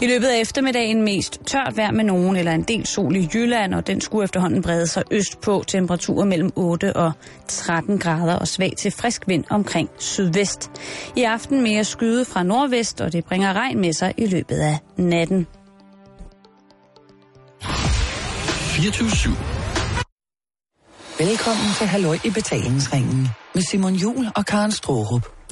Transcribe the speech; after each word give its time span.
I 0.00 0.06
løbet 0.06 0.26
af 0.26 0.40
eftermiddagen 0.40 1.02
mest 1.02 1.40
tørt 1.46 1.76
vejr 1.76 1.90
med 1.90 2.04
nogen 2.04 2.36
eller 2.36 2.52
en 2.52 2.62
del 2.62 2.86
sol 2.86 3.16
i 3.16 3.28
Jylland, 3.34 3.74
og 3.74 3.86
den 3.86 4.00
skulle 4.00 4.24
efterhånden 4.24 4.62
brede 4.62 4.86
sig 4.86 5.02
østpå. 5.10 5.64
Temperaturer 5.66 6.24
mellem 6.24 6.52
8 6.56 6.96
og 6.96 7.12
13 7.48 7.98
grader 7.98 8.34
og 8.34 8.48
svag 8.48 8.72
til 8.78 8.90
frisk 8.90 9.28
vind 9.28 9.44
omkring 9.50 9.90
sydvest. 9.98 10.70
I 11.16 11.22
aften 11.22 11.62
mere 11.62 11.84
skyde 11.84 12.24
fra 12.24 12.42
nordvest, 12.42 13.00
og 13.00 13.12
det 13.12 13.24
bringer 13.24 13.52
regn 13.52 13.80
med 13.80 13.92
sig 13.92 14.14
i 14.16 14.26
løbet 14.26 14.56
af 14.56 14.78
natten. 14.96 15.46
24 17.62 19.34
Velkommen 21.18 21.66
til 21.78 21.86
Halløj 21.86 22.18
i 22.24 22.30
betalingsringen 22.30 23.28
med 23.54 23.62
Simon 23.62 23.94
Jul 23.94 24.26
og 24.36 24.46
Karen 24.46 24.72
Strohrup. 24.72 25.43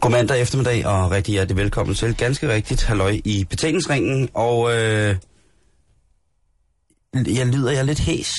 God 0.00 0.10
mandag 0.10 0.40
eftermiddag, 0.40 0.86
og 0.86 1.10
rigtig 1.10 1.32
hjertelig 1.32 1.56
velkommen 1.56 1.94
til. 1.94 2.14
Ganske 2.16 2.48
rigtigt, 2.48 2.82
halløj 2.82 3.20
i 3.24 3.44
betalingsringen, 3.50 4.28
og 4.34 4.72
øh, 4.76 5.16
jeg 7.14 7.46
lyder 7.46 7.70
jeg 7.70 7.84
lidt 7.84 7.98
hæs. 7.98 8.32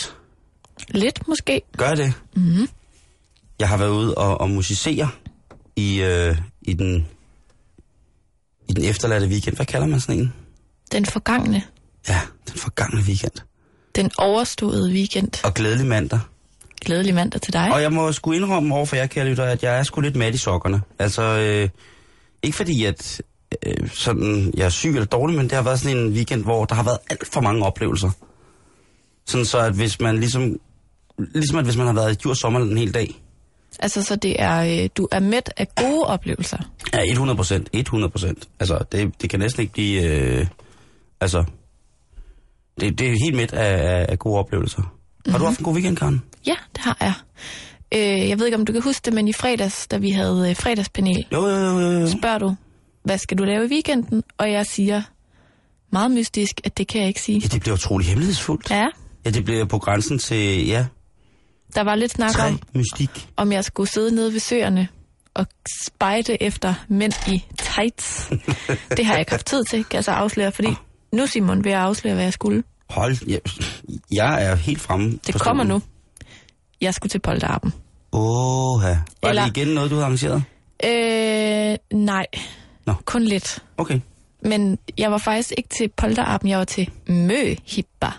Lidt 0.87 1.27
måske. 1.27 1.61
Gør 1.77 1.95
det? 1.95 2.13
Mm-hmm. 2.35 2.67
Jeg 3.59 3.69
har 3.69 3.77
været 3.77 3.89
ude 3.89 4.15
og, 4.15 4.41
og 4.41 4.49
musicere 4.49 5.09
i, 5.75 6.01
øh, 6.01 6.37
i, 6.61 6.73
den, 6.73 7.07
i 8.69 8.73
den 8.73 8.83
efterladte 8.83 9.27
weekend. 9.27 9.55
Hvad 9.55 9.65
kalder 9.65 9.87
man 9.87 9.99
sådan 9.99 10.19
en? 10.19 10.33
Den 10.91 11.05
forgangne. 11.05 11.63
Ja, 12.09 12.21
den 12.49 12.59
forgangne 12.59 13.01
weekend. 13.01 13.33
Den 13.95 14.11
overståede 14.17 14.91
weekend. 14.91 15.45
Og 15.45 15.53
glædelig 15.53 15.87
mandag. 15.87 16.19
Glædelig 16.85 17.15
mandag 17.15 17.41
til 17.41 17.53
dig. 17.53 17.73
Og 17.73 17.81
jeg 17.81 17.93
må 17.93 18.11
sgu 18.11 18.31
indrømme 18.31 18.75
over 18.75 18.85
for 18.85 18.95
jer, 18.95 19.05
kære 19.07 19.25
lytter, 19.25 19.43
at 19.43 19.63
jeg 19.63 19.79
er 19.79 19.83
sgu 19.83 20.01
lidt 20.01 20.15
mad 20.15 20.33
i 20.33 20.37
sokkerne. 20.37 20.81
Altså, 20.99 21.21
øh, 21.21 21.69
ikke 22.43 22.57
fordi, 22.57 22.85
at 22.85 23.21
øh, 23.65 23.89
sådan, 23.89 24.53
jeg 24.57 24.65
er 24.65 24.69
syg 24.69 24.89
eller 24.89 25.05
dårlig, 25.05 25.37
men 25.37 25.45
det 25.45 25.51
har 25.51 25.61
været 25.61 25.79
sådan 25.79 25.97
en 25.97 26.13
weekend, 26.13 26.43
hvor 26.43 26.65
der 26.65 26.75
har 26.75 26.83
været 26.83 26.97
alt 27.09 27.27
for 27.33 27.41
mange 27.41 27.65
oplevelser. 27.65 28.09
Sådan 29.25 29.45
så, 29.45 29.59
at 29.59 29.73
hvis 29.73 29.99
man 29.99 30.17
ligesom, 30.17 30.59
ligesom 31.17 31.57
at 31.57 31.65
hvis 31.65 31.77
man 31.77 31.85
har 31.85 31.93
været 31.93 32.11
i 32.11 32.15
Djurs 32.15 32.37
Sommer 32.37 32.59
en 32.59 32.77
hel 32.77 32.93
dag. 32.93 33.21
Altså, 33.79 34.03
så 34.03 34.15
det 34.15 34.41
er, 34.41 34.83
øh, 34.83 34.89
du 34.97 35.07
er 35.11 35.19
mæt 35.19 35.53
af 35.57 35.75
gode 35.75 36.03
oplevelser. 36.03 36.57
Ja, 36.93 37.11
100 37.11 37.37
procent. 37.37 37.69
100 37.73 38.11
procent. 38.11 38.49
Altså, 38.59 38.83
det, 38.91 39.21
det 39.21 39.29
kan 39.29 39.39
næsten 39.39 39.61
ikke 39.61 39.73
blive, 39.73 40.03
øh, 40.03 40.47
altså, 41.21 41.43
det, 42.79 42.99
det 42.99 43.07
er 43.07 43.15
helt 43.23 43.35
midt 43.35 43.53
af, 43.53 43.97
af, 43.99 44.05
af 44.09 44.19
gode 44.19 44.39
oplevelser. 44.39 45.00
Har 45.29 45.37
du 45.37 45.45
haft 45.45 45.59
en 45.59 45.65
god 45.65 45.73
weekend, 45.73 45.97
Karen? 45.97 46.21
Ja, 46.47 46.55
det 46.75 46.81
har 46.81 46.97
jeg. 47.01 47.13
Øh, 47.93 48.29
jeg 48.29 48.39
ved 48.39 48.45
ikke, 48.45 48.57
om 48.57 48.65
du 48.65 48.73
kan 48.73 48.81
huske 48.81 49.01
det, 49.05 49.13
men 49.13 49.27
i 49.27 49.33
fredags, 49.33 49.87
da 49.87 49.97
vi 49.97 50.09
havde 50.09 50.49
øh, 50.49 50.55
fredagspanel, 50.55 51.25
Jo, 51.31 51.47
jo, 51.47 51.57
jo, 51.57 51.79
jo, 51.91 52.07
spørger 52.11 52.37
du, 52.37 52.55
hvad 53.03 53.17
skal 53.17 53.37
du 53.37 53.43
lave 53.43 53.65
i 53.65 53.69
weekenden? 53.71 54.23
Og 54.37 54.51
jeg 54.51 54.65
siger 54.65 55.01
meget 55.91 56.11
mystisk, 56.11 56.61
at 56.63 56.77
det 56.77 56.87
kan 56.87 56.99
jeg 57.01 57.07
ikke 57.07 57.21
sige. 57.21 57.39
Ja, 57.39 57.47
det 57.47 57.61
bliver 57.61 57.73
utrolig 57.75 58.07
hemmelighedsfuldt. 58.07 58.69
Ja, 58.71 58.85
Ja, 59.25 59.29
det 59.29 59.45
bliver 59.45 59.65
på 59.65 59.79
grænsen 59.79 60.19
til, 60.19 60.67
ja, 60.67 60.85
der 61.75 61.81
var 61.83 61.95
lidt 61.95 62.11
snak 62.11 62.31
tre 62.31 62.47
om, 62.47 62.59
mystik. 62.73 63.27
om 63.37 63.51
jeg 63.51 63.63
skulle 63.65 63.89
sidde 63.89 64.15
nede 64.15 64.33
ved 64.33 64.39
søerne 64.39 64.87
og 65.33 65.45
spejde 65.85 66.43
efter 66.43 66.73
mænd 66.87 67.13
i 67.27 67.43
tights. 67.57 68.29
det 68.97 69.05
har 69.05 69.13
jeg 69.13 69.19
ikke 69.19 69.31
haft 69.31 69.45
tid 69.45 69.63
til, 69.69 69.83
kan 69.85 69.95
jeg 69.95 70.03
så 70.03 70.11
afsløre, 70.11 70.51
fordi 70.51 70.69
nu, 71.13 71.27
Simon, 71.27 71.63
vil 71.63 71.69
jeg 71.69 71.81
afsløre, 71.81 72.13
hvad 72.13 72.23
jeg 72.23 72.33
skulle. 72.33 72.63
Hold, 72.91 73.15
jeg, 73.29 73.39
jeg 74.11 74.43
er 74.45 74.55
helt 74.55 74.81
fremme. 74.81 75.19
Det 75.27 75.41
kommer 75.41 75.63
nu. 75.63 75.81
Jeg 76.81 76.93
skulle 76.93 77.09
til 77.09 77.19
Polterappen. 77.19 77.73
Åh, 78.13 78.81
Var 78.81 79.29
Eller- 79.29 79.45
det 79.45 79.57
igen 79.57 79.67
noget, 79.67 79.91
du 79.91 79.95
har 79.95 80.03
arrangeret? 80.03 80.43
Øh, 80.85 81.97
nej. 81.99 82.25
Nå. 82.85 82.93
Kun 83.05 83.23
lidt. 83.23 83.63
Okay. 83.77 83.99
Men 84.43 84.77
jeg 84.97 85.11
var 85.11 85.17
faktisk 85.17 85.53
ikke 85.57 85.69
til 85.69 85.89
Polterappen, 85.97 86.49
jeg 86.49 86.57
var 86.59 86.65
til 86.65 86.89
Møhippa. 87.07 88.11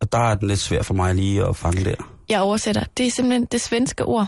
Og 0.00 0.12
der 0.12 0.18
er 0.18 0.34
den 0.34 0.48
lidt 0.48 0.60
svær 0.60 0.82
for 0.82 0.94
mig 0.94 1.14
lige 1.14 1.44
at 1.46 1.56
fange 1.56 1.84
der. 1.84 1.94
Jeg 2.28 2.40
oversætter. 2.40 2.84
Det 2.96 3.06
er 3.06 3.10
simpelthen 3.10 3.44
det 3.44 3.60
svenske 3.60 4.04
ord 4.04 4.26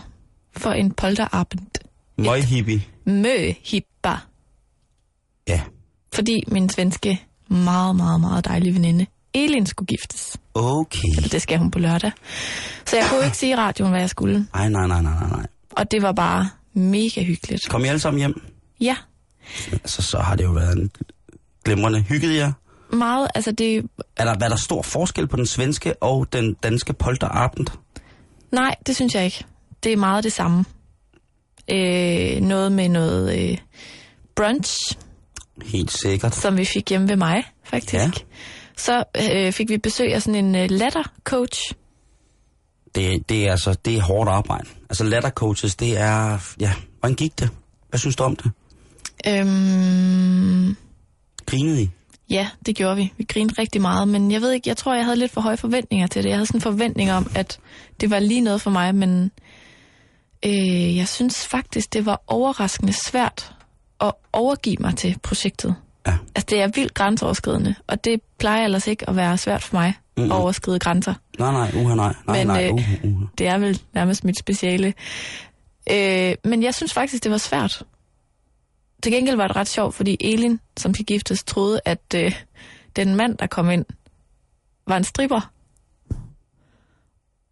for 0.57 0.71
en 0.71 0.91
Polterabend. 0.91 1.67
Møghippie. 2.17 2.83
Møhippa. 3.05 4.13
Ja. 5.47 5.61
Fordi 6.17 6.43
min 6.47 6.69
svenske 6.69 7.21
meget, 7.47 7.95
meget, 7.95 8.21
meget 8.21 8.45
dejlige 8.45 8.73
veninde, 8.73 9.05
Elin, 9.33 9.65
skulle 9.65 9.87
giftes. 9.87 10.37
Okay. 10.53 10.99
Eller 11.17 11.29
det 11.29 11.41
skal 11.41 11.57
hun 11.59 11.71
på 11.71 11.79
lørdag. 11.79 12.11
Så 12.85 12.95
jeg 12.97 13.05
kunne 13.09 13.25
ikke 13.25 13.37
sige 13.37 13.51
i 13.51 13.55
radioen, 13.55 13.91
hvad 13.91 13.99
jeg 13.99 14.09
skulle. 14.09 14.47
Ej, 14.53 14.69
nej, 14.69 14.87
nej, 14.87 15.01
nej, 15.01 15.13
nej, 15.19 15.29
nej. 15.29 15.45
Og 15.71 15.91
det 15.91 16.01
var 16.01 16.11
bare 16.11 16.49
mega 16.73 17.23
hyggeligt. 17.23 17.69
Kom 17.69 17.85
I 17.85 17.87
alle 17.87 17.99
sammen 17.99 18.17
hjem? 18.19 18.41
Ja, 18.81 18.95
Altså, 19.71 20.01
så 20.01 20.19
har 20.19 20.35
det 20.35 20.43
jo 20.43 20.51
været 20.51 20.77
en 20.77 20.91
glimrende. 21.65 22.01
Hyggede 22.01 22.35
jer? 22.35 22.51
meget. 22.93 23.27
Altså 23.35 23.51
det, 23.51 23.85
Er 24.17 24.25
der, 24.25 24.45
er 24.45 24.49
der 24.49 24.55
stor 24.55 24.81
forskel 24.81 25.27
på 25.27 25.37
den 25.37 25.45
svenske 25.45 26.03
og 26.03 26.33
den 26.33 26.53
danske 26.53 26.93
polterabend? 26.93 27.67
nej, 28.51 28.75
det 28.87 28.95
synes 28.95 29.15
jeg 29.15 29.25
ikke. 29.25 29.45
Det 29.83 29.93
er 29.93 29.97
meget 29.97 30.23
det 30.23 30.33
samme. 30.33 30.65
Øh, 31.71 32.41
noget 32.41 32.71
med 32.71 32.89
noget 32.89 33.39
øh, 33.51 33.57
brunch, 34.35 34.77
Helt 35.65 35.91
sikkert. 35.91 36.35
som 36.35 36.57
vi 36.57 36.65
fik 36.65 36.89
hjemme 36.89 37.07
ved 37.09 37.15
mig, 37.15 37.43
faktisk. 37.63 37.93
Ja. 37.93 38.11
Så 38.77 39.03
øh, 39.31 39.51
fik 39.51 39.69
vi 39.69 39.77
besøg 39.77 40.13
af 40.13 40.21
sådan 40.21 40.45
en 40.45 40.55
øh, 40.55 40.69
lattercoach. 40.69 41.61
Det, 42.95 43.29
det 43.29 43.47
er 43.47 43.51
altså, 43.51 43.75
det 43.85 43.97
er 43.97 44.01
hårdt 44.01 44.29
arbejde. 44.29 44.67
Altså 44.89 45.03
lattercoaches, 45.03 45.75
det 45.75 45.97
er, 45.97 46.39
ja, 46.59 46.73
hvordan 46.99 47.15
gik 47.15 47.39
det? 47.39 47.49
Hvad 47.89 47.99
synes 47.99 48.15
du 48.15 48.23
om 48.23 48.35
det? 48.35 48.51
Øhm, 49.27 50.75
Grinede 51.45 51.81
I? 51.81 51.89
ja, 52.29 52.47
det 52.65 52.75
gjorde 52.75 52.95
vi. 52.95 53.13
Vi 53.17 53.23
grinede 53.23 53.61
rigtig 53.61 53.81
meget, 53.81 54.07
men 54.07 54.31
jeg 54.31 54.41
ved 54.41 54.51
ikke, 54.51 54.69
jeg 54.69 54.77
tror, 54.77 54.95
jeg 54.95 55.05
havde 55.05 55.17
lidt 55.19 55.31
for 55.31 55.41
høje 55.41 55.57
forventninger 55.57 56.07
til 56.07 56.23
det. 56.23 56.29
Jeg 56.29 56.37
havde 56.37 56.45
sådan 56.45 56.57
en 56.57 56.61
forventning 56.61 57.11
om, 57.11 57.31
at 57.35 57.59
det 58.01 58.09
var 58.09 58.19
lige 58.19 58.41
noget 58.41 58.61
for 58.61 58.69
mig, 58.69 58.95
men 58.95 59.31
øh, 60.45 60.97
jeg 60.97 61.07
synes 61.07 61.47
faktisk, 61.47 61.93
det 61.93 62.05
var 62.05 62.21
overraskende 62.27 62.93
svært 62.93 63.53
at 64.01 64.13
overgive 64.33 64.77
mig 64.79 64.95
til 64.95 65.19
projektet. 65.23 65.75
Ja. 66.07 66.17
Altså, 66.35 66.45
det 66.49 66.61
er 66.61 66.67
vildt 66.67 66.93
grænseoverskridende, 66.93 67.75
og 67.87 68.03
det 68.03 68.21
plejer 68.39 68.63
ellers 68.63 68.87
ikke 68.87 69.09
at 69.09 69.15
være 69.15 69.37
svært 69.37 69.63
for 69.63 69.75
mig 69.75 69.93
Mm-mm. 70.17 70.31
at 70.31 70.37
overskride 70.37 70.79
grænser. 70.79 71.13
Nej, 71.39 71.51
nej, 71.51 71.71
uha, 71.83 71.95
nej. 71.95 72.13
Nej, 72.27 72.37
Men, 72.37 72.47
nej, 72.47 72.65
øh, 72.67 72.73
uh, 72.73 72.81
uh. 73.03 73.21
Det 73.37 73.47
er 73.47 73.57
vel 73.57 73.81
nærmest 73.93 74.23
mit 74.23 74.39
speciale. 74.39 74.93
Øh, 75.91 76.35
men 76.43 76.63
jeg 76.63 76.75
synes 76.75 76.93
faktisk, 76.93 77.23
det 77.23 77.31
var 77.31 77.37
svært. 77.37 77.83
Til 79.03 79.11
gengæld 79.11 79.35
var 79.35 79.47
det 79.47 79.55
ret 79.55 79.67
sjovt, 79.67 79.95
fordi 79.95 80.17
Elin, 80.19 80.59
som 80.77 80.93
skal 80.93 81.05
giftes, 81.05 81.43
troede, 81.43 81.79
at 81.85 82.01
øh, 82.15 82.35
den 82.95 83.15
mand, 83.15 83.37
der 83.37 83.47
kom 83.47 83.69
ind, 83.69 83.85
var 84.87 84.97
en 84.97 85.03
stripper. 85.03 85.51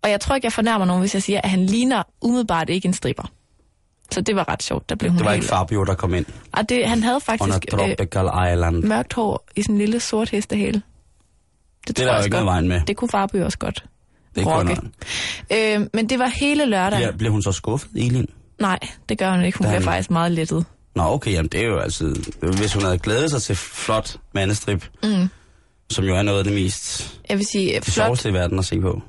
Og 0.03 0.09
jeg 0.09 0.21
tror 0.21 0.35
ikke, 0.35 0.45
jeg 0.45 0.53
fornærmer 0.53 0.85
nogen, 0.85 0.99
hvis 0.99 1.13
jeg 1.13 1.23
siger, 1.23 1.41
at 1.43 1.49
han 1.49 1.65
ligner 1.65 2.03
umiddelbart 2.21 2.69
ikke 2.69 2.87
en 2.87 2.93
stripper. 2.93 3.31
Så 4.11 4.21
det 4.21 4.35
var 4.35 4.49
ret 4.49 4.63
sjovt. 4.63 4.89
Der 4.89 4.95
blev 4.95 5.11
hun 5.11 5.17
Det 5.17 5.25
var 5.25 5.31
helt... 5.31 5.43
ikke 5.43 5.49
Fabio, 5.55 5.83
der 5.83 5.93
kom 5.95 6.13
ind 6.13 6.25
Og 6.51 6.69
det, 6.69 6.87
han 6.89 7.03
havde 7.03 7.19
faktisk 7.19 7.73
øh, 7.73 7.89
island. 8.53 8.83
mørkt 8.83 9.13
hår 9.13 9.47
i 9.55 9.61
sådan 9.61 9.75
en 9.75 9.79
lille 9.79 9.99
sort 9.99 10.29
hestehale. 10.29 10.81
Det, 11.87 11.97
Det 11.97 12.03
er 12.03 12.05
der 12.11 12.17
jo 12.17 12.23
ikke 12.23 12.29
noget 12.29 12.45
vejen 12.45 12.67
med. 12.67 12.81
Det 12.87 12.97
kunne 12.97 13.09
Fabio 13.09 13.45
også 13.45 13.57
godt. 13.57 13.85
Det 14.35 14.45
rocke. 14.45 14.77
Øh, 15.53 15.87
men 15.93 16.09
det 16.09 16.19
var 16.19 16.27
hele 16.27 16.65
lørdag. 16.65 16.97
Bliver, 16.97 17.11
bliver 17.11 17.31
hun 17.31 17.43
så 17.43 17.51
skuffet, 17.51 17.89
Elin? 17.95 18.27
Nej, 18.59 18.79
det 19.09 19.17
gør 19.17 19.31
hun 19.31 19.43
ikke. 19.45 19.57
Hun 19.57 19.67
er 19.67 19.71
bliver 19.71 19.81
faktisk 19.81 20.11
meget 20.11 20.31
lettet. 20.31 20.65
Nå, 20.95 21.03
okay, 21.03 21.31
jamen 21.31 21.47
det 21.49 21.59
er 21.59 21.65
jo 21.65 21.79
altså... 21.79 22.15
Hvis 22.41 22.73
hun 22.73 22.83
havde 22.83 22.97
glædet 22.97 23.31
sig 23.31 23.41
til 23.41 23.55
flot 23.55 24.17
mandestrip, 24.33 24.89
Mm. 25.03 25.29
som 25.89 26.05
jo 26.05 26.15
er 26.15 26.21
noget 26.21 26.37
af 26.37 26.43
det 26.43 26.53
mest 26.53 27.19
Jeg 27.29 27.37
vil 27.37 27.45
sige, 27.51 27.75
det 27.75 27.85
flot, 27.85 28.25
i 28.25 28.33
verden 28.33 28.59
at 28.59 28.65
se 28.65 28.79
på. 28.81 29.01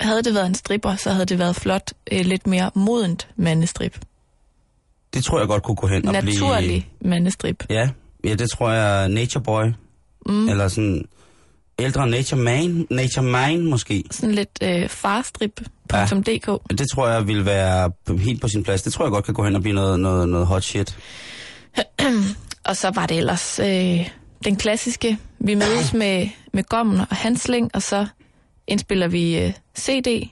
havde 0.00 0.22
det 0.22 0.34
været 0.34 0.46
en 0.46 0.54
stripper, 0.54 0.96
så 0.96 1.10
havde 1.10 1.26
det 1.26 1.38
været 1.38 1.56
flot, 1.56 1.92
øh, 2.12 2.20
lidt 2.26 2.46
mere 2.46 2.70
modent 2.74 3.28
mandestrip. 3.36 3.98
Det 5.14 5.24
tror 5.24 5.38
jeg 5.38 5.48
godt 5.48 5.62
kunne 5.62 5.76
gå 5.76 5.86
hen 5.86 6.08
og 6.08 6.14
blive... 6.22 6.40
Naturlig 6.40 6.88
mandestrip. 7.00 7.64
Ja, 7.70 7.90
ja, 8.24 8.34
det 8.34 8.50
tror 8.50 8.70
jeg 8.70 9.08
Nature 9.08 9.42
Boy. 9.44 9.64
Mm. 10.26 10.48
Eller 10.48 10.68
sådan 10.68 11.04
ældre 11.78 12.06
Nature 12.06 12.40
Man. 12.40 12.86
Nature 12.90 13.24
Man 13.24 13.66
måske. 13.66 14.04
Sådan 14.10 14.34
lidt 14.34 14.58
øh, 14.62 14.88
farstrip.dk. 14.88 16.48
Ja. 16.48 16.56
Det 16.70 16.86
tror 16.94 17.08
jeg 17.08 17.26
vil 17.26 17.44
være 17.44 17.92
helt 18.18 18.40
på 18.40 18.48
sin 18.48 18.62
plads. 18.62 18.82
Det 18.82 18.92
tror 18.92 19.04
jeg 19.04 19.12
godt 19.12 19.24
kan 19.24 19.34
gå 19.34 19.44
hen 19.44 19.56
og 19.56 19.62
blive 19.62 19.74
noget, 19.74 20.00
noget, 20.00 20.28
noget 20.28 20.46
hot 20.46 20.62
shit. 20.62 20.98
Og 22.64 22.76
så 22.76 22.90
var 22.90 23.06
det 23.06 23.16
ellers 23.18 23.58
øh, 23.58 24.08
den 24.44 24.56
klassiske. 24.56 25.18
Vi 25.38 25.54
mødes 25.54 25.94
med, 26.02 26.28
med 26.52 26.64
gommen 26.64 27.00
og 27.00 27.16
hansling, 27.16 27.70
og 27.74 27.82
så 27.82 28.06
indspiller 28.66 29.08
vi 29.08 29.38
øh, 29.38 29.52
CD. 29.78 30.28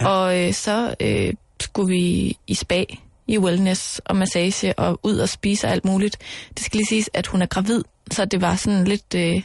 Ja. 0.00 0.08
Og 0.08 0.40
øh, 0.40 0.52
så 0.54 0.94
øh, 1.00 1.32
skulle 1.60 1.88
vi 1.88 2.36
i 2.46 2.54
spa, 2.54 2.84
i 3.26 3.38
wellness 3.38 3.98
og 4.04 4.16
massage 4.16 4.78
og 4.78 5.00
ud 5.02 5.16
og 5.18 5.28
spise 5.28 5.66
og 5.66 5.72
alt 5.72 5.84
muligt. 5.84 6.18
Det 6.56 6.64
skal 6.64 6.76
lige 6.76 6.86
siges, 6.86 7.10
at 7.14 7.26
hun 7.26 7.42
er 7.42 7.46
gravid, 7.46 7.82
så 8.10 8.24
det 8.24 8.40
var 8.40 8.56
sådan 8.56 8.84
lidt 8.84 9.14
øh, 9.16 9.42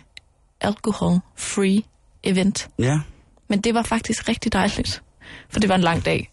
alcohol-free 0.61 1.81
event. 2.23 2.69
Ja, 2.79 2.99
Men 3.47 3.61
det 3.61 3.73
var 3.73 3.83
faktisk 3.83 4.29
rigtig 4.29 4.53
dejligt, 4.53 5.01
for 5.49 5.59
det 5.59 5.69
var 5.69 5.75
en 5.75 5.81
lang 5.81 6.05
dag. 6.05 6.31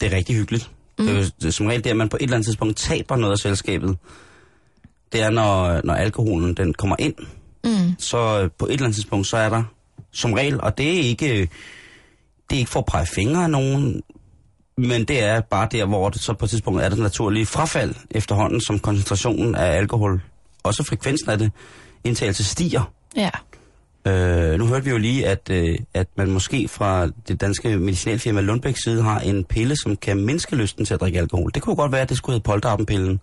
det 0.00 0.12
er 0.12 0.16
rigtig 0.16 0.36
hyggeligt. 0.36 0.70
Mm. 0.98 1.06
Det 1.06 1.14
er 1.14 1.18
jo 1.18 1.24
det 1.40 1.44
er 1.46 1.50
som 1.50 1.66
regel 1.66 1.84
det, 1.84 1.90
at 1.90 1.96
man 1.96 2.08
på 2.08 2.16
et 2.16 2.22
eller 2.22 2.36
andet 2.36 2.46
tidspunkt 2.46 2.76
taber 2.76 3.16
noget 3.16 3.32
af 3.32 3.38
selskabet. 3.38 3.96
Det 5.12 5.22
er, 5.22 5.30
når, 5.30 5.80
når 5.84 5.94
alkoholen 5.94 6.54
den 6.54 6.74
kommer 6.74 6.96
ind. 6.98 7.14
Mm. 7.64 7.94
Så 7.98 8.40
øh, 8.42 8.50
på 8.58 8.66
et 8.66 8.72
eller 8.72 8.84
andet 8.84 8.94
tidspunkt, 8.96 9.26
så 9.26 9.36
er 9.36 9.48
der 9.48 9.62
som 10.12 10.32
regel, 10.32 10.60
og 10.60 10.78
det 10.78 10.86
er 10.88 11.02
ikke, 11.02 11.26
det 12.50 12.56
er 12.56 12.58
ikke 12.58 12.70
for 12.70 12.80
at 12.80 12.86
pege 12.86 13.06
fingre 13.06 13.42
af 13.44 13.50
nogen, 13.50 14.02
men 14.76 15.04
det 15.04 15.22
er 15.22 15.40
bare 15.40 15.68
der, 15.72 15.84
hvor 15.84 16.08
det 16.08 16.20
så 16.20 16.32
på 16.32 16.44
et 16.44 16.50
tidspunkt 16.50 16.82
er 16.82 16.88
det 16.88 16.98
naturlige 16.98 17.46
frafald 17.46 17.94
efterhånden, 18.10 18.60
som 18.60 18.78
koncentrationen 18.78 19.54
af 19.54 19.76
alkohol, 19.76 20.22
også 20.62 20.84
frekvensen 20.84 21.30
af 21.30 21.38
det, 21.38 21.52
indtagelse 22.04 22.44
stiger. 22.44 22.92
Ja. 23.16 23.30
Øh, 24.06 24.58
nu 24.58 24.66
hørte 24.66 24.84
vi 24.84 24.90
jo 24.90 24.98
lige, 24.98 25.26
at, 25.26 25.50
øh, 25.50 25.78
at 25.94 26.06
man 26.16 26.30
måske 26.30 26.68
fra 26.68 27.08
det 27.28 27.40
danske 27.40 27.78
medicinalfirma 27.78 28.40
Lundbæks 28.40 28.82
side 28.84 29.02
har 29.02 29.20
en 29.20 29.44
pille, 29.44 29.76
som 29.76 29.96
kan 29.96 30.16
mindske 30.16 30.56
lysten 30.56 30.84
til 30.84 30.94
at 30.94 31.00
drikke 31.00 31.18
alkohol. 31.18 31.50
Det 31.54 31.62
kunne 31.62 31.76
godt 31.76 31.92
være, 31.92 32.00
at 32.00 32.08
det 32.08 32.16
skulle 32.16 32.34
hedde 32.34 32.44
polterappen-pillen. 32.44 33.20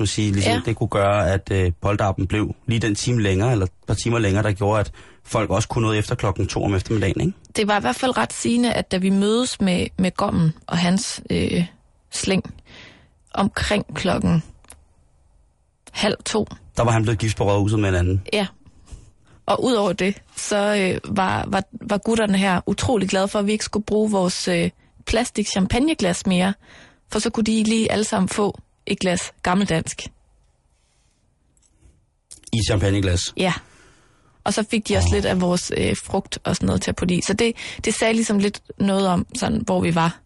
At 0.00 0.08
sige, 0.08 0.32
ligesom, 0.32 0.52
ja. 0.52 0.60
det 0.64 0.76
kunne 0.76 0.88
gøre, 0.88 1.32
at 1.32 1.48
øh, 1.52 1.72
polterappen 1.80 2.26
blev 2.26 2.54
lige 2.66 2.78
den 2.78 2.94
time 2.94 3.22
længere, 3.22 3.52
eller 3.52 3.66
et 3.66 3.72
par 3.86 3.94
timer 3.94 4.18
længere, 4.18 4.42
der 4.42 4.52
gjorde, 4.52 4.80
at 4.80 4.92
folk 5.24 5.50
også 5.50 5.68
kunne 5.68 5.82
noget 5.82 5.98
efter 5.98 6.14
klokken 6.14 6.46
to 6.46 6.64
om 6.64 6.74
eftermiddagen, 6.74 7.20
ikke? 7.20 7.32
Det 7.56 7.68
var 7.68 7.76
i 7.78 7.80
hvert 7.80 7.96
fald 7.96 8.16
ret 8.18 8.32
sigende, 8.32 8.72
at 8.72 8.92
da 8.92 8.96
vi 8.96 9.10
mødes 9.10 9.60
med, 9.60 9.86
med 9.98 10.10
Gommen 10.10 10.52
og 10.66 10.78
hans 10.78 11.20
øh, 11.30 11.64
slæng 12.10 12.54
omkring 13.34 13.94
klokken 13.94 14.42
halv 15.92 16.16
to, 16.26 16.46
Der 16.76 16.82
var 16.84 16.90
han 16.90 17.02
blevet 17.02 17.18
gift 17.18 17.36
på 17.36 17.44
rådhuset 17.44 17.78
med 17.78 17.88
en 17.88 17.94
anden. 17.94 18.22
ja. 18.32 18.46
Og 19.46 19.64
udover 19.64 19.92
det, 19.92 20.22
så 20.36 20.76
øh, 20.76 21.16
var, 21.16 21.44
var, 21.48 21.62
var 21.72 21.98
gutterne 21.98 22.38
her 22.38 22.60
utrolig 22.66 23.08
glade 23.08 23.28
for, 23.28 23.38
at 23.38 23.46
vi 23.46 23.52
ikke 23.52 23.64
skulle 23.64 23.84
bruge 23.84 24.10
vores 24.10 24.48
øh, 24.48 24.70
plastik 25.06 25.48
champagneglas 25.48 26.26
mere, 26.26 26.54
for 27.12 27.18
så 27.18 27.30
kunne 27.30 27.44
de 27.44 27.62
lige 27.62 27.92
alle 27.92 28.04
sammen 28.04 28.28
få 28.28 28.58
et 28.86 28.98
glas 28.98 29.32
gammeldansk. 29.42 30.02
I 32.52 32.58
champagneglas. 32.68 33.20
Ja. 33.36 33.52
Og 34.44 34.54
så 34.54 34.64
fik 34.70 34.88
de 34.88 34.96
også 34.96 35.08
oh. 35.08 35.14
lidt 35.14 35.24
af 35.24 35.40
vores 35.40 35.72
øh, 35.76 35.96
frugt 36.04 36.38
og 36.44 36.56
sådan 36.56 36.66
noget 36.66 36.82
til 36.82 36.90
at 36.90 36.96
putte 36.96 37.14
i. 37.14 37.20
Så 37.26 37.32
det, 37.32 37.56
det 37.84 37.94
sagde 37.94 38.14
ligesom 38.14 38.38
lidt 38.38 38.60
noget 38.78 39.08
om, 39.08 39.26
sådan, 39.36 39.62
hvor 39.66 39.80
vi 39.80 39.94
var 39.94 40.20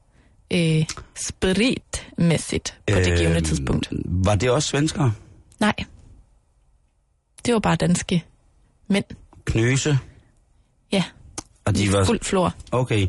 øh, 0.52 0.84
spiritmæssigt 1.26 2.78
på 2.92 2.98
det 2.98 3.18
givende 3.18 3.40
tidspunkt. 3.40 3.88
Var 4.04 4.34
det 4.34 4.50
også 4.50 4.68
svenskere? 4.68 5.12
Nej. 5.60 5.74
Det 7.46 7.54
var 7.54 7.60
bare 7.60 7.76
danske 7.76 8.24
mænd. 8.88 9.04
Knøse? 9.44 9.98
Ja, 10.92 11.04
Og 11.64 11.76
de 11.76 11.92
var... 11.92 12.04
fuld 12.04 12.20
flor. 12.22 12.54
Okay. 12.72 13.06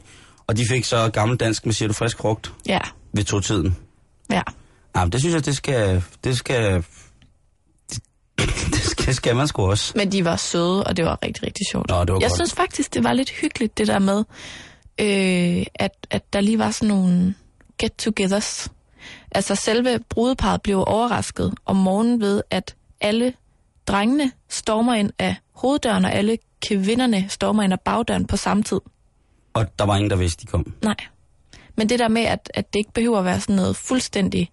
Og 0.47 0.57
de 0.57 0.63
fik 0.69 0.85
så 0.85 1.09
gammeldansk 1.09 1.65
med, 1.65 1.73
siger 1.73 1.87
du, 1.87 1.93
frisk 1.93 2.17
frugt 2.17 2.53
Ja, 2.65 2.79
ved 3.13 3.23
to-tiden. 3.23 3.77
ja. 4.29 4.35
Ja, 4.35 4.41
men 5.03 5.11
det 5.11 5.19
synes 5.19 5.33
jeg, 5.35 5.45
det 5.45 5.55
skal... 5.55 6.03
Det 6.23 6.37
skal... 6.37 6.83
Det, 7.89 7.99
det 8.73 8.81
skal, 8.81 9.13
skal 9.15 9.35
man 9.35 9.47
sgu 9.47 9.61
også. 9.69 9.93
Men 9.95 10.11
de 10.11 10.25
var 10.25 10.35
søde, 10.35 10.83
og 10.83 10.97
det 10.97 11.05
var 11.05 11.19
rigtig, 11.25 11.43
rigtig 11.43 11.65
sjovt. 11.71 11.89
Nå, 11.89 11.99
det 12.05 12.13
var 12.13 12.19
Jeg 12.19 12.29
godt. 12.29 12.37
synes 12.37 12.53
faktisk, 12.53 12.93
det 12.93 13.03
var 13.03 13.13
lidt 13.13 13.29
hyggeligt, 13.29 13.77
det 13.77 13.87
der 13.87 13.99
med, 13.99 14.23
øh, 15.01 15.65
at, 15.75 16.07
at 16.09 16.33
der 16.33 16.41
lige 16.41 16.59
var 16.59 16.71
sådan 16.71 16.87
nogle 16.87 17.35
get-togethers. 17.83 18.67
Altså 19.31 19.55
selve 19.55 19.99
brudeparet 20.09 20.61
blev 20.61 20.83
overrasket 20.87 21.53
om 21.65 21.75
morgenen 21.75 22.21
ved, 22.21 22.41
at 22.51 22.75
alle 23.01 23.33
drengene 23.87 24.31
stormer 24.49 24.93
ind 24.93 25.11
af 25.19 25.35
hoveddøren, 25.53 26.05
og 26.05 26.13
alle 26.13 26.37
kvinderne 26.67 27.25
stormer 27.29 27.63
ind 27.63 27.73
af 27.73 27.79
bagdøren 27.79 28.27
på 28.27 28.37
samme 28.37 28.63
tid. 28.63 28.79
Og 29.53 29.79
der 29.79 29.85
var 29.85 29.95
ingen, 29.95 30.09
der 30.09 30.15
vidste, 30.15 30.41
de 30.41 30.47
kom. 30.47 30.73
Nej. 30.83 30.95
Men 31.77 31.89
det 31.89 31.99
der 31.99 32.07
med, 32.07 32.21
at, 32.21 32.51
at 32.53 32.73
det 32.73 32.79
ikke 32.79 32.91
behøver 32.93 33.19
at 33.19 33.25
være 33.25 33.39
sådan 33.41 33.55
noget 33.55 33.75
fuldstændig, 33.75 34.51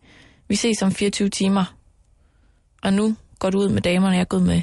vi 0.52 0.56
ses 0.56 0.82
om 0.82 0.92
24 0.92 1.28
timer, 1.28 1.64
og 2.82 2.92
nu 2.92 3.16
går 3.38 3.50
du 3.50 3.58
ud 3.58 3.68
med 3.68 3.82
damerne, 3.82 4.14
jeg 4.14 4.20
er 4.20 4.24
gået 4.24 4.42
med 4.42 4.62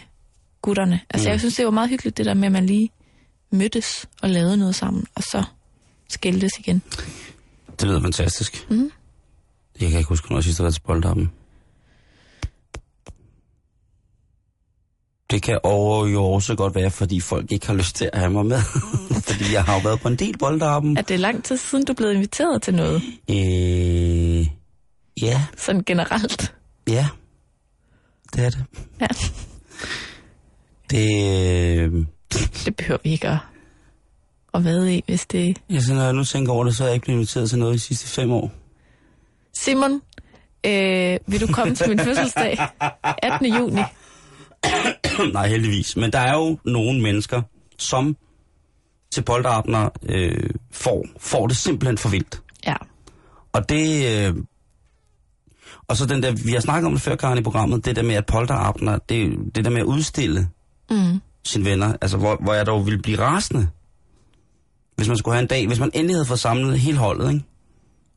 gutterne. 0.61 0.99
Altså 1.09 1.27
mm. 1.27 1.31
jeg 1.31 1.39
synes, 1.39 1.55
det 1.55 1.65
var 1.65 1.71
meget 1.71 1.89
hyggeligt, 1.89 2.17
det 2.17 2.25
der 2.25 2.33
med, 2.33 2.45
at 2.45 2.51
man 2.51 2.65
lige 2.65 2.89
mødtes 3.51 4.05
og 4.21 4.29
lavede 4.29 4.57
noget 4.57 4.75
sammen, 4.75 5.05
og 5.15 5.23
så 5.23 5.43
skældtes 6.09 6.51
igen. 6.59 6.81
Det 7.79 7.87
lyder 7.87 8.01
fantastisk. 8.01 8.67
Mhm. 8.69 8.91
Jeg 9.81 9.89
kan 9.89 9.97
ikke 9.97 10.09
huske, 10.09 10.29
når 10.29 10.37
jeg 10.37 10.43
sidst 10.43 10.57
har 10.57 10.63
været 10.63 11.15
til. 11.15 11.29
Det 15.31 15.41
kan 15.41 15.59
over 15.63 16.07
jo 16.07 16.25
også 16.25 16.55
godt 16.55 16.75
være, 16.75 16.91
fordi 16.91 17.19
folk 17.19 17.51
ikke 17.51 17.67
har 17.67 17.73
lyst 17.73 17.95
til 17.95 18.09
at 18.13 18.19
have 18.19 18.31
mig 18.31 18.45
med. 18.45 18.61
fordi 19.29 19.53
jeg 19.53 19.63
har 19.63 19.73
jo 19.73 19.79
været 19.83 19.99
på 19.99 20.07
en 20.07 20.15
del 20.15 20.37
boldarben. 20.37 20.97
Er 20.97 21.01
det 21.01 21.19
lang 21.19 21.43
tid 21.43 21.57
siden, 21.57 21.85
du 21.85 21.93
blevet 21.93 22.13
inviteret 22.13 22.61
til 22.61 22.73
noget? 22.73 23.01
Øh, 23.29 24.58
ja, 25.21 25.45
Sådan 25.57 25.83
generelt. 25.85 26.55
ja. 26.87 27.07
Det 28.35 28.45
er 28.45 28.49
det. 28.49 28.65
Ja. 29.01 29.07
Det, 30.89 31.07
øh, 31.79 32.05
Det 32.65 32.75
behøver 32.75 32.99
vi 33.03 33.09
ikke 33.11 33.27
at, 33.27 33.37
at 34.53 34.63
vade 34.63 34.95
i, 34.95 35.03
hvis 35.07 35.25
det... 35.25 35.57
ja, 35.69 35.79
så 35.79 35.93
når 35.93 36.03
jeg 36.03 36.13
nu 36.13 36.23
tænker 36.23 36.51
over 36.53 36.63
det, 36.63 36.75
så 36.75 36.83
er 36.83 36.87
jeg 36.87 36.93
ikke 36.95 37.03
blevet 37.05 37.17
inviteret 37.17 37.49
til 37.49 37.59
noget 37.59 37.73
de 37.73 37.79
sidste 37.79 38.07
fem 38.07 38.31
år. 38.31 38.51
Simon, 39.53 40.01
øh, 40.65 41.19
vil 41.27 41.41
du 41.41 41.47
komme 41.53 41.75
til 41.75 41.89
min 41.89 41.99
fødselsdag? 41.99 42.57
18. 43.03 43.47
juni. 43.55 43.81
Nej, 45.33 45.47
heldigvis. 45.47 45.95
Men 45.95 46.11
der 46.11 46.19
er 46.19 46.33
jo 46.33 46.57
nogle 46.65 47.01
mennesker, 47.01 47.41
som 47.77 48.17
til 49.11 49.21
polterabner 49.23 49.89
øh, 50.03 50.49
får, 50.71 51.05
får 51.19 51.47
det 51.47 51.57
simpelthen 51.57 51.97
for 51.97 52.09
vildt. 52.09 52.41
Ja. 52.65 52.75
Og 53.53 53.69
det... 53.69 54.05
Øh, 54.27 54.35
og 55.87 55.97
så 55.97 56.05
den 56.05 56.23
der, 56.23 56.31
vi 56.31 56.51
har 56.51 56.59
snakket 56.59 56.87
om 56.87 56.93
det 56.93 57.01
før, 57.01 57.15
Karen, 57.15 57.37
i 57.37 57.41
programmet, 57.41 57.85
det 57.85 57.95
der 57.95 58.03
med, 58.03 58.15
at 58.15 58.25
polterabner, 58.25 58.97
det, 59.09 59.37
det 59.55 59.65
der 59.65 59.71
med 59.71 59.79
at 59.79 59.85
udstille 59.85 60.47
Mm. 60.91 61.21
sine 61.45 61.65
venner, 61.65 61.93
altså 62.01 62.17
hvor, 62.17 62.37
hvor 62.43 62.53
jeg 62.53 62.65
dog 62.65 62.85
ville 62.85 63.01
blive 63.01 63.19
rasende, 63.19 63.67
hvis 64.95 65.07
man 65.07 65.17
skulle 65.17 65.35
have 65.35 65.41
en 65.41 65.47
dag, 65.47 65.67
hvis 65.67 65.79
man 65.79 65.91
endelig 65.93 66.15
havde 66.15 66.25
fået 66.25 66.39
samlet 66.39 66.79
hele 66.79 66.97
holdet, 66.97 67.33
ikke? 67.33 67.45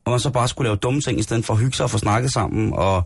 Og 0.05 0.11
man 0.11 0.19
så 0.19 0.29
bare 0.29 0.47
skulle 0.47 0.67
lave 0.67 0.75
dumme 0.77 1.01
ting, 1.01 1.19
i 1.19 1.23
stedet 1.23 1.45
for 1.45 1.53
at 1.53 1.59
hygge 1.59 1.75
sig 1.77 1.83
og 1.83 1.89
få 1.89 1.97
snakket 1.97 2.33
sammen, 2.33 2.73
og, 2.73 3.03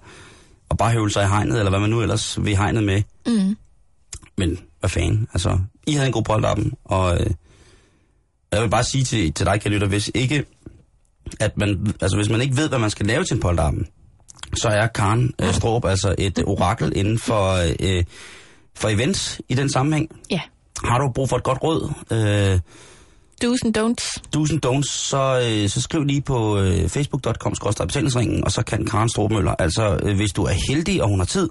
og 0.70 0.78
bare 0.78 0.92
høvle 0.92 1.12
sig 1.12 1.24
i 1.24 1.28
hegnet, 1.28 1.58
eller 1.58 1.70
hvad 1.70 1.80
man 1.80 1.90
nu 1.90 2.02
ellers 2.02 2.44
vil 2.44 2.58
hegnet 2.58 2.84
med. 2.84 3.02
Mm. 3.28 3.58
Men 4.38 4.60
hvad 4.80 4.90
fanden, 4.90 5.28
altså, 5.34 5.60
I 5.88 5.92
havde 5.94 6.08
en 6.08 6.14
god 6.14 6.24
polterappen, 6.24 6.74
og 6.86 7.20
øh, 7.20 7.30
jeg 8.52 8.62
vil 8.62 8.70
bare 8.70 8.84
sige 8.84 9.04
til, 9.04 9.34
til 9.34 9.46
dig, 9.46 9.62
kan 9.62 9.72
lytter, 9.72 9.88
hvis 9.88 10.12
ikke, 10.16 10.46
at 11.40 11.58
man, 11.58 11.94
altså 12.02 12.18
hvis 12.18 12.30
man 12.30 12.42
ikke 12.42 12.58
ved, 12.58 12.70
hvad 12.70 12.80
man 12.80 12.90
skal 12.90 13.06
lave 13.06 13.24
til 13.24 13.34
en 13.36 13.40
polterappen, 13.42 13.88
så 14.54 14.68
er 14.68 14.88
Karen 14.88 15.34
øh, 15.42 15.54
Strup 15.54 15.86
altså 15.86 16.16
et 16.18 16.44
orakel 16.48 16.92
inden 16.96 17.20
for, 17.20 17.54
øh, 17.80 18.04
for 18.76 18.90
events 18.90 19.42
i 19.50 19.54
den 19.54 19.70
sammenhæng. 19.72 20.10
Ja. 20.30 20.42
Har 20.84 21.00
du 21.00 21.12
brug 21.16 21.30
for 21.30 21.38
et 21.38 21.44
godt 21.44 21.64
råd, 21.64 21.94
øh, 22.12 22.60
Do's 23.44 23.58
and 23.66 23.78
don'ts. 23.78 24.22
do's 24.36 24.52
and 24.52 24.66
don'ts, 24.66 24.92
så, 24.92 25.42
øh, 25.46 25.70
så 25.70 25.82
skriv 25.82 26.04
lige 26.04 26.22
på 26.22 26.60
øh, 26.60 26.90
facebook.com 26.90 27.54
betalingsringen, 27.80 28.44
og 28.44 28.52
så 28.52 28.64
kan 28.64 28.86
Karen 28.86 29.10
Strobmøller, 29.10 29.56
altså 29.60 30.00
øh, 30.04 30.16
hvis 30.16 30.32
du 30.32 30.44
er 30.44 30.54
heldig, 30.70 31.04
og 31.04 31.10
hun 31.10 31.20
har 31.20 31.26
tid, 31.26 31.50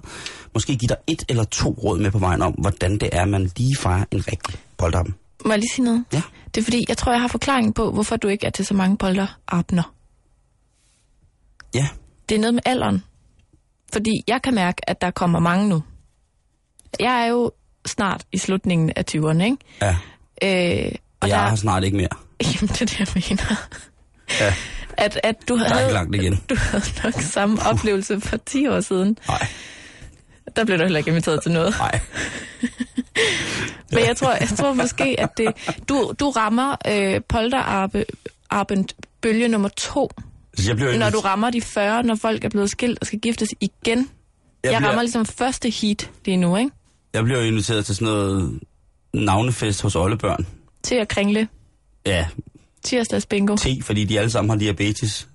måske 0.53 0.75
give 0.75 0.87
dig 0.87 0.97
et 1.07 1.23
eller 1.29 1.43
to 1.43 1.69
råd 1.83 1.99
med 1.99 2.11
på 2.11 2.19
vejen 2.19 2.41
om, 2.41 2.51
hvordan 2.53 2.97
det 2.97 3.09
er, 3.11 3.25
man 3.25 3.51
lige 3.57 3.75
fejrer 3.79 4.05
en 4.11 4.27
rigtig 4.27 4.59
polterappen. 4.77 5.15
Må 5.45 5.51
jeg 5.51 5.59
lige 5.59 5.69
sige 5.73 5.85
noget? 5.85 6.03
Ja. 6.13 6.21
Det 6.55 6.61
er 6.61 6.63
fordi, 6.63 6.85
jeg 6.89 6.97
tror, 6.97 7.11
jeg 7.11 7.21
har 7.21 7.27
forklaringen 7.27 7.73
på, 7.73 7.91
hvorfor 7.91 8.15
du 8.15 8.27
ikke 8.27 8.45
er 8.45 8.49
til 8.49 8.65
så 8.65 8.73
mange 8.73 8.97
polterabner. 8.97 9.93
Ja, 11.75 11.87
Det 12.29 12.35
er 12.35 12.39
noget 12.39 12.53
med 12.53 12.61
alderen. 12.65 13.03
Fordi 13.93 14.23
jeg 14.27 14.41
kan 14.41 14.53
mærke, 14.55 14.89
at 14.89 15.01
der 15.01 15.11
kommer 15.11 15.39
mange 15.39 15.69
nu. 15.69 15.83
Jeg 16.99 17.21
er 17.21 17.25
jo 17.25 17.51
snart 17.85 18.21
i 18.31 18.37
slutningen 18.37 18.91
af 18.95 19.03
20'erne, 19.15 19.43
ikke? 19.43 19.57
ja. 19.81 19.95
Øh, 20.43 20.91
og 21.19 21.29
jeg 21.29 21.37
der, 21.39 21.43
har 21.47 21.55
snart 21.55 21.83
ikke 21.83 21.97
mere. 21.97 22.07
Jamen, 22.43 22.67
det 22.67 22.81
er 22.81 22.85
det, 22.85 22.99
jeg 22.99 23.07
mener. 23.15 23.67
Ja, 24.39 24.53
At, 24.97 25.19
at 25.23 25.35
du 25.49 25.57
der 25.59 25.65
er 25.65 25.69
havde, 25.69 25.81
ikke 25.83 25.93
langt 25.93 26.15
igen. 26.15 26.35
du 26.49 26.55
havde 26.59 26.83
nok 27.03 27.13
samme 27.13 27.57
oplevelse 27.65 28.21
for 28.21 28.37
10 28.37 28.67
år 28.67 28.79
siden. 28.81 29.17
Nej, 29.27 29.47
Der 30.55 30.65
blev 30.65 30.77
du 30.77 30.83
heller 30.83 30.97
ikke 30.97 31.09
inviteret 31.09 31.43
til 31.43 31.51
noget. 31.51 31.75
nej. 31.79 31.99
Men 33.91 33.99
jeg 34.07 34.17
tror, 34.17 34.31
jeg 34.31 34.49
tror 34.57 34.73
måske, 34.73 35.15
at 35.19 35.29
det, 35.37 35.53
du, 35.89 36.13
du 36.19 36.29
rammer 36.29 36.75
øh, 36.87 37.21
polterabend 37.29 38.85
bølge 39.21 39.47
nummer 39.47 39.69
to, 39.69 40.09
Jeg 40.67 40.75
bliver 40.75 40.97
når 40.97 41.09
du 41.09 41.19
rammer 41.19 41.49
de 41.49 41.61
40, 41.61 42.03
når 42.03 42.15
folk 42.15 42.43
er 42.43 42.49
blevet 42.49 42.69
skilt 42.69 42.97
og 43.01 43.07
skal 43.07 43.19
giftes 43.19 43.49
igen. 43.61 43.97
Jeg, 43.97 44.71
jeg 44.71 44.77
bliver- 44.79 44.87
rammer 44.89 45.01
ligesom 45.01 45.25
første 45.25 45.69
heat 45.69 46.09
lige 46.25 46.37
nu, 46.37 46.57
ikke? 46.57 46.71
Jeg 47.13 47.23
bliver 47.23 47.39
jo 47.39 47.45
inviteret 47.45 47.85
til 47.85 47.95
sådan 47.95 48.05
noget 48.13 48.59
navnefest 49.13 49.81
hos 49.81 49.95
oldebørn. 49.95 50.47
Til 50.83 50.95
at 50.95 51.07
kringle. 51.07 51.47
Ja, 52.05 52.27
Tirsdags 52.83 53.25
bingo. 53.25 53.55
te, 53.55 53.77
fordi 53.81 54.03
de 54.05 54.19
alle 54.19 54.31
sammen 54.31 54.49
har 54.49 54.57
diabetes. 54.57 55.27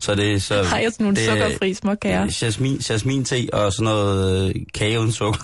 Så 0.00 0.14
det 0.14 0.42
så... 0.42 0.62
Har 0.62 0.78
jeg 0.78 0.92
sådan 0.92 1.04
nogle 1.04 1.16
det 1.16 1.28
er- 1.28 1.30
sukkerfri 1.32 1.74
småkager? 1.74 2.28
Jasmin, 2.42 2.76
jasmin 2.90 3.24
te 3.24 3.46
og 3.52 3.72
sådan 3.72 3.84
noget 3.84 4.48
øh, 4.48 4.54
kage 4.74 5.00
uden 5.00 5.12
sukker. 5.12 5.40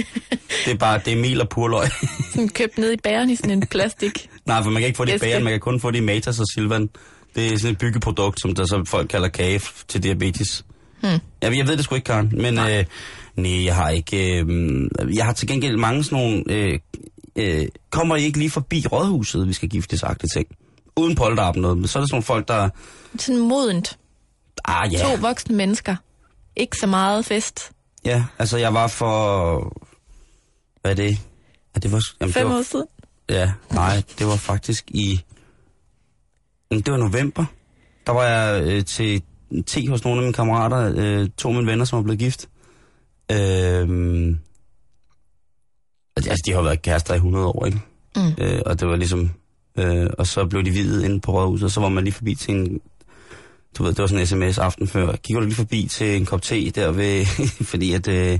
det 0.64 0.70
er 0.72 0.74
bare, 0.78 1.00
det 1.04 1.12
er 1.12 1.16
mel 1.16 1.40
og 1.40 1.48
purløg. 1.48 1.88
Sådan 2.30 2.48
købt 2.48 2.78
ned 2.78 2.92
i 2.92 2.96
bæren 2.96 3.30
i 3.30 3.36
sådan 3.36 3.50
en 3.50 3.66
plastik. 3.66 4.28
Nej, 4.46 4.62
for 4.62 4.70
man 4.70 4.82
kan 4.82 4.86
ikke 4.86 4.96
få 4.96 5.04
det 5.04 5.14
i 5.14 5.18
bageren, 5.18 5.44
man 5.44 5.52
kan 5.52 5.60
kun 5.60 5.80
få 5.80 5.90
det 5.90 5.98
i 5.98 6.00
Matas 6.00 6.40
og 6.40 6.46
Silvan. 6.54 6.88
Det 7.34 7.52
er 7.52 7.58
sådan 7.58 7.72
et 7.72 7.78
byggeprodukt, 7.78 8.40
som 8.40 8.54
der 8.54 8.64
så 8.64 8.84
folk 8.86 9.08
kalder 9.08 9.28
kage 9.28 9.60
til 9.88 10.02
diabetes. 10.02 10.64
Hmm. 11.00 11.18
Jeg, 11.42 11.56
jeg 11.56 11.68
ved 11.68 11.76
det 11.76 11.84
sgu 11.84 11.94
ikke, 11.94 12.04
Karen, 12.04 12.32
men 12.34 12.58
øh, 12.58 12.84
nej, 13.36 13.64
jeg 13.64 13.76
har 13.76 13.88
ikke... 13.88 14.44
Øh, 14.44 15.16
jeg 15.16 15.24
har 15.24 15.32
til 15.32 15.48
gengæld 15.48 15.76
mange 15.76 16.04
sådan 16.04 16.18
nogle... 16.18 16.44
Øh, 16.48 16.78
øh, 17.36 17.68
kommer 17.90 18.16
I 18.16 18.22
ikke 18.22 18.38
lige 18.38 18.50
forbi 18.50 18.84
rådhuset, 18.92 19.48
vi 19.48 19.52
skal 19.52 19.68
gifte 19.68 19.98
sagte 19.98 20.26
ting? 20.34 20.46
Uden 20.96 21.14
polterappen 21.14 21.62
noget, 21.62 21.78
men 21.78 21.88
så 21.88 21.98
er 21.98 22.00
der 22.00 22.06
sådan 22.06 22.14
nogle 22.14 22.24
folk, 22.24 22.48
der... 22.48 22.68
Sådan 23.18 23.40
modent. 23.40 23.98
Ah, 24.64 24.92
ja. 24.92 24.98
To 24.98 25.20
voksne 25.20 25.56
mennesker. 25.56 25.96
Ikke 26.56 26.76
så 26.76 26.86
meget 26.86 27.24
fest. 27.24 27.70
Ja, 28.04 28.24
altså 28.38 28.58
jeg 28.58 28.74
var 28.74 28.86
for... 28.86 29.82
Hvad 30.80 30.90
er 30.90 30.94
det? 30.96 31.18
Ja, 31.74 31.80
det 31.80 31.92
var, 31.92 32.00
jamen, 32.20 32.32
Fem 32.32 32.42
det 32.46 32.52
var, 32.52 32.58
år 32.58 32.62
siden. 32.62 32.86
Ja, 33.28 33.52
nej, 33.70 34.02
det 34.18 34.26
var 34.26 34.36
faktisk 34.36 34.84
i... 34.88 35.20
Det 36.76 36.92
var 36.92 36.96
november. 36.96 37.44
Der 38.06 38.12
var 38.12 38.24
jeg 38.24 38.62
øh, 38.66 38.84
til 38.84 39.22
te 39.66 39.88
hos 39.88 40.04
nogle 40.04 40.18
af 40.18 40.22
mine 40.22 40.32
kammerater, 40.32 40.94
øh, 40.96 41.28
to 41.36 41.48
af 41.48 41.54
mine 41.54 41.70
venner, 41.70 41.84
som 41.84 41.96
var 41.96 42.02
blevet 42.02 42.18
gift. 42.18 42.48
Øh, 43.32 44.36
altså, 46.16 46.42
de 46.46 46.52
har 46.52 46.62
været 46.62 46.82
kærester 46.82 47.14
i 47.14 47.16
100 47.16 47.46
år, 47.46 47.66
ikke? 47.66 47.80
Mm. 48.16 48.32
Øh, 48.38 48.62
og 48.66 48.80
det 48.80 48.88
var 48.88 48.96
ligesom... 48.96 49.30
Øh, 49.78 50.06
og 50.18 50.26
så 50.26 50.46
blev 50.46 50.64
de 50.64 50.70
videt 50.70 51.04
inde 51.04 51.20
på 51.20 51.32
rådhuset, 51.32 51.64
og 51.64 51.70
så 51.70 51.80
var 51.80 51.88
man 51.88 52.04
lige 52.04 52.14
forbi 52.14 52.34
til 52.34 52.54
en... 52.54 52.80
Du 53.78 53.82
ved, 53.82 53.90
det 53.92 53.98
var 53.98 54.06
sådan 54.06 54.20
en 54.20 54.26
sms 54.26 54.58
aften 54.58 54.88
før. 54.88 55.16
Kigger 55.16 55.40
du 55.40 55.46
lige 55.46 55.56
forbi 55.56 55.86
til 55.90 56.16
en 56.16 56.26
kop 56.26 56.42
te 56.42 56.70
der 56.70 56.90
ved... 56.90 57.26
fordi 57.70 57.92
at... 57.92 58.08
Øh, 58.08 58.38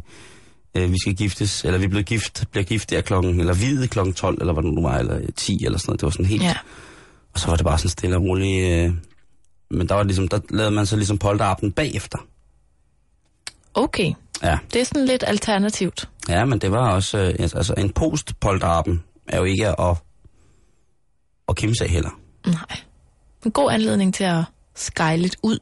øh, 0.75 0.93
vi 0.93 0.97
skal 0.99 1.15
giftes, 1.15 1.65
eller 1.65 1.79
vi 1.79 1.89
blevet 1.89 2.07
gift, 2.07 2.45
bliver 2.51 2.65
gift 2.65 2.91
der 2.91 3.01
klokken, 3.01 3.41
eller 3.41 3.55
videt 3.55 3.91
klokken 3.91 4.15
12, 4.15 4.37
eller 4.41 4.53
hvad 4.53 4.63
det 4.63 4.75
nu 4.75 4.83
var, 4.83 4.99
eller 4.99 5.21
10, 5.37 5.59
eller 5.65 5.79
sådan 5.79 5.91
noget. 5.91 6.01
Det 6.01 6.07
var 6.07 6.11
sådan 6.11 6.27
helt... 6.27 6.43
Ja. 6.43 6.55
Og 7.35 7.41
så 7.41 7.47
var 7.49 7.57
det 7.57 7.65
bare 7.65 7.79
sådan 7.79 7.91
stille 7.91 8.17
og 8.17 8.23
roligt. 8.23 8.73
Øh, 8.73 8.95
men 9.71 9.89
der 9.89 9.95
var 9.95 10.03
ligesom, 10.03 10.29
der 10.29 10.41
lavede 10.51 10.71
man 10.71 10.87
så 10.87 10.97
ligesom 10.97 11.19
polterappen 11.19 11.73
bagefter. 11.73 12.19
Okay. 13.75 14.13
Ja. 14.43 14.59
Det 14.73 14.81
er 14.81 14.85
sådan 14.85 15.07
lidt 15.07 15.25
alternativt. 15.27 16.09
Ja, 16.29 16.45
men 16.45 16.59
det 16.59 16.73
var 16.73 16.91
også, 16.93 17.19
øh, 17.19 17.35
altså 17.41 17.75
en 17.79 17.93
post 17.93 18.41
polterappen 18.41 19.03
er 19.29 19.39
jo 19.39 19.45
ikke 19.45 19.81
at, 19.81 19.97
at 21.49 21.57
kimse 21.57 21.85
af 21.85 21.91
heller. 21.91 22.11
Nej. 22.47 22.81
En 23.45 23.51
god 23.51 23.73
anledning 23.73 24.15
til 24.15 24.25
at 24.25 24.45
skyle 24.75 25.17
lidt 25.17 25.37
ud, 25.43 25.59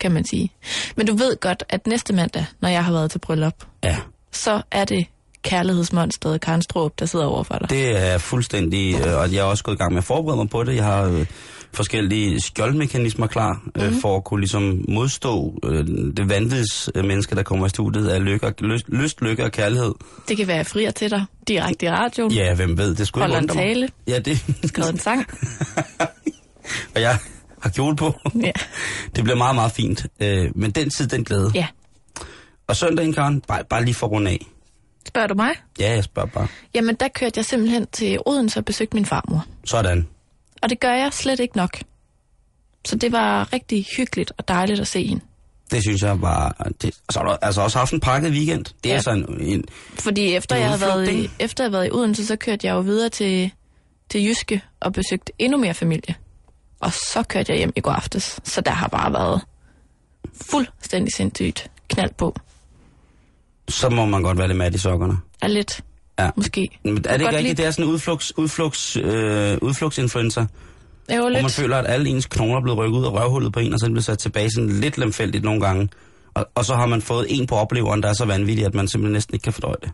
kan 0.00 0.12
man 0.12 0.24
sige. 0.24 0.52
Men 0.96 1.06
du 1.06 1.14
ved 1.16 1.40
godt, 1.40 1.64
at 1.68 1.86
næste 1.86 2.12
mandag, 2.12 2.46
når 2.60 2.68
jeg 2.68 2.84
har 2.84 2.92
været 2.92 3.10
til 3.10 3.18
bryllup, 3.18 3.64
Ja, 3.84 3.98
så 4.32 4.62
er 4.70 4.84
det 4.84 5.06
kærlighedsmonstret 5.46 6.40
Karen 6.40 6.62
Strup, 6.62 6.92
der 6.98 7.06
sidder 7.06 7.24
over 7.26 7.42
for 7.42 7.54
dig. 7.58 7.70
det 7.70 8.12
er 8.12 8.18
fuldstændig, 8.18 8.94
øh, 9.06 9.16
og 9.18 9.32
jeg 9.32 9.38
er 9.38 9.42
også 9.44 9.64
gået 9.64 9.74
i 9.74 9.78
gang 9.78 9.92
med 9.92 9.98
at 9.98 10.04
forberede 10.04 10.36
mig 10.36 10.50
på 10.50 10.64
det. 10.64 10.74
Jeg 10.76 10.84
har 10.84 11.02
øh, 11.02 11.26
forskellige 11.72 12.40
skjoldmekanismer 12.40 13.26
klar, 13.26 13.62
øh, 13.76 13.86
Mhm. 13.90 14.00
for 14.00 14.16
at 14.16 14.24
kunne 14.24 14.40
ligesom 14.40 14.84
modstå 14.88 15.54
øh, 15.64 15.86
det 16.16 16.28
vanvids 16.28 16.90
øh, 16.94 17.04
menneske, 17.04 17.34
der 17.34 17.42
kommer 17.42 17.66
i 17.66 17.68
studiet 17.68 18.08
af 18.08 18.24
lykke, 18.24 18.46
og- 18.46 18.54
lyst, 18.60 18.88
lyst, 18.88 19.20
lykke 19.22 19.44
og 19.44 19.52
kærlighed. 19.52 19.92
Det 20.28 20.36
kan 20.36 20.46
være, 20.46 20.56
jeg 20.56 20.66
frier 20.66 20.90
til 20.90 21.10
dig 21.10 21.24
direkte 21.48 21.86
i 21.86 21.90
radioen. 21.90 22.32
Ja, 22.32 22.54
hvem 22.54 22.78
ved, 22.78 22.94
det 22.94 23.06
skulle 23.06 23.26
ikke 23.26 23.38
en 23.38 23.48
tale. 23.48 23.88
Ja, 24.08 24.18
det, 24.18 24.44
Skrevet 24.64 24.92
en 24.92 24.98
sang. 24.98 25.26
og 26.94 27.00
jeg 27.00 27.18
har 27.60 27.70
kjole 27.70 27.96
på. 27.96 28.14
Ja. 28.42 28.52
Det 29.16 29.24
bliver 29.24 29.36
meget, 29.36 29.54
meget 29.54 29.72
fint. 29.72 30.06
Øh, 30.20 30.50
men 30.54 30.70
den 30.70 30.90
tid, 30.90 31.06
den 31.06 31.24
glæde. 31.24 31.50
ja. 31.54 31.66
Og 32.68 32.76
søndagen, 32.76 33.12
Karen, 33.12 33.40
bare, 33.48 33.62
bare 33.70 33.84
lige 33.84 33.94
for 33.94 34.06
at 34.06 34.12
runde 34.12 34.30
af. 34.30 34.46
Spørger 35.16 35.28
du 35.28 35.34
mig? 35.34 35.50
Ja, 35.80 35.90
jeg 35.94 36.04
spørger 36.04 36.28
bare. 36.28 36.48
Jamen, 36.74 36.94
der 36.94 37.08
kørte 37.08 37.32
jeg 37.38 37.44
simpelthen 37.44 37.86
til 37.92 38.18
Odense 38.26 38.60
og 38.60 38.64
besøgte 38.64 38.96
min 38.96 39.06
farmor. 39.06 39.44
Sådan. 39.64 40.06
Og 40.62 40.70
det 40.70 40.80
gør 40.80 40.92
jeg 40.92 41.12
slet 41.12 41.40
ikke 41.40 41.56
nok. 41.56 41.78
Så 42.84 42.96
det 42.96 43.12
var 43.12 43.52
rigtig 43.52 43.86
hyggeligt 43.96 44.32
og 44.38 44.48
dejligt 44.48 44.80
at 44.80 44.86
se 44.86 45.06
hende. 45.06 45.24
Det 45.70 45.82
synes 45.82 46.02
jeg 46.02 46.20
var... 46.22 46.66
Det, 46.82 46.98
og 47.06 47.12
så 47.12 47.18
har 47.18 47.26
du 47.26 47.36
altså 47.42 47.60
også 47.60 47.78
haft 47.78 47.92
en 47.92 48.00
pakket 48.00 48.32
weekend. 48.32 48.64
Det 48.64 48.74
er 48.84 48.88
Ja. 48.88 48.94
altså 48.94 49.10
en, 49.10 49.40
en... 49.40 49.64
Fordi 49.98 50.34
efter 50.34 50.56
er 50.56 50.60
jeg, 50.60 50.68
havde 50.68 50.80
været 50.80 51.12
i, 51.12 51.30
efter 51.38 51.64
jeg 51.64 51.70
havde 51.70 51.72
været 51.72 51.86
i 51.86 51.90
Odense, 51.92 52.26
så 52.26 52.36
kørte 52.36 52.66
jeg 52.66 52.72
jo 52.74 52.80
videre 52.80 53.08
til, 53.08 53.50
til 54.10 54.24
Jyske 54.26 54.62
og 54.80 54.92
besøgte 54.92 55.32
endnu 55.38 55.58
mere 55.58 55.74
familie. 55.74 56.14
Og 56.80 56.92
så 56.92 57.22
kørte 57.28 57.52
jeg 57.52 57.58
hjem 57.58 57.72
i 57.76 57.80
går 57.80 57.90
aftes. 57.92 58.40
Så 58.44 58.60
der 58.60 58.70
har 58.72 58.88
bare 58.88 59.12
været 59.12 59.40
fuldstændig 60.50 61.14
sindssygt 61.16 61.70
knald 61.88 62.14
på. 62.18 62.36
Så 63.68 63.88
må 63.88 64.06
man 64.06 64.22
godt 64.22 64.38
være 64.38 64.48
lidt 64.48 64.58
mat 64.58 64.74
i 64.74 64.78
sokkerne. 64.78 65.16
Er 65.42 65.48
lidt, 65.48 65.80
Ja. 66.18 66.30
måske. 66.36 66.68
Men 66.84 66.96
er 66.96 67.00
det 67.00 67.12
ikke 67.12 67.26
rigtigt? 67.26 67.42
lide- 67.42 67.54
Det 67.54 67.66
er 67.66 67.70
sådan 67.70 67.84
en 67.84 67.90
udflugts, 67.90 68.38
udflugts, 68.38 68.96
øh, 68.96 69.58
udflugtsinfluencer, 69.62 70.46
er 71.08 71.16
jo 71.16 71.22
hvor 71.22 71.30
man 71.30 71.42
lidt. 71.42 71.52
føler, 71.52 71.76
at 71.76 71.84
alle 71.88 72.08
ens 72.08 72.26
knogler 72.26 72.56
er 72.56 72.62
blevet 72.62 72.78
rykket 72.78 72.98
ud 72.98 73.04
af 73.04 73.10
røvhullet 73.12 73.52
på 73.52 73.60
en, 73.60 73.72
og 73.72 73.78
så 73.80 73.86
er 73.86 73.90
blevet 73.90 74.04
sat 74.04 74.18
tilbage 74.18 74.50
sådan 74.50 74.70
lidt 74.70 74.98
lemfældigt 74.98 75.44
nogle 75.44 75.60
gange. 75.60 75.88
Og, 76.34 76.46
og 76.54 76.64
så 76.64 76.74
har 76.74 76.86
man 76.86 77.02
fået 77.02 77.26
en 77.28 77.46
på 77.46 77.54
opleveren, 77.56 78.02
der 78.02 78.08
er 78.08 78.12
så 78.12 78.24
vanvittig, 78.24 78.64
at 78.66 78.74
man 78.74 78.88
simpelthen 78.88 79.12
næsten 79.12 79.34
ikke 79.34 79.44
kan 79.44 79.52
fordøje 79.52 79.76
det. 79.82 79.90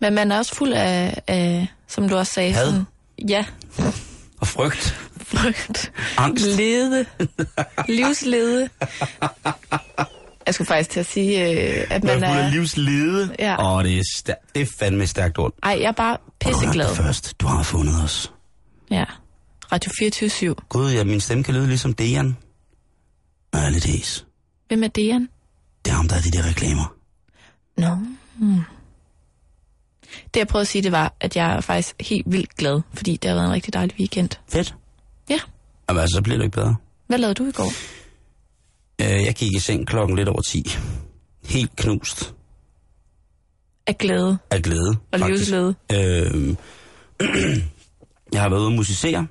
Men 0.00 0.14
man 0.14 0.32
er 0.32 0.38
også 0.38 0.54
fuld 0.54 0.72
af, 0.72 1.22
af 1.26 1.66
som 1.88 2.08
du 2.08 2.16
også 2.16 2.32
sagde, 2.32 2.52
Had? 2.52 2.64
sådan, 2.66 2.84
ja, 3.28 3.44
Og 4.40 4.46
frygt, 4.46 4.98
frygt, 5.26 5.92
angst. 6.16 6.46
lede, 6.46 7.06
livslede. 7.88 8.68
Jeg 10.46 10.54
skulle 10.54 10.66
faktisk 10.66 10.90
til 10.90 11.00
at 11.00 11.06
sige, 11.06 11.50
øh, 11.80 11.86
at 11.90 12.04
man 12.04 12.24
er 12.24 12.28
er... 12.28 12.50
livslede. 12.50 13.34
Ja. 13.38 13.76
Åh, 13.76 13.84
det 13.84 13.98
er, 13.98 14.02
stær- 14.16 14.50
det 14.54 14.62
er 14.62 14.66
fandme 14.78 15.06
stærkt 15.06 15.38
ord. 15.38 15.52
Ej, 15.62 15.76
jeg 15.80 15.88
er 15.88 15.92
bare 15.92 16.16
Og 16.16 16.22
du 16.44 16.48
pisseglad. 16.50 16.88
det 16.88 16.96
først. 16.96 17.40
Du 17.40 17.46
har 17.46 17.62
fundet 17.62 18.02
os. 18.04 18.32
Ja. 18.90 19.04
Radio 19.72 19.90
24 19.98 20.54
Gud, 20.68 20.92
ja, 20.92 21.04
min 21.04 21.20
stemme 21.20 21.44
kan 21.44 21.54
lyde 21.54 21.66
ligesom 21.66 21.94
Dejan. 21.94 22.36
Er 23.52 23.70
lidt 23.70 23.84
hæs. 23.84 24.26
Hvem 24.68 24.82
er 24.82 24.88
Dejan? 24.88 25.28
Det 25.84 25.90
er 25.90 25.94
ham, 25.94 26.08
der 26.08 26.16
er 26.16 26.20
de 26.20 26.30
der 26.30 26.46
reklamer. 26.48 26.94
Nå. 27.76 27.96
Hmm. 28.36 28.60
Det 30.34 30.40
jeg 30.40 30.48
prøvede 30.48 30.62
at 30.62 30.68
sige, 30.68 30.82
det 30.82 30.92
var, 30.92 31.14
at 31.20 31.36
jeg 31.36 31.52
er 31.56 31.60
faktisk 31.60 31.94
helt 32.00 32.32
vildt 32.32 32.56
glad, 32.56 32.80
fordi 32.94 33.16
det 33.16 33.28
har 33.28 33.34
været 33.34 33.46
en 33.46 33.52
rigtig 33.52 33.72
dejlig 33.72 33.96
weekend. 33.98 34.28
Fedt. 34.48 34.74
Ja. 35.30 35.38
Jamen, 35.88 36.00
altså, 36.00 36.14
så 36.16 36.22
bliver 36.22 36.36
det 36.38 36.44
ikke 36.44 36.54
bedre. 36.54 36.76
Hvad 37.06 37.18
lavede 37.18 37.34
du 37.34 37.44
i 37.46 37.52
går? 37.52 37.72
Øh, 39.00 39.06
jeg 39.26 39.34
gik 39.34 39.52
i 39.54 39.58
seng 39.58 39.86
klokken 39.86 40.16
lidt 40.16 40.28
over 40.28 40.40
10. 40.42 40.64
Helt 41.44 41.76
knust 41.76 42.34
Af 43.86 43.98
glæde 43.98 44.38
af 44.50 44.62
glæde. 44.62 44.96
og 45.12 45.18
livsglæde. 45.18 45.74
Øh, 45.92 46.56
jeg 48.32 48.42
har 48.42 48.48
været 48.48 48.60
ude 48.60 48.66
og 48.66 48.72
musicere 48.72 49.26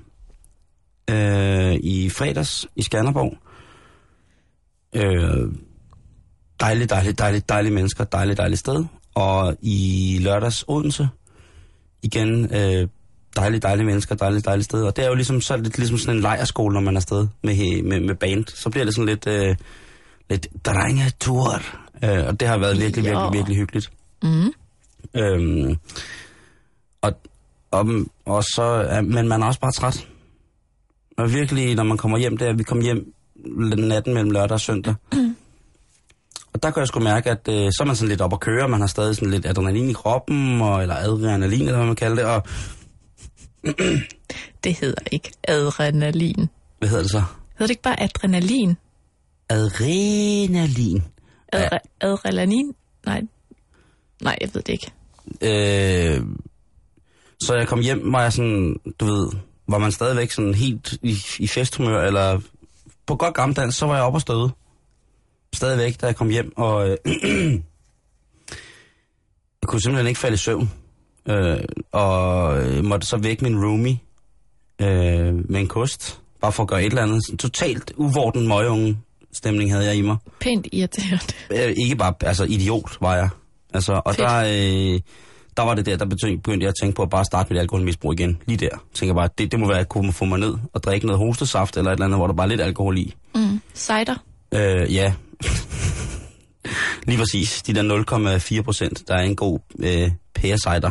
øh, 1.10 1.74
i 1.82 2.10
fredags 2.10 2.66
i 2.76 2.82
Skanderborg. 2.82 3.38
Øh, 4.94 5.52
dejligt, 6.60 6.90
dejligt, 6.90 7.18
dejligt, 7.18 7.48
dejlige 7.48 7.72
mennesker, 7.72 8.04
dejligt, 8.04 8.38
dejligt 8.38 8.58
sted. 8.60 8.84
Og 9.14 9.56
i 9.62 10.18
lørdags 10.20 10.64
Odense, 10.68 11.08
igen, 12.02 12.54
øh, 12.54 12.88
dejligt, 13.36 13.62
dejlige 13.62 13.86
mennesker, 13.86 14.14
dejligt, 14.14 14.44
dejligt 14.44 14.64
sted. 14.64 14.82
Og 14.82 14.96
det 14.96 15.04
er 15.04 15.08
jo 15.08 15.14
ligesom, 15.14 15.40
så 15.40 15.56
det 15.56 15.78
ligesom 15.78 15.98
sådan 15.98 16.16
en 16.16 16.22
lejerskole, 16.22 16.74
når 16.74 16.80
man 16.80 16.96
er 16.96 16.98
afsted 17.00 17.26
med, 17.42 17.82
med, 17.82 18.00
med 18.00 18.14
band. 18.14 18.44
Så 18.46 18.70
bliver 18.70 18.84
det 18.84 18.94
sådan 18.94 19.06
lidt, 19.06 19.26
øh, 19.26 19.56
lidt 20.30 20.48
drengetur. 20.64 21.62
Øh, 22.04 22.26
og 22.26 22.40
det 22.40 22.48
har 22.48 22.58
været 22.58 22.80
virkelig, 22.80 23.04
virkelig, 23.04 23.24
Jo. 23.24 23.28
virkelig 23.28 23.56
hyggeligt. 23.56 23.90
Mm. 24.22 24.52
Øhm, 25.14 25.76
og, 27.02 27.12
og, 27.70 27.86
og 28.24 28.44
så, 28.44 28.98
men 29.04 29.28
man 29.28 29.42
er 29.42 29.46
også 29.46 29.60
bare 29.60 29.72
træt. 29.72 30.06
Og 31.18 31.32
virkelig, 31.32 31.74
når 31.74 31.82
man 31.84 31.96
kommer 31.96 32.18
hjem 32.18 32.36
der, 32.36 32.52
vi 32.56 32.62
kom 32.62 32.80
hjem 32.80 33.14
natten 33.78 34.14
mellem 34.14 34.30
lørdag 34.30 34.54
og 34.54 34.60
søndag. 34.60 34.94
og 36.52 36.62
der 36.62 36.70
kan 36.70 36.80
jeg 36.80 36.88
sgu 36.88 37.00
mærke, 37.00 37.30
at 37.30 37.48
øh, 37.48 37.54
så 37.72 37.76
er 37.80 37.84
man 37.84 37.96
sådan 37.96 38.08
lidt 38.08 38.20
op 38.20 38.32
at 38.32 38.40
køre, 38.40 38.68
man 38.68 38.80
har 38.80 38.86
stadig 38.86 39.16
sådan 39.16 39.30
lidt 39.30 39.46
adrenalin 39.46 39.90
i 39.90 39.92
kroppen, 39.92 40.60
og, 40.60 40.82
eller 40.82 40.94
adrenalin, 40.94 41.60
eller 41.60 41.76
hvad 41.76 41.86
man 41.86 41.96
kalder 41.96 42.16
det, 42.16 42.24
og 42.24 42.42
Det 44.64 44.74
hedder 44.74 45.02
ikke 45.12 45.32
adrenalin. 45.48 46.48
hvad 46.78 46.88
hedder 46.88 47.02
det 47.02 47.10
så? 47.10 47.18
Hedder 47.20 47.66
det 47.66 47.70
ikke 47.70 47.82
bare 47.82 48.00
adrenalin? 48.02 48.76
Adrenalin. 49.48 51.02
Adre- 51.56 51.78
adrenalin? 52.00 52.74
Nej. 53.06 53.22
Nej, 54.22 54.36
jeg 54.40 54.50
ved 54.54 54.62
det 54.62 54.72
ikke. 54.72 54.92
Øh, 55.40 56.22
så 57.40 57.54
jeg 57.54 57.68
kom 57.68 57.80
hjem, 57.80 58.12
var 58.12 58.22
jeg 58.22 58.32
sådan, 58.32 58.76
du 59.00 59.04
ved, 59.04 59.30
var 59.68 59.78
man 59.78 59.92
stadigvæk 59.92 60.30
sådan 60.30 60.54
helt 60.54 60.92
i, 61.02 61.18
i 61.38 61.46
festhumør, 61.46 62.02
eller 62.02 62.40
på 63.06 63.16
godt 63.16 63.34
gammeldansk, 63.34 63.78
så 63.78 63.86
var 63.86 63.94
jeg 63.94 64.04
oppe 64.04 64.16
og 64.16 64.20
støde. 64.20 64.50
Stadigvæk, 65.54 66.00
da 66.00 66.06
jeg 66.06 66.16
kom 66.16 66.28
hjem, 66.28 66.52
og 66.56 66.90
øh, 66.90 66.96
jeg 69.62 69.66
kunne 69.66 69.80
simpelthen 69.82 70.06
ikke 70.06 70.20
falde 70.20 70.34
i 70.34 70.38
søvn. 70.38 70.70
Øh, 71.28 71.58
og 71.92 72.62
øh, 72.62 72.84
måtte 72.84 73.06
så 73.06 73.16
vække 73.16 73.44
min 73.44 73.64
roomie 73.64 73.98
øh, 74.80 75.50
med 75.50 75.60
en 75.60 75.66
kost, 75.68 76.20
bare 76.40 76.52
for 76.52 76.62
at 76.62 76.68
gøre 76.68 76.80
et 76.82 76.86
eller 76.86 77.02
andet. 77.02 77.26
Sådan 77.26 77.38
Totalt 77.38 77.92
uvorten 77.96 78.48
møgeunge 78.48 78.98
stemning 79.32 79.72
havde 79.72 79.86
jeg 79.86 79.96
i 79.96 80.00
mig. 80.02 80.16
Pænt 80.40 80.66
irriterende. 80.72 81.24
Øh, 81.50 81.74
ikke 81.76 81.96
bare, 81.96 82.14
altså 82.20 82.44
idiot 82.44 82.96
var 83.00 83.16
jeg. 83.16 83.28
Altså, 83.74 84.02
og 84.04 84.14
Fedt. 84.14 84.28
der, 84.28 84.38
øh, 84.94 85.00
der 85.56 85.62
var 85.62 85.74
det 85.74 85.86
der, 85.86 85.96
der 85.96 86.04
begyndte 86.06 86.64
jeg 86.64 86.68
at 86.68 86.74
tænke 86.82 86.96
på 86.96 87.02
at 87.02 87.10
bare 87.10 87.24
starte 87.24 87.52
mit 87.52 87.60
alkoholmisbrug 87.60 88.12
igen. 88.12 88.42
Lige 88.46 88.56
der. 88.56 88.84
Tænker 88.94 89.14
bare, 89.14 89.28
det, 89.38 89.52
det 89.52 89.60
må 89.60 89.66
være, 89.66 89.76
at 89.76 89.78
jeg 89.78 89.88
kunne 89.88 90.12
få 90.12 90.24
mig 90.24 90.38
ned 90.38 90.54
og 90.72 90.82
drikke 90.82 91.06
noget 91.06 91.18
hostesaft 91.18 91.76
eller 91.76 91.90
et 91.90 91.94
eller 91.94 92.04
andet, 92.04 92.18
hvor 92.18 92.26
der 92.26 92.34
bare 92.34 92.44
er 92.46 92.48
lidt 92.48 92.60
alkohol 92.60 92.98
i. 92.98 93.14
Mm. 93.34 93.60
Cider. 93.74 94.24
Øh, 94.54 94.94
ja. 94.94 95.12
Lige 97.06 97.18
præcis. 97.18 97.62
De 97.62 97.74
der 97.74 98.58
0,4 98.58 98.62
procent, 98.62 99.08
der 99.08 99.14
er 99.14 99.22
en 99.22 99.36
god 99.36 99.58
øh, 99.78 100.10
pærecider. 100.34 100.90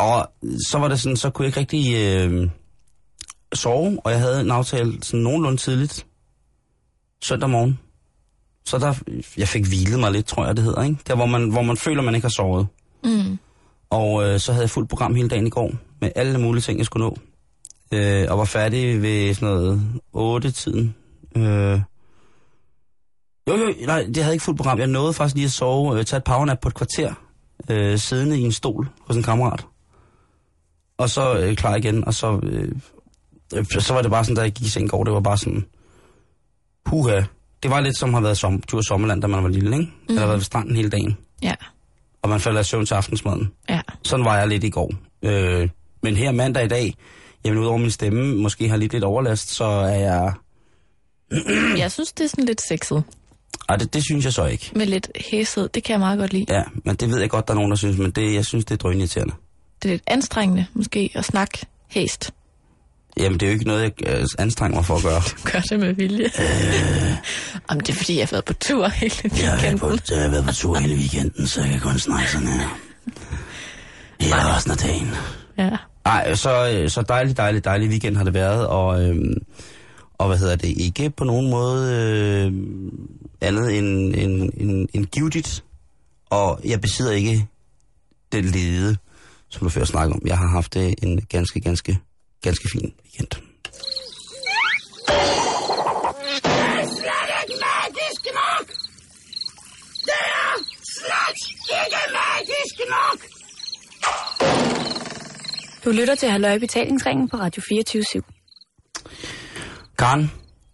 Og 0.00 0.30
så 0.70 0.78
var 0.78 0.88
det 0.88 1.00
sådan, 1.00 1.16
så 1.16 1.30
kunne 1.30 1.44
jeg 1.44 1.48
ikke 1.48 1.60
rigtig 1.60 1.94
øh, 1.96 2.50
sove, 3.54 3.98
og 4.04 4.10
jeg 4.10 4.20
havde 4.20 4.40
en 4.40 4.50
aftale 4.50 5.02
sådan 5.02 5.20
nogenlunde 5.20 5.56
tidligt. 5.56 6.06
Søndag 7.22 7.50
morgen. 7.50 7.78
Så 8.64 8.78
der, 8.78 8.94
jeg 9.36 9.48
fik 9.48 9.66
hvilet 9.66 10.00
mig 10.00 10.12
lidt, 10.12 10.26
tror 10.26 10.46
jeg 10.46 10.56
det 10.56 10.64
hedder, 10.64 10.82
ikke? 10.82 10.96
Der 11.06 11.14
hvor 11.14 11.26
man, 11.26 11.50
hvor 11.50 11.62
man 11.62 11.76
føler, 11.76 12.02
man 12.02 12.14
ikke 12.14 12.24
har 12.24 12.30
sovet. 12.36 12.66
Mm. 13.04 13.38
Og 13.90 14.24
øh, 14.24 14.40
så 14.40 14.52
havde 14.52 14.62
jeg 14.62 14.70
fuldt 14.70 14.88
program 14.88 15.14
hele 15.14 15.28
dagen 15.28 15.46
i 15.46 15.50
går, 15.50 15.72
med 16.00 16.10
alle 16.16 16.40
mulige 16.40 16.62
ting, 16.62 16.78
jeg 16.78 16.86
skulle 16.86 17.06
nå. 17.06 17.16
Øh, 17.92 18.26
og 18.30 18.38
var 18.38 18.44
færdig 18.44 19.02
ved 19.02 19.34
sådan 19.34 19.48
noget 19.48 20.44
8-tiden. 20.44 20.94
Øh, 21.36 21.80
jo, 23.48 23.56
jo, 23.56 23.74
nej, 23.86 24.06
det 24.14 24.16
havde 24.16 24.34
ikke 24.34 24.44
fuldt 24.44 24.56
program. 24.58 24.78
Jeg 24.78 24.86
nåede 24.86 25.12
faktisk 25.12 25.34
lige 25.34 25.44
at 25.44 25.52
sove, 25.52 25.98
øh, 25.98 26.04
tage 26.04 26.18
et 26.18 26.24
powernap 26.24 26.60
på 26.60 26.68
et 26.68 26.74
kvarter, 26.74 27.14
øh, 27.70 27.98
siddende 27.98 28.38
i 28.38 28.42
en 28.42 28.52
stol 28.52 28.88
hos 29.00 29.16
en 29.16 29.22
kammerat. 29.22 29.66
Og 31.00 31.10
så 31.10 31.38
øh, 31.38 31.56
klar 31.56 31.76
igen, 31.76 32.04
og 32.04 32.14
så, 32.14 32.40
øh, 32.42 32.72
så 33.80 33.94
var 33.94 34.02
det 34.02 34.10
bare 34.10 34.24
sådan, 34.24 34.36
da 34.36 34.42
jeg 34.42 34.52
gik 34.52 34.66
i 34.66 34.70
seng 34.70 34.84
i 34.86 34.88
går, 34.88 35.04
det 35.04 35.12
var 35.12 35.20
bare 35.20 35.38
sådan, 35.38 35.64
puha. 36.84 37.22
Det 37.62 37.70
var 37.70 37.80
lidt 37.80 37.98
som 37.98 38.08
at 38.08 38.14
have 38.14 38.24
været 38.24 38.38
som, 38.38 38.62
tur 38.62 38.80
sommerland, 38.88 39.20
da 39.22 39.26
man 39.26 39.42
var 39.42 39.48
lille, 39.48 39.76
ikke? 39.78 39.92
Mm. 40.08 40.14
Eller 40.14 40.26
været 40.26 40.36
ved 40.38 40.44
stranden 40.44 40.76
hele 40.76 40.90
dagen, 40.90 41.16
Ja. 41.42 41.54
og 42.22 42.28
man 42.30 42.40
falder 42.40 42.60
i 42.60 42.64
søvn 42.64 42.86
til 42.86 42.94
aftensmaden. 42.94 43.50
Ja. 43.68 43.80
Sådan 44.04 44.24
var 44.24 44.38
jeg 44.38 44.48
lidt 44.48 44.64
i 44.64 44.70
går. 44.70 44.92
Øh, 45.22 45.68
men 46.02 46.16
her 46.16 46.32
mandag 46.32 46.64
i 46.64 46.68
dag, 46.68 46.94
jamen 47.44 47.58
udover 47.58 47.78
min 47.78 47.90
stemme 47.90 48.34
måske 48.36 48.68
har 48.68 48.76
lidt 48.76 48.92
lidt 48.92 49.04
overlast, 49.04 49.50
så 49.50 49.64
er 49.64 49.94
jeg... 49.98 50.32
Jeg 51.78 51.92
synes, 51.92 52.12
det 52.12 52.24
er 52.24 52.28
sådan 52.28 52.44
lidt 52.44 52.60
sexet. 52.68 53.04
Ej, 53.68 53.76
det, 53.76 53.94
det 53.94 54.04
synes 54.04 54.24
jeg 54.24 54.32
så 54.32 54.46
ikke. 54.46 54.70
Med 54.76 54.86
lidt 54.86 55.08
hæshed. 55.30 55.68
Det 55.74 55.84
kan 55.84 55.92
jeg 55.92 56.00
meget 56.00 56.18
godt 56.18 56.32
lide. 56.32 56.46
Ja, 56.48 56.62
men 56.84 56.96
det 56.96 57.08
ved 57.10 57.20
jeg 57.20 57.30
godt, 57.30 57.48
der 57.48 57.54
er 57.54 57.56
nogen, 57.56 57.70
der 57.70 57.76
synes, 57.76 57.98
men 57.98 58.10
det, 58.10 58.34
jeg 58.34 58.44
synes, 58.46 58.64
det 58.64 58.74
er 58.74 58.78
drønirriterende. 58.78 59.34
Det 59.82 59.88
er 59.88 59.92
lidt 59.92 60.02
anstrengende, 60.06 60.66
måske, 60.74 61.10
at 61.14 61.24
snakke 61.24 61.66
hæst. 61.88 62.30
Jamen, 63.16 63.40
det 63.40 63.46
er 63.46 63.50
jo 63.50 63.52
ikke 63.52 63.66
noget, 63.66 63.82
jeg 63.82 63.92
øh, 64.08 64.26
anstrenger 64.38 64.76
mig 64.78 64.84
for 64.84 64.96
at 64.96 65.02
gøre. 65.02 65.22
Gør 65.52 65.60
det 65.60 65.80
med 65.80 65.92
vilje. 65.92 66.24
Øh... 66.24 67.16
Om 67.68 67.80
det 67.80 67.88
er, 67.88 67.96
fordi 67.96 68.18
jeg 68.18 68.22
har 68.26 68.30
været 68.30 68.44
på 68.44 68.52
tur 68.52 68.88
hele 68.88 69.14
weekenden. 69.22 69.38
jeg 70.10 70.22
har 70.22 70.28
været 70.30 70.44
på 70.44 70.52
tur 70.52 70.74
hele 70.78 70.94
weekenden, 70.94 71.46
så 71.46 71.60
jeg 71.60 71.70
kan 71.70 71.80
kun 71.80 71.98
snakke 71.98 72.30
sådan 72.30 72.48
her. 72.48 72.78
Ja, 74.22 74.56
resten 74.56 74.72
af 74.72 74.78
dagen. 74.78 75.10
Ja. 75.58 75.70
Nej, 76.04 76.34
så, 76.34 76.70
øh, 76.74 76.90
så 76.90 77.02
dejlig, 77.02 77.36
dejlig, 77.36 77.64
dejlig 77.64 77.88
weekend 77.88 78.16
har 78.16 78.24
det 78.24 78.34
været, 78.34 78.66
og, 78.66 79.02
øhm, 79.04 79.34
og 80.18 80.26
hvad 80.26 80.38
hedder 80.38 80.56
det, 80.56 80.68
ikke 80.78 81.10
på 81.10 81.24
nogen 81.24 81.50
måde 81.50 81.94
øh, 81.94 82.52
andet 83.40 83.78
end, 83.78 84.14
end, 84.14 84.50
end, 84.56 84.88
end 84.94 85.06
givetigt, 85.06 85.64
og 86.30 86.60
jeg 86.64 86.80
besidder 86.80 87.12
ikke 87.12 87.46
den 88.32 88.44
lede, 88.44 88.96
som 89.50 89.64
du 89.66 89.68
før 89.68 89.84
snakkede 89.84 90.14
om. 90.14 90.22
Jeg 90.26 90.38
har 90.38 90.46
haft 90.48 90.76
øh, 90.76 90.92
en 91.02 91.20
ganske, 91.28 91.60
ganske, 91.60 91.98
ganske 92.42 92.68
fin 92.72 92.92
weekend. 93.04 93.30
Du 105.84 105.90
lytter 105.90 106.14
til 106.14 106.28
Halløj 106.30 106.58
Betalingsringen 106.58 107.28
på 107.28 107.36
Radio 107.36 107.62
24 107.68 108.02
Karen, 109.98 110.30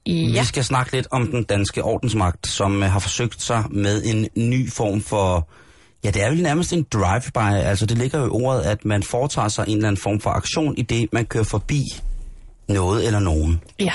Ja. 0.06 0.40
vi 0.40 0.47
skal 0.47 0.64
snakke 0.64 0.92
lidt 0.92 1.06
om 1.11 1.26
den 1.26 1.45
danske 1.45 1.83
ordensmagt, 1.85 2.47
som 2.47 2.83
øh, 2.83 2.90
har 2.90 2.99
forsøgt 2.99 3.42
sig 3.42 3.64
med 3.71 4.02
en 4.04 4.28
ny 4.50 4.73
form 4.73 5.00
for... 5.00 5.49
Ja, 6.07 6.11
det 6.11 6.23
er 6.23 6.31
vel 6.31 6.43
nærmest 6.43 6.73
en 6.73 6.87
drive-by. 6.93 7.39
Altså, 7.39 7.87
det 7.87 7.99
ligger 7.99 8.19
jo 8.19 8.26
i 8.26 8.28
ordet, 8.28 8.63
at 8.63 8.85
man 8.85 9.02
foretager 9.02 9.49
sig 9.49 9.65
en 9.69 9.76
eller 9.76 9.89
anden 9.89 10.02
form 10.02 10.21
for 10.21 10.30
aktion 10.30 10.75
i 10.76 10.83
det, 10.83 11.09
man 11.13 11.25
kører 11.25 11.45
forbi 11.45 11.83
noget 12.69 13.07
eller 13.07 13.19
nogen. 13.19 13.61
Ja. 13.80 13.93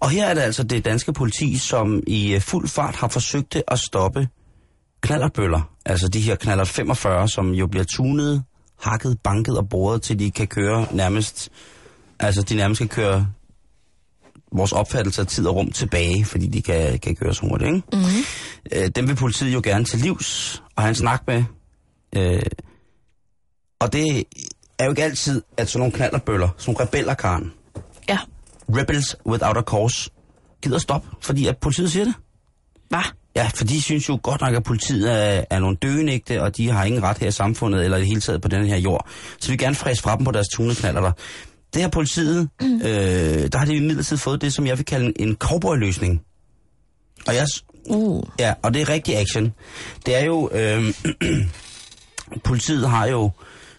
Og 0.00 0.10
her 0.10 0.26
er 0.26 0.34
det 0.34 0.40
altså 0.40 0.62
det 0.62 0.84
danske 0.84 1.12
politi, 1.12 1.58
som 1.58 2.02
i 2.06 2.34
øh, 2.34 2.40
fuld 2.40 2.68
fart 2.68 2.96
har 2.96 3.08
forsøgt 3.08 3.56
at 3.68 3.78
stoppe 3.78 4.28
knallertbøller. 5.00 5.70
Altså 5.86 6.08
de 6.08 6.20
her 6.20 6.36
knaller 6.36 6.64
45, 6.64 7.28
som 7.28 7.50
jo 7.50 7.66
bliver 7.66 7.84
tunet, 7.84 8.42
hakket, 8.80 9.18
banket 9.24 9.58
og 9.58 9.68
boret, 9.68 10.02
til 10.02 10.18
de 10.18 10.30
kan 10.30 10.46
køre 10.46 10.86
nærmest... 10.92 11.48
Altså 12.20 12.42
de 12.42 12.56
nærmest 12.56 12.78
kan 12.78 12.88
køre 12.88 13.26
vores 14.52 14.72
opfattelse 14.72 15.20
af 15.20 15.26
tid 15.26 15.46
og 15.46 15.56
rum 15.56 15.72
tilbage, 15.72 16.24
fordi 16.24 16.46
de 16.46 16.62
kan, 16.62 16.98
kan 16.98 17.16
køre 17.16 17.34
så 17.34 17.40
hurtigt. 17.40 17.74
Ikke? 17.74 17.86
Mm-hmm. 17.92 18.24
Øh, 18.72 18.88
dem 18.88 19.08
vil 19.08 19.14
politiet 19.14 19.54
jo 19.54 19.60
gerne 19.64 19.84
til 19.84 19.98
livs, 19.98 20.62
og 20.76 20.82
have 20.82 20.88
en 20.88 20.94
snak 20.94 21.22
med. 21.26 21.44
Øh, 22.16 22.42
og 23.80 23.92
det 23.92 24.24
er 24.78 24.84
jo 24.84 24.90
ikke 24.90 25.04
altid, 25.04 25.42
at 25.56 25.68
sådan 25.68 25.78
nogle 25.80 25.92
knallerbøller, 25.92 26.48
sådan 26.58 26.72
nogle 26.74 26.86
rebeller, 26.86 27.14
Karen, 27.14 27.52
Ja. 28.08 28.18
rebels 28.68 29.16
without 29.26 29.56
a 29.56 29.60
cause, 29.62 30.10
gider 30.62 30.78
stoppe, 30.78 31.08
fordi 31.20 31.46
at 31.46 31.56
politiet 31.58 31.92
siger 31.92 32.04
det. 32.04 32.14
Hvad? 32.88 33.00
Ja, 33.36 33.50
for 33.54 33.64
de 33.64 33.82
synes 33.82 34.08
jo 34.08 34.18
godt 34.22 34.40
nok, 34.40 34.54
at 34.54 34.62
politiet 34.62 35.12
er, 35.12 35.44
er 35.50 35.58
nogle 35.58 35.76
døgenægte, 35.76 36.42
og 36.42 36.56
de 36.56 36.70
har 36.70 36.84
ingen 36.84 37.02
ret 37.02 37.18
her 37.18 37.28
i 37.28 37.30
samfundet, 37.32 37.84
eller 37.84 37.96
i 37.96 38.00
det 38.00 38.08
hele 38.08 38.20
taget 38.20 38.42
på 38.42 38.48
den 38.48 38.66
her 38.66 38.76
jord. 38.76 39.08
Så 39.40 39.48
vi 39.48 39.52
vil 39.52 39.58
gerne 39.58 39.74
fræse 39.74 40.02
fra 40.02 40.16
dem 40.16 40.24
på 40.24 40.30
deres 40.30 40.46
tuneknaller 40.54 41.00
der. 41.00 41.12
Det 41.74 41.82
her 41.82 41.88
politiet, 41.88 42.48
mm. 42.60 42.76
øh, 42.76 43.48
der 43.52 43.58
har 43.58 43.64
de 43.66 43.74
imidlertid 43.74 44.16
fået 44.16 44.40
det, 44.40 44.52
som 44.52 44.66
jeg 44.66 44.78
vil 44.78 44.84
kalde 44.86 45.12
en, 45.20 45.36
cowboy-løsning. 45.36 46.22
Og 47.26 47.34
jeg, 47.34 47.46
Uh. 47.90 48.22
Ja, 48.40 48.54
og 48.62 48.74
det 48.74 48.82
er 48.82 48.88
rigtig 48.88 49.16
action. 49.16 49.52
Det 50.06 50.16
er 50.20 50.24
jo... 50.24 50.50
Øh, 50.52 50.84
politiet 52.44 52.90
har 52.90 53.06
jo 53.06 53.30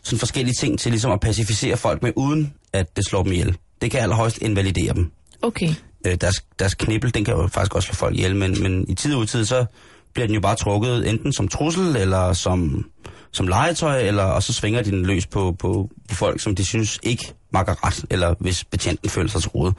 sådan 0.03 0.19
forskellige 0.19 0.55
ting 0.59 0.79
til 0.79 0.91
ligesom 0.91 1.11
at 1.11 1.19
pacificere 1.19 1.77
folk 1.77 2.03
med, 2.03 2.11
uden 2.15 2.53
at 2.73 2.95
det 2.95 3.05
slår 3.05 3.23
dem 3.23 3.31
ihjel. 3.31 3.57
Det 3.81 3.91
kan 3.91 3.99
allerhøjst 3.99 4.37
invalidere 4.37 4.93
dem. 4.93 5.11
Okay. 5.41 5.73
Øh, 6.07 6.15
deres, 6.21 6.35
deres 6.59 6.73
knibbel, 6.73 7.13
den 7.13 7.25
kan 7.25 7.33
jo 7.33 7.47
faktisk 7.47 7.75
også 7.75 7.85
slå 7.85 7.95
folk 7.95 8.15
ihjel, 8.15 8.35
men, 8.35 8.63
men 8.63 8.85
i 8.89 8.95
tid 8.95 9.13
og 9.13 9.19
utid, 9.19 9.45
så 9.45 9.65
bliver 10.13 10.27
den 10.27 10.35
jo 10.35 10.41
bare 10.41 10.55
trukket 10.55 11.09
enten 11.09 11.33
som 11.33 11.47
trussel, 11.47 11.95
eller 11.95 12.33
som, 12.33 12.85
som 13.31 13.47
legetøj, 13.47 13.99
eller, 13.99 14.23
og 14.23 14.43
så 14.43 14.53
svinger 14.53 14.81
de 14.81 14.91
den 14.91 15.05
løs 15.05 15.25
på, 15.25 15.55
på, 15.59 15.89
på 16.09 16.15
folk, 16.15 16.41
som 16.41 16.55
de 16.55 16.65
synes 16.65 16.99
ikke 17.03 17.33
makker 17.51 17.87
ret, 17.87 18.05
eller 18.09 18.35
hvis 18.39 18.63
betjenten 18.63 19.09
føler 19.09 19.29
sig 19.29 19.41
truet. 19.41 19.73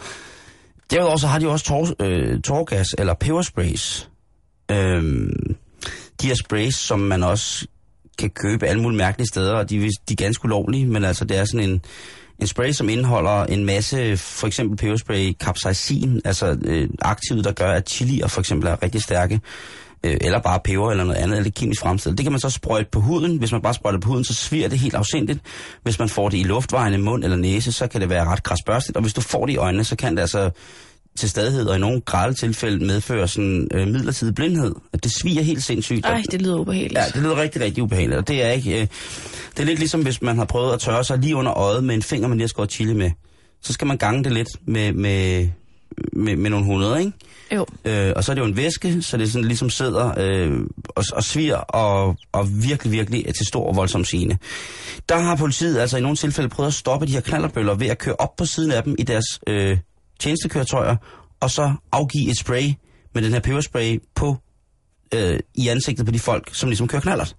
Derudover 0.91 1.17
så 1.17 1.27
har 1.27 1.39
de 1.39 1.49
også 1.49 1.65
tor, 1.65 1.89
øh, 2.01 2.41
torgas 2.41 2.89
eller 2.99 3.15
pebersprays. 3.15 4.11
Øhm, 4.71 5.57
de 6.23 6.27
her 6.27 6.35
sprays, 6.35 6.75
som 6.75 6.99
man 6.99 7.23
også 7.23 7.67
kan 8.19 8.31
købe 8.31 8.67
alle 8.67 8.83
mulige 8.83 8.99
mærkelige 8.99 9.29
steder, 9.33 9.55
og 9.55 9.71
de, 9.71 9.77
er 9.77 9.91
de 10.09 10.13
er 10.13 10.17
ganske 10.17 10.45
ulovlige, 10.45 10.87
men 10.87 11.05
altså 11.05 11.25
det 11.25 11.37
er 11.37 11.45
sådan 11.45 11.71
en, 11.71 11.83
en 12.39 12.47
spray, 12.47 12.73
som 12.73 12.89
indeholder 12.89 13.45
en 13.45 13.65
masse, 13.65 14.17
for 14.17 14.47
eksempel 14.47 14.77
peberspray, 14.77 15.33
capsaicin, 15.33 16.21
altså 16.25 16.59
øh, 16.65 16.89
aktivet, 17.03 17.45
der 17.45 17.53
gør, 17.53 17.71
at 17.71 17.91
chilier 17.91 18.27
for 18.27 18.41
eksempel 18.41 18.69
er 18.69 18.83
rigtig 18.83 19.03
stærke, 19.03 19.41
øh, 20.05 20.17
eller 20.21 20.41
bare 20.41 20.61
peber 20.65 20.91
eller 20.91 21.05
noget 21.05 21.19
andet, 21.21 21.39
eller 21.39 21.51
kemisk 21.51 21.81
fremstillet. 21.81 22.19
Det 22.19 22.25
kan 22.25 22.33
man 22.33 22.41
så 22.41 22.51
sprøjte 22.51 22.89
på 22.93 23.01
huden. 23.01 23.37
Hvis 23.37 23.53
man 23.53 23.63
bare 23.63 23.75
sprøjter 23.75 24.01
på 24.01 24.09
huden, 24.09 24.25
så 24.25 24.35
sviger 24.35 24.69
det 24.69 24.79
helt 24.79 24.95
afsindigt. 24.95 25.41
Hvis 25.83 25.99
man 25.99 26.09
får 26.09 26.29
det 26.29 26.39
i 26.39 26.43
luftvejene, 26.43 26.99
mund 26.99 27.25
eller 27.25 27.37
næse, 27.37 27.73
så 27.73 27.87
kan 27.87 28.01
det 28.01 28.11
være 28.11 28.25
ret 28.25 28.43
krasbørstigt, 28.43 28.97
og 28.97 29.03
hvis 29.03 29.15
du 29.15 29.21
får 29.21 29.47
det 29.47 29.53
i 29.53 29.57
øjnene, 29.57 29.85
så 29.85 29.97
kan 29.97 30.17
det 30.17 30.21
altså 30.21 30.51
til 31.17 31.31
stadighed 31.31 31.67
og 31.67 31.77
i 31.77 31.79
nogle 31.79 32.01
grælde 32.01 32.35
tilfælde 32.35 32.85
medføre 32.85 33.29
sådan 33.29 33.69
øh, 33.75 33.89
midlertidig 33.89 34.35
blindhed. 34.35 34.75
At 34.93 35.05
det 35.05 35.13
sviger 35.13 35.43
helt 35.43 35.63
sindssygt. 35.63 36.07
Ej, 36.07 36.23
det 36.31 36.43
lyder 36.43 36.59
ubehageligt. 36.59 36.95
Ja, 36.95 37.05
det 37.15 37.23
lyder 37.23 37.37
rigtig, 37.37 37.63
rigtig 37.63 37.83
ubehageligt, 37.83 38.19
og 38.19 38.29
det 38.29 38.43
er 38.43 38.51
ikke... 38.51 38.81
Øh, 38.81 38.87
det 39.57 39.63
er 39.63 39.65
lidt 39.65 39.79
ligesom, 39.79 40.03
hvis 40.03 40.23
man 40.23 40.39
har 40.39 40.45
prøvet 40.45 40.73
at 40.73 40.81
tørre 40.81 41.05
sig 41.05 41.19
lige 41.19 41.37
under 41.37 41.53
øjet 41.53 41.85
med 41.85 41.95
en 41.95 42.03
finger, 42.03 42.29
man 42.29 42.39
lige 42.39 42.45
har 42.45 42.49
skåret 42.49 42.73
chili 42.73 42.95
med. 42.95 43.11
Så 43.63 43.73
skal 43.73 43.87
man 43.87 43.97
gange 43.97 44.25
det 44.25 44.33
lidt 44.33 44.49
med, 44.67 44.93
med, 44.93 45.49
med, 46.13 46.37
med 46.37 46.51
nogle 46.51 46.67
hundrede, 46.67 46.99
ikke? 46.99 47.13
Jo. 47.55 47.67
Øh, 47.85 48.13
og 48.17 48.25
så 48.25 48.33
er 48.33 48.35
det 48.35 48.41
jo 48.41 48.47
en 48.47 48.57
væske, 48.57 49.03
så 49.03 49.17
det 49.17 49.33
sådan 49.33 49.49
ligesom 49.49 49.71
sidder 49.71 50.15
øh, 50.19 50.61
og, 50.89 51.05
og 51.13 51.25
sviger 51.25 51.57
og, 51.57 52.17
og 52.33 52.63
virkelig, 52.63 52.93
virkelig 52.93 53.25
er 53.29 53.33
til 53.33 53.47
stor 53.47 53.69
og 53.69 53.77
voldsom 53.77 54.05
scene. 54.05 54.39
Der 55.09 55.19
har 55.19 55.37
politiet 55.37 55.79
altså 55.79 55.97
i 55.97 56.01
nogle 56.01 56.17
tilfælde 56.17 56.49
prøvet 56.49 56.69
at 56.69 56.75
stoppe 56.75 57.07
de 57.07 57.13
her 57.13 57.21
knallerbøller 57.21 57.75
ved 57.75 57.87
at 57.87 57.99
køre 57.99 58.15
op 58.15 58.37
på 58.37 58.45
siden 58.45 58.71
af 58.71 58.83
dem 58.83 58.95
i 58.99 59.03
deres 59.03 59.41
øh, 59.47 59.79
tjenestekøretøjer, 60.19 60.97
og 61.41 61.51
så 61.51 61.75
afgive 61.93 62.31
et 62.31 62.39
spray 62.39 62.73
med 63.15 63.23
den 63.23 63.33
her 63.33 63.41
peberspray 63.41 64.03
på, 64.15 64.37
øh, 65.15 65.41
i 65.55 65.69
ansigtet 65.69 66.07
på 66.07 66.13
de 66.13 66.19
folk, 66.19 66.55
som 66.55 66.69
ligesom 66.69 66.89
kører 66.89 67.03
knallert. 67.03 67.37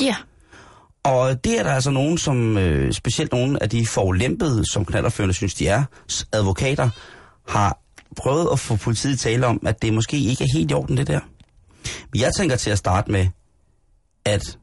Ja. 0.00 0.16
Og 1.02 1.44
det 1.44 1.58
er 1.58 1.62
der 1.62 1.72
altså 1.72 1.90
nogen, 1.90 2.18
som 2.18 2.58
øh, 2.58 2.92
specielt 2.92 3.32
nogle 3.32 3.62
af 3.62 3.70
de 3.70 3.86
forulempede, 3.86 4.72
som 4.72 4.84
knallerførende 4.84 5.34
synes, 5.34 5.54
de 5.54 5.68
er, 5.68 5.84
advokater, 6.32 6.90
har 7.48 7.78
prøvet 8.16 8.48
at 8.52 8.58
få 8.58 8.76
politiet 8.76 9.18
tale 9.18 9.46
om, 9.46 9.62
at 9.66 9.82
det 9.82 9.92
måske 9.92 10.18
ikke 10.18 10.44
er 10.44 10.48
helt 10.54 10.70
i 10.70 10.74
orden, 10.74 10.96
det 10.96 11.06
der. 11.06 11.20
Men 12.12 12.20
jeg 12.20 12.32
tænker 12.36 12.56
til 12.56 12.70
at 12.70 12.78
starte 12.78 13.10
med, 13.12 13.26
at 14.24 14.58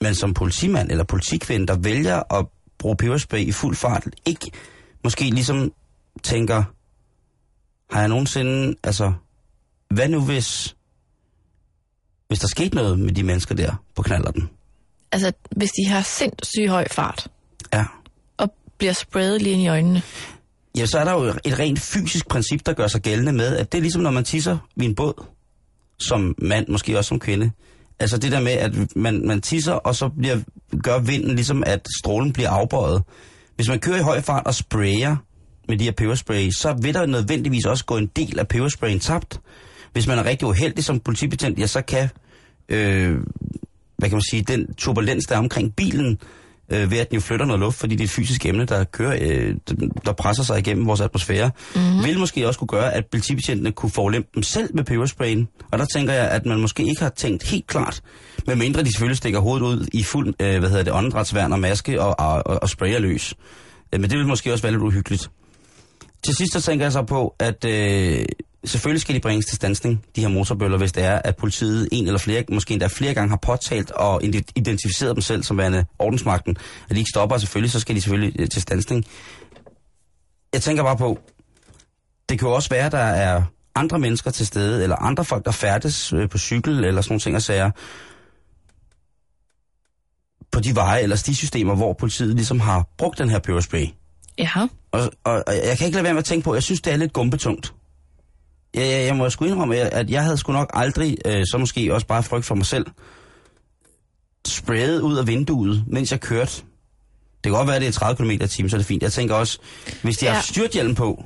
Men 0.00 0.14
som 0.14 0.34
politimand 0.34 0.90
eller 0.90 1.04
politikvinde, 1.04 1.66
der 1.66 1.76
vælger 1.78 2.34
at 2.34 2.46
bruge 2.78 2.96
peberspray 2.96 3.38
i 3.38 3.52
fuld 3.52 3.76
fart, 3.76 4.04
ikke 4.26 4.50
måske 5.04 5.24
ligesom 5.30 5.72
tænker, 6.22 6.64
har 7.94 8.00
jeg 8.00 8.08
nogensinde, 8.08 8.74
altså, 8.84 9.12
hvad 9.90 10.08
nu 10.08 10.24
hvis, 10.24 10.76
hvis 12.28 12.38
der 12.38 12.48
skete 12.48 12.74
noget 12.74 12.98
med 12.98 13.12
de 13.12 13.22
mennesker 13.22 13.54
der 13.54 13.82
på 13.94 14.02
knallerten? 14.02 14.48
Altså, 15.12 15.32
hvis 15.56 15.70
de 15.70 15.88
har 15.88 16.02
sindssygt 16.02 16.70
høj 16.70 16.88
fart 16.90 17.28
Ja. 17.72 17.84
og 18.36 18.54
bliver 18.78 18.92
sprayet 18.92 19.42
lige 19.42 19.52
ind 19.52 19.62
i 19.62 19.68
øjnene. 19.68 20.02
Ja, 20.78 20.86
så 20.86 20.98
er 20.98 21.04
der 21.04 21.12
jo 21.12 21.34
et 21.44 21.58
rent 21.58 21.80
fysisk 21.80 22.28
princip, 22.28 22.66
der 22.66 22.72
gør 22.72 22.86
sig 22.86 23.02
gældende 23.02 23.32
med, 23.32 23.56
at 23.56 23.72
det 23.72 23.78
er 23.78 23.82
ligesom, 23.82 24.02
når 24.02 24.10
man 24.10 24.24
tisser 24.24 24.58
ved 24.76 24.86
en 24.86 24.94
båd, 24.94 25.24
som 25.98 26.34
mand, 26.38 26.68
måske 26.68 26.98
også 26.98 27.08
som 27.08 27.20
kvinde. 27.20 27.50
Altså 27.98 28.18
det 28.18 28.32
der 28.32 28.40
med, 28.40 28.52
at 28.52 28.96
man, 28.96 29.26
man 29.26 29.40
tisser, 29.42 29.72
og 29.72 29.94
så 29.96 30.08
bliver, 30.08 30.40
gør 30.82 30.98
vinden 30.98 31.34
ligesom, 31.34 31.64
at 31.66 31.88
strålen 32.00 32.32
bliver 32.32 32.50
afbøjet. 32.50 33.02
Hvis 33.56 33.68
man 33.68 33.78
kører 33.78 33.98
i 33.98 34.02
høj 34.02 34.20
fart 34.20 34.46
og 34.46 34.54
sprayer 34.54 35.16
med 35.68 35.78
de 35.78 35.84
her 35.84 35.92
peberspray, 35.92 36.50
så 36.50 36.76
vil 36.82 36.94
der 36.94 37.06
nødvendigvis 37.06 37.64
også 37.64 37.84
gå 37.84 37.96
en 37.96 38.06
del 38.06 38.38
af 38.38 38.48
pebersprayen 38.48 39.00
tabt. 39.00 39.40
Hvis 39.92 40.06
man 40.06 40.18
er 40.18 40.24
rigtig 40.24 40.48
uheldig 40.48 40.84
som 40.84 41.00
politibetjent, 41.00 41.58
ja, 41.58 41.66
så 41.66 41.82
kan, 41.82 42.08
øh, 42.68 43.18
hvad 43.96 44.08
kan 44.08 44.16
man 44.16 44.22
sige, 44.30 44.42
den 44.42 44.74
turbulens, 44.74 45.26
der 45.26 45.34
er 45.34 45.38
omkring 45.38 45.76
bilen, 45.76 46.18
øh, 46.72 46.90
ved 46.90 46.98
at 46.98 47.10
den 47.10 47.14
jo 47.14 47.20
flytter 47.20 47.46
noget 47.46 47.60
luft, 47.60 47.78
fordi 47.78 47.94
det 47.94 48.00
er 48.00 48.04
et 48.04 48.10
fysisk 48.10 48.46
emne, 48.46 48.64
der 48.64 48.84
kører, 48.84 49.18
øh, 49.20 49.54
der 50.04 50.12
presser 50.12 50.42
sig 50.42 50.58
igennem 50.58 50.86
vores 50.86 51.00
atmosfære, 51.00 51.50
mm-hmm. 51.74 52.04
vil 52.04 52.18
måske 52.18 52.48
også 52.48 52.58
kunne 52.58 52.68
gøre, 52.68 52.94
at 52.94 53.06
politibetjentene 53.06 53.72
kunne 53.72 53.90
forulempe 53.90 54.28
dem 54.34 54.42
selv 54.42 54.70
med 54.74 54.84
pebersprayen. 54.84 55.48
Og 55.72 55.78
der 55.78 55.84
tænker 55.94 56.12
jeg, 56.12 56.30
at 56.30 56.46
man 56.46 56.60
måske 56.60 56.82
ikke 56.88 57.02
har 57.02 57.12
tænkt 57.16 57.42
helt 57.42 57.66
klart, 57.66 58.02
medmindre 58.46 58.82
de 58.82 58.92
selvfølgelig 58.92 59.16
stikker 59.16 59.38
hovedet 59.38 59.66
ud 59.66 59.86
i 59.92 60.02
fuld, 60.02 60.34
øh, 60.40 60.58
hvad 60.58 60.68
hedder 60.68 60.84
det, 60.84 60.92
åndedrætsværn 60.92 61.52
og 61.52 61.60
maske 61.60 62.02
og, 62.02 62.20
og, 62.20 62.42
og, 62.46 62.62
og 62.62 62.68
sprayer 62.68 62.98
løs. 62.98 63.34
Øh, 63.92 64.00
men 64.00 64.10
det 64.10 64.18
vil 64.18 64.26
måske 64.26 64.52
også 64.52 64.62
være 64.62 64.72
lidt 64.72 64.82
uhyggeligt. 64.82 65.30
Til 66.24 66.34
sidst 66.34 66.52
så 66.52 66.60
tænker 66.60 66.84
jeg 66.84 66.92
så 66.92 67.02
på, 67.02 67.34
at 67.38 67.64
øh, 67.64 68.24
selvfølgelig 68.64 69.00
skal 69.00 69.14
de 69.14 69.20
bringes 69.20 69.46
til 69.46 69.56
stansning, 69.56 70.04
de 70.16 70.20
her 70.20 70.28
motorbøller, 70.28 70.78
hvis 70.78 70.92
det 70.92 71.04
er, 71.04 71.18
at 71.24 71.36
politiet 71.36 71.88
en 71.92 72.06
eller 72.06 72.18
flere, 72.18 72.44
måske 72.52 72.72
endda 72.72 72.86
flere 72.86 73.14
gange 73.14 73.28
har 73.28 73.36
påtalt 73.42 73.90
og 73.90 74.24
ide- 74.24 74.44
identificeret 74.54 75.16
dem 75.16 75.22
selv 75.22 75.42
som 75.42 75.58
værende 75.58 75.84
ordensmagten. 75.98 76.56
At 76.88 76.90
de 76.90 76.98
ikke 76.98 77.10
stopper, 77.10 77.38
selvfølgelig, 77.38 77.72
så 77.72 77.80
skal 77.80 77.96
de 77.96 78.00
selvfølgelig 78.00 78.40
øh, 78.40 78.48
til 78.48 78.62
stansning. 78.62 79.04
Jeg 80.52 80.62
tænker 80.62 80.82
bare 80.82 80.96
på, 80.96 81.18
det 82.28 82.38
kan 82.38 82.48
jo 82.48 82.54
også 82.54 82.68
være, 82.68 82.86
at 82.86 82.92
der 82.92 82.98
er 82.98 83.42
andre 83.74 83.98
mennesker 83.98 84.30
til 84.30 84.46
stede, 84.46 84.82
eller 84.82 84.96
andre 84.96 85.24
folk, 85.24 85.44
der 85.44 85.50
færdes 85.50 86.12
øh, 86.12 86.28
på 86.28 86.38
cykel, 86.38 86.84
eller 86.84 87.02
sådan 87.02 87.12
nogle 87.12 87.20
ting 87.20 87.36
og 87.36 87.42
sager, 87.42 87.70
på 90.52 90.60
de 90.60 90.74
veje 90.74 91.00
eller 91.02 91.16
stisystemer, 91.16 91.74
hvor 91.74 91.92
politiet 91.92 92.34
ligesom 92.34 92.60
har 92.60 92.86
brugt 92.98 93.18
den 93.18 93.30
her 93.30 93.38
peberspray. 93.38 93.86
Ja. 94.38 94.50
Og, 94.92 95.00
og, 95.24 95.44
og 95.46 95.54
jeg 95.64 95.78
kan 95.78 95.86
ikke 95.86 95.96
lade 95.96 96.04
være 96.04 96.14
med 96.14 96.18
at 96.18 96.24
tænke 96.24 96.44
på, 96.44 96.54
jeg 96.54 96.62
synes, 96.62 96.80
det 96.80 96.92
er 96.92 96.96
lidt 96.96 97.12
gumbetungt. 97.12 97.74
Jeg, 98.74 98.82
jeg, 98.90 99.06
jeg 99.06 99.16
må 99.16 99.30
sgu 99.30 99.44
indrømme, 99.44 99.76
at 99.76 100.10
jeg 100.10 100.22
havde 100.24 100.36
sgu 100.36 100.52
nok 100.52 100.70
aldrig, 100.74 101.16
øh, 101.26 101.44
så 101.46 101.58
måske 101.58 101.94
også 101.94 102.06
bare 102.06 102.22
frygt 102.22 102.44
for 102.44 102.54
mig 102.54 102.66
selv, 102.66 102.86
sprayet 104.46 105.00
ud 105.00 105.16
af 105.16 105.26
vinduet, 105.26 105.84
mens 105.86 106.10
jeg 106.12 106.20
kørte. 106.20 106.52
Det 106.54 107.50
kan 107.50 107.52
godt 107.52 107.66
være, 107.66 107.76
at 107.76 107.82
det 107.82 107.88
er 107.88 107.92
30 107.92 108.16
km 108.16 108.30
i 108.30 108.46
timen, 108.48 108.70
så 108.70 108.76
er 108.76 108.78
det 108.78 108.86
fint. 108.86 109.02
Jeg 109.02 109.12
tænker 109.12 109.34
også, 109.34 109.58
hvis 110.02 110.16
de 110.18 110.24
ja. 110.24 110.30
Ja. 110.30 110.34
har 110.36 110.42
styrthjelm 110.42 110.94
på, 110.94 111.24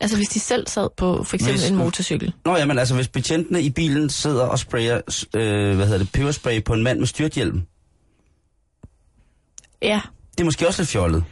Altså, 0.00 0.16
hvis 0.16 0.28
de 0.28 0.40
selv 0.40 0.66
sad 0.68 0.88
på 0.96 1.22
for 1.24 1.34
eksempel 1.36 1.58
Hvis- 1.60 1.70
en 1.70 1.76
motorcykel. 1.76 2.32
Nå 2.44 2.56
ja, 2.56 2.64
men 2.64 2.78
altså 2.78 2.94
hvis 2.94 3.08
betjentene 3.08 3.62
i 3.62 3.70
bilen 3.70 4.10
sidder 4.10 4.44
og 4.46 4.58
sprayer, 4.58 4.96
øh, 5.34 5.76
hvad 5.76 5.86
hedder 5.86 5.98
det, 5.98 6.12
peberspray 6.12 6.64
på 6.64 6.72
en 6.72 6.82
mand 6.82 6.98
med 6.98 7.06
styrthjelm, 7.06 7.62
Ja. 9.82 10.00
det 10.32 10.40
er 10.40 10.44
måske 10.44 10.66
også 10.66 10.82
lidt 10.82 10.90
fjollet. 10.90 11.24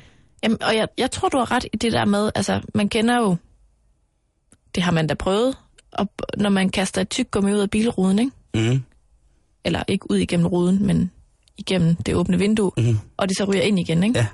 Jamen, 0.42 0.62
og 0.62 0.76
jeg, 0.76 0.88
jeg 0.98 1.10
tror, 1.10 1.28
du 1.28 1.36
har 1.38 1.50
ret 1.50 1.64
i 1.72 1.76
det 1.76 1.92
der 1.92 2.04
med, 2.04 2.30
altså, 2.34 2.60
man 2.74 2.88
kender 2.88 3.16
jo, 3.16 3.36
det 4.74 4.82
har 4.82 4.92
man 4.92 5.06
da 5.06 5.14
prøvet, 5.14 5.56
og 5.92 6.08
når 6.36 6.50
man 6.50 6.68
kaster 6.68 7.00
et 7.00 7.08
tyggegummi 7.08 7.52
ud 7.52 7.58
af 7.58 7.70
bilruden, 7.70 8.18
ikke? 8.18 8.32
Mm. 8.72 8.82
eller 9.64 9.82
ikke 9.88 10.10
ud 10.10 10.16
igennem 10.16 10.46
ruden, 10.46 10.86
men 10.86 11.10
igennem 11.58 11.96
det 11.96 12.14
åbne 12.14 12.38
vindue, 12.38 12.70
Mhm. 12.76 12.98
og 13.16 13.28
det 13.28 13.36
så 13.36 13.44
ryger 13.44 13.62
ind 13.62 13.78
igen, 13.78 14.02
ikke? 14.04 14.18
Ja. 14.18 14.26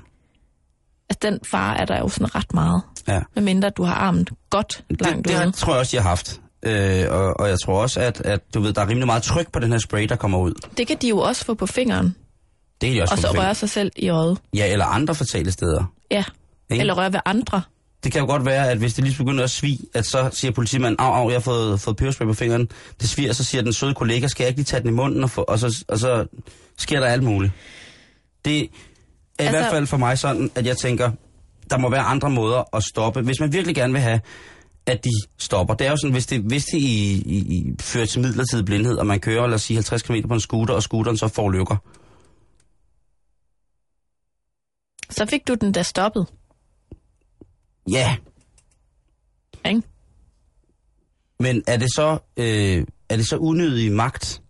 Altså, 1.09 1.19
den 1.29 1.39
fare 1.51 1.81
er 1.81 1.85
der 1.85 1.99
jo 1.99 2.07
sådan 2.09 2.35
ret 2.35 2.53
meget. 2.53 2.81
Ja. 3.07 3.21
Medmindre 3.35 3.69
du 3.69 3.83
har 3.83 3.93
armen 3.93 4.27
godt 4.49 4.83
langt 4.89 5.27
Det, 5.27 5.35
det 5.37 5.45
ude. 5.45 5.51
tror 5.51 5.73
jeg 5.73 5.79
også, 5.79 5.97
de 5.97 6.01
har 6.01 6.09
haft. 6.09 6.41
Øh, 6.63 7.05
og, 7.09 7.39
og 7.39 7.49
jeg 7.49 7.59
tror 7.59 7.81
også, 7.81 7.99
at, 7.99 8.21
at 8.21 8.53
du 8.53 8.59
ved, 8.59 8.73
der 8.73 8.81
er 8.81 8.87
rimelig 8.89 9.05
meget 9.05 9.23
tryk 9.23 9.51
på 9.51 9.59
den 9.59 9.71
her 9.71 9.79
spray, 9.79 10.03
der 10.09 10.15
kommer 10.15 10.39
ud. 10.39 10.53
Det 10.77 10.87
kan 10.87 10.97
de 11.01 11.09
jo 11.09 11.17
også 11.19 11.45
få 11.45 11.53
på 11.53 11.65
fingeren, 11.65 12.15
Det 12.81 12.89
kan 12.89 12.97
de 12.97 13.01
også 13.01 13.13
og 13.13 13.19
så 13.19 13.27
røre 13.27 13.55
sig 13.55 13.69
selv 13.69 13.91
i 13.95 14.09
øjet. 14.09 14.37
Ja, 14.55 14.71
eller 14.71 14.85
andre 14.85 15.15
fatale 15.15 15.51
steder. 15.51 15.83
Ja. 16.11 16.23
Ikke? 16.69 16.81
Eller 16.81 16.93
røre 16.97 17.13
ved 17.13 17.19
andre. 17.25 17.61
Det 18.03 18.11
kan 18.11 18.21
jo 18.21 18.27
godt 18.27 18.45
være, 18.45 18.71
at 18.71 18.77
hvis 18.77 18.93
det 18.93 19.03
lige 19.03 19.17
begynder 19.17 19.43
at 19.43 19.49
svige, 19.51 19.79
at 19.93 20.05
så 20.05 20.29
siger 20.33 20.51
politimanden, 20.51 20.95
au, 20.99 21.13
au, 21.13 21.29
jeg 21.29 21.35
har 21.35 21.41
fået, 21.41 21.81
fået 21.81 21.97
peberspray 21.97 22.25
på 22.27 22.33
fingeren. 22.33 22.69
Det 23.01 23.09
sviger, 23.09 23.33
så 23.33 23.43
siger 23.43 23.61
den 23.61 23.73
søde 23.73 23.93
kollega, 23.93 24.27
skal 24.27 24.43
jeg 24.43 24.49
ikke 24.49 24.59
lige 24.59 24.65
tage 24.65 24.81
den 24.81 24.89
i 24.89 24.93
munden? 24.93 25.23
Og, 25.23 25.29
få, 25.29 25.41
og, 25.41 25.59
så, 25.59 25.85
og 25.87 25.99
så 25.99 26.25
sker 26.77 26.99
der 26.99 27.07
alt 27.07 27.23
muligt. 27.23 27.53
Det 28.45 28.57
er 28.59 28.63
i 28.63 28.67
Altså- 29.39 29.51
hvert 29.59 29.71
fald 29.71 29.87
for 29.87 29.97
mig 29.97 30.19
sådan, 30.19 30.51
at 30.55 30.65
jeg 30.65 30.77
tænker, 30.77 31.11
der 31.69 31.77
må 31.77 31.89
være 31.89 32.01
andre 32.01 32.29
måder 32.29 32.75
at 32.75 32.83
stoppe. 32.83 33.21
Hvis 33.21 33.39
man 33.39 33.53
virkelig 33.53 33.75
gerne 33.75 33.93
vil 33.93 34.01
have, 34.01 34.19
at 34.85 35.03
de 35.03 35.09
stopper. 35.37 35.73
Det 35.73 35.87
er 35.87 35.91
jo 35.91 35.97
sådan, 35.97 36.11
hvis 36.11 36.25
det, 36.25 36.41
hvis 36.41 36.65
det 36.65 36.77
i, 36.77 37.21
i, 37.25 37.37
i 37.37 37.65
fører 37.79 38.05
til 38.05 38.21
midlertidig 38.21 38.65
blindhed, 38.65 38.97
og 38.97 39.07
man 39.07 39.19
kører, 39.19 39.47
lad 39.47 39.55
os 39.55 39.61
sige, 39.61 39.77
50 39.77 40.01
km 40.01 40.27
på 40.27 40.33
en 40.33 40.39
scooter, 40.39 40.73
og 40.73 40.83
scooteren 40.83 41.17
så 41.17 41.27
får 41.27 41.49
lykker. 41.51 41.75
Så 45.09 45.25
fik 45.25 45.47
du 45.47 45.53
den 45.53 45.71
da 45.71 45.83
stoppet, 45.83 46.27
Ja, 47.89 48.15
ikke? 49.65 49.81
Men 51.39 51.63
er 51.67 51.77
det 51.77 51.87
så, 51.95 52.17
øh, 52.37 52.85
er 53.09 53.15
det 53.15 53.27
så 53.27 53.37
unødig 53.37 53.91
magt? 53.91 54.41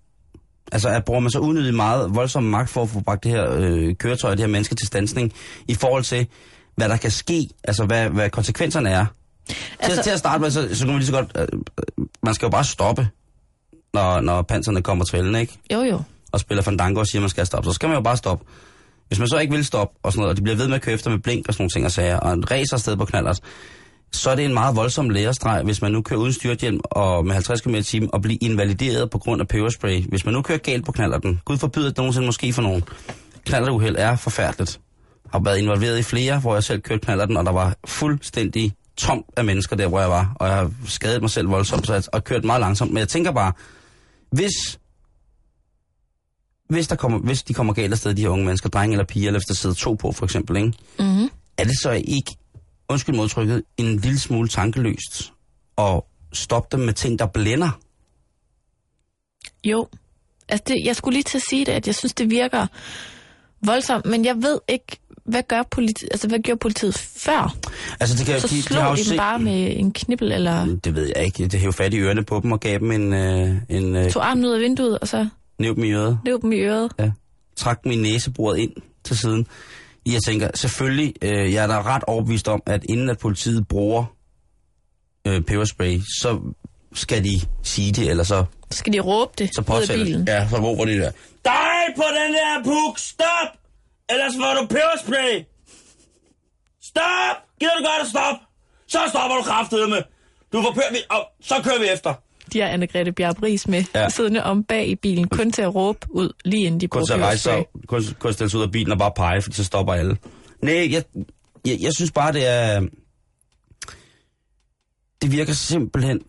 Altså, 0.72 0.90
er, 0.90 1.00
bruger 1.00 1.20
man 1.20 1.32
så 1.32 1.40
unødig 1.40 1.74
meget 1.74 2.16
voldsom 2.16 2.44
magt 2.44 2.70
for 2.70 2.84
at 2.84 2.90
få 2.90 3.00
bragt 3.00 3.24
det 3.24 3.32
her 3.32 3.52
øh, 3.52 3.96
køretøj, 3.96 4.32
det 4.32 4.40
her 4.40 4.48
menneske 4.48 4.76
til 4.76 4.88
stansning, 4.88 5.34
i 5.68 5.76
forhold 5.76 6.04
til, 6.04 6.28
hvad 6.76 6.90
der 6.90 6.98
kan 6.98 7.12
ske, 7.12 7.50
altså 7.64 7.86
hvad, 7.86 8.10
hvad 8.10 8.30
konsekvenserne 8.30 8.90
er? 8.90 9.06
Altså, 9.80 9.96
til, 9.96 10.04
til 10.04 10.12
at 10.12 10.20
starte 10.20 10.42
med, 10.42 10.52
så, 10.52 10.76
så 10.76 10.80
kan 10.80 10.88
man 10.88 10.98
lige 10.98 11.08
så 11.08 11.14
godt, 11.14 11.32
øh, 11.36 11.48
øh, 11.78 12.06
man 12.24 12.34
skal 12.34 12.46
jo 12.46 12.50
bare 12.50 12.64
stoppe, 12.64 13.08
når, 13.94 14.22
når 14.22 14.42
panserne 14.42 14.82
kommer 14.82 15.06
tvælden, 15.10 15.36
ikke? 15.36 15.60
Jo, 15.74 15.82
jo. 15.82 16.02
Og 16.32 16.40
spiller 16.40 16.64
fandango 16.64 17.00
og 17.00 17.08
siger, 17.08 17.20
at 17.20 17.24
man 17.24 17.30
skal 17.30 17.46
stoppe, 17.46 17.70
så 17.70 17.74
skal 17.74 17.90
man 17.90 17.96
jo 17.96 18.02
bare 18.02 18.18
stoppe. 18.18 18.46
Hvis 19.12 19.20
man 19.20 19.28
så 19.28 19.40
ikke 19.40 19.54
vil 19.54 19.66
stoppe, 19.66 20.00
og, 20.04 20.12
sådan 20.12 20.20
noget, 20.20 20.30
og 20.30 20.38
de 20.38 20.42
bliver 20.42 20.56
ved 20.56 20.68
med 20.68 20.76
at 20.76 20.82
køre 20.82 20.96
efter 20.96 21.10
med 21.10 21.20
blink 21.20 21.48
og 21.48 21.54
sådan 21.54 21.62
nogle 21.64 21.70
ting 21.70 21.86
og 21.86 21.92
sager, 21.92 22.18
og 22.18 22.34
en 22.34 22.52
racer 22.52 22.74
afsted 22.74 22.98
på 22.98 23.06
knallert, 23.06 23.40
så 24.12 24.30
er 24.30 24.36
det 24.36 24.46
en 24.46 24.54
meget 24.54 24.76
voldsom 24.76 25.10
lærestreg, 25.10 25.64
hvis 25.64 25.82
man 25.82 25.92
nu 25.92 26.02
kører 26.02 26.20
uden 26.20 26.34
styrthjelm 26.34 26.80
og 26.84 27.26
med 27.26 27.34
50 27.34 27.62
km 27.62 27.76
i 27.76 27.84
timen 27.84 28.10
og 28.14 28.22
bliver 28.22 28.38
invalideret 28.42 29.10
på 29.10 29.18
grund 29.18 29.42
af 29.42 29.48
peberspray. 29.48 30.04
Hvis 30.10 30.26
man 30.26 30.34
nu 30.34 30.42
kører 30.42 30.58
galt 30.58 30.86
på 30.86 30.92
knallerten, 30.92 31.42
Gud 31.46 31.58
forbyder 31.58 31.88
det 31.88 31.98
nogensinde 31.98 32.26
måske 32.26 32.54
for 32.54 32.62
nogen. 32.62 32.84
Knalleruheld 33.46 33.96
er 34.00 34.16
forfærdeligt. 34.16 34.80
Jeg 35.24 35.32
har 35.32 35.40
været 35.40 35.58
involveret 35.58 36.00
i 36.00 36.04
flere, 36.04 36.40
hvor 36.40 36.54
jeg 36.54 36.64
selv 36.64 36.82
kørte 36.82 37.06
knallerten, 37.06 37.38
og 37.38 37.46
der 37.46 37.52
var 37.52 37.76
fuldstændig 37.86 38.74
tomt 38.98 39.26
af 39.38 39.46
mennesker 39.46 39.76
der, 39.76 39.88
hvor 39.88 40.00
jeg 40.00 40.10
var. 40.10 40.34
Og 40.36 40.48
jeg 40.48 40.56
har 40.56 40.72
skadet 40.86 41.22
mig 41.22 41.30
selv 41.30 41.50
voldsomt, 41.50 41.88
så 41.88 41.94
jeg 41.94 42.04
har 42.14 42.20
kørt 42.20 42.44
meget 42.44 42.60
langsomt. 42.60 42.92
Men 42.92 43.00
jeg 43.00 43.08
tænker 43.08 43.32
bare, 43.32 43.54
hvis 44.32 44.80
hvis, 46.72 46.88
der 46.88 46.96
kommer, 46.96 47.20
hvis 47.20 47.44
de 47.44 47.54
kommer 47.54 47.74
galt 47.74 47.92
afsted, 47.94 48.14
de 48.14 48.22
her 48.22 48.30
unge 48.30 48.46
mennesker, 48.46 48.70
drenge 48.70 48.94
eller 48.94 49.06
piger, 49.06 49.28
eller 49.28 49.40
hvis 49.40 49.46
der 49.48 49.54
sidder 49.54 49.76
to 49.76 49.94
på 49.94 50.12
for 50.12 50.26
eksempel, 50.26 50.58
ikke? 50.58 50.74
Mm-hmm. 51.00 51.30
er 51.58 51.64
det 51.64 51.74
så 51.84 51.92
ikke, 51.92 52.36
undskyld 52.90 53.16
modtrykket, 53.16 53.64
en 53.78 53.98
lille 53.98 54.20
smule 54.20 54.48
tankeløst 54.48 55.34
at 55.78 56.02
stoppe 56.34 56.78
dem 56.78 56.86
med 56.86 56.94
ting, 56.94 57.20
der 57.20 57.26
blænder? 57.26 57.80
Jo. 59.64 59.88
Altså, 60.50 60.64
det, 60.68 60.78
jeg 60.86 60.96
skulle 60.96 61.14
lige 61.14 61.24
til 61.24 61.38
at 61.38 61.44
sige 61.50 61.66
det, 61.66 61.72
at 61.72 61.88
jeg 61.88 61.96
synes, 61.96 62.14
det 62.14 62.30
virker 62.30 62.68
voldsomt, 63.66 64.06
men 64.06 64.26
jeg 64.26 64.36
ved 64.36 64.60
ikke, 64.70 64.98
hvad 65.26 65.44
gør 65.48 65.64
politiet, 65.72 66.10
altså 66.12 66.28
hvad 66.28 66.40
gjorde 66.40 66.60
politiet 66.60 66.98
før? 66.98 67.56
Altså, 68.00 68.18
det 68.18 68.26
kan, 68.26 68.42
Så 68.42 68.48
de, 68.48 68.56
de 68.56 68.62
slog 68.62 68.82
har 68.84 68.90
jo 68.90 68.96
de, 68.96 68.98
dem 69.00 69.06
set- 69.06 69.18
bare 69.18 69.40
med 69.40 69.78
en 69.78 69.92
knibbel, 69.94 70.32
eller 70.32 70.66
Det 70.66 70.96
ved 70.96 71.12
jeg 71.16 71.26
ikke. 71.26 71.48
Det 71.48 71.60
hævde 71.60 71.74
fat 71.74 71.94
i 71.94 71.98
ørerne 72.00 72.24
på 72.24 72.40
dem 72.44 72.52
og 72.52 72.60
gav 72.60 72.80
dem 72.80 72.92
en, 72.92 73.14
øh, 73.14 73.56
en 73.70 73.96
øh, 73.96 74.12
tog 74.12 74.30
armen 74.30 74.46
ud 74.46 74.52
af 74.52 74.60
vinduet, 74.60 75.00
og 75.00 75.08
så 75.08 75.28
næv 75.62 75.76
dem 75.76 75.84
i 75.84 75.92
øret. 75.92 76.20
løb 76.26 76.42
dem 76.42 76.52
i 76.52 76.60
øret. 76.60 76.92
Ja. 77.00 77.12
Trak 77.56 77.80
min 77.86 78.02
næsebordet 78.02 78.60
ind 78.60 78.72
til 79.04 79.18
siden. 79.18 79.48
Jeg 80.06 80.20
tænker, 80.28 80.50
selvfølgelig, 80.56 81.14
øh, 81.22 81.54
jeg 81.54 81.64
er 81.64 81.68
da 81.68 81.82
ret 81.82 82.04
overbevist 82.04 82.48
om, 82.48 82.64
at 82.66 82.84
inden 82.90 83.10
at 83.10 83.18
politiet 83.18 83.68
bruger 83.68 84.06
øh, 85.28 85.42
peberspray, 85.42 86.00
så 86.22 86.40
skal 86.94 87.24
de 87.24 87.42
sige 87.64 87.92
det, 87.92 88.10
eller 88.10 88.24
så, 88.24 88.46
skal 88.72 88.94
de 88.94 89.00
råbe 89.00 89.32
det 89.38 89.50
så 89.56 89.62
påtæller 89.62 90.06
bilen. 90.06 90.28
Ja, 90.28 90.48
så 90.50 90.58
råber 90.58 90.86
de 90.86 90.92
der. 90.92 91.12
Dig 91.46 91.96
på 91.96 92.04
den 92.20 92.34
der 92.34 92.64
puk, 92.64 93.00
stop! 93.00 93.50
Ellers 94.10 94.34
får 94.36 94.62
du 94.62 94.68
peberspray! 94.68 95.44
Stop! 96.84 97.36
Gider 97.60 97.72
du 97.80 97.84
godt 97.84 98.02
at 98.02 98.08
stoppe? 98.08 98.46
Så 98.88 99.00
stopper 99.10 99.38
du 99.38 99.44
kraftedeme. 99.44 99.96
Du 100.54 100.62
får 100.62 100.72
pør, 100.74 100.82
og 101.10 101.22
så 101.42 101.56
kører 101.64 101.80
vi 101.80 101.88
efter. 101.94 102.14
De 102.54 102.60
har 102.60 102.68
Anne-Grethe 102.78 103.12
Bjarup 103.12 103.44
Ries 103.44 103.68
med, 103.68 103.84
Ja. 103.96 104.10
siddende 104.10 104.44
om 104.44 104.64
bag 104.64 104.88
i 104.88 104.96
bilen, 104.96 105.28
kun 105.28 105.52
til 105.52 105.62
at 105.62 105.76
råbe 105.76 106.00
ud, 106.10 106.30
lige 106.46 106.66
inden 106.66 106.82
de 106.82 106.88
kun 106.88 106.98
bruger 107.00 107.06
til 107.06 107.14
at 107.14 107.20
rejse 107.20 107.44
sig, 107.44 107.54
peberspray. 107.84 107.88
kun, 107.88 108.16
kun 108.20 108.30
at 108.30 108.34
stille 108.36 108.50
sig 108.50 108.58
ud 108.58 108.64
af 108.64 108.72
bilen 108.72 108.92
og 108.92 108.98
bare 108.98 109.12
pege, 109.16 109.42
fordi 109.42 109.56
så 109.56 109.64
stopper 109.64 109.94
alle. 109.94 110.18
Nej, 110.64 110.88
jeg, 110.92 111.04
jeg, 111.66 111.78
jeg 111.82 111.92
synes 111.94 112.12
bare, 112.12 112.34
det 112.34 112.48
er... 112.48 112.82
Det 115.22 115.32
virker 115.32 115.54
simpelthen 115.54 116.22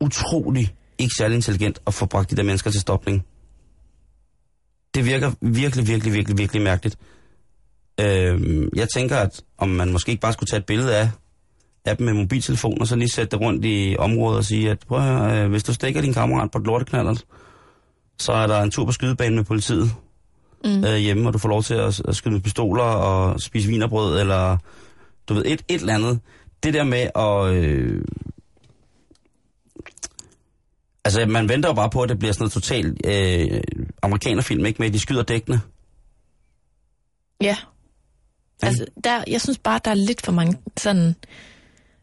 utrolig 0.00 0.74
ikke 0.98 1.14
særlig 1.18 1.34
intelligent 1.34 1.78
at 1.86 1.94
få 1.94 2.06
bragt 2.06 2.30
de 2.30 2.36
der 2.36 2.42
mennesker 2.42 2.70
til 2.70 2.80
stopning. 2.80 3.26
Det 4.94 5.04
virker 5.06 5.32
virkelig, 5.40 5.86
virkelig, 5.88 6.12
virkelig, 6.14 6.38
virkelig 6.38 6.62
mærkeligt. 6.62 6.96
Øhm, 8.00 8.68
jeg 8.76 8.88
tænker, 8.88 9.16
at 9.16 9.42
om 9.58 9.68
man 9.68 9.92
måske 9.92 10.10
ikke 10.10 10.20
bare 10.20 10.32
skulle 10.32 10.48
tage 10.48 10.58
et 10.60 10.66
billede 10.66 10.96
af, 10.96 11.10
af 11.84 11.96
dem 11.96 12.06
med 12.06 12.14
mobiltelefon, 12.14 12.80
og 12.80 12.86
så 12.86 12.96
lige 12.96 13.08
sætte 13.08 13.30
det 13.30 13.40
rundt 13.40 13.64
i 13.64 13.96
området 13.98 14.38
og 14.38 14.44
sige, 14.44 14.70
at 14.70 14.78
prøv 14.78 14.98
at, 14.98 15.04
høre, 15.04 15.44
øh, 15.44 15.50
hvis 15.50 15.62
du 15.62 15.74
stikker 15.74 16.00
din 16.00 16.14
kammerat 16.14 16.50
på 16.50 16.58
et 16.58 16.66
lorteknallert, 16.66 17.24
så 18.18 18.32
er 18.32 18.46
der 18.46 18.62
en 18.62 18.70
tur 18.70 18.84
på 18.84 18.92
skydebanen 18.92 19.36
med 19.36 19.44
politiet 19.44 19.90
mm. 20.64 20.84
øh, 20.84 20.96
hjemme, 20.96 21.28
og 21.28 21.32
du 21.32 21.38
får 21.38 21.48
lov 21.48 21.62
til 21.62 21.74
at, 21.74 22.02
at 22.08 22.16
skyde 22.16 22.34
med 22.34 22.40
pistoler 22.40 22.82
og 22.82 23.40
spise 23.40 23.68
vinerbrød, 23.68 24.20
eller 24.20 24.56
du 25.28 25.34
ved, 25.34 25.44
et, 25.46 25.62
et 25.68 25.80
eller 25.80 25.94
andet. 25.94 26.20
Det 26.62 26.74
der 26.74 26.84
med 26.84 27.10
at... 27.14 27.54
Øh, 27.54 28.04
altså, 31.04 31.26
man 31.26 31.48
venter 31.48 31.68
jo 31.68 31.74
bare 31.74 31.90
på, 31.90 32.02
at 32.02 32.08
det 32.08 32.18
bliver 32.18 32.32
sådan 32.32 32.42
noget 32.42 32.52
totalt 32.52 33.06
øh, 33.06 33.60
amerikanerfilm, 34.02 34.66
ikke? 34.66 34.78
Med, 34.78 34.86
at 34.86 34.94
de 34.94 35.00
skyder 35.00 35.22
dækkene. 35.22 35.60
Ja. 37.40 37.56
Altså, 38.62 38.86
der, 39.04 39.24
jeg 39.26 39.40
synes 39.40 39.58
bare, 39.58 39.80
der 39.84 39.90
er 39.90 39.94
lidt 39.94 40.22
for 40.22 40.32
mange 40.32 40.58
sådan, 40.76 41.14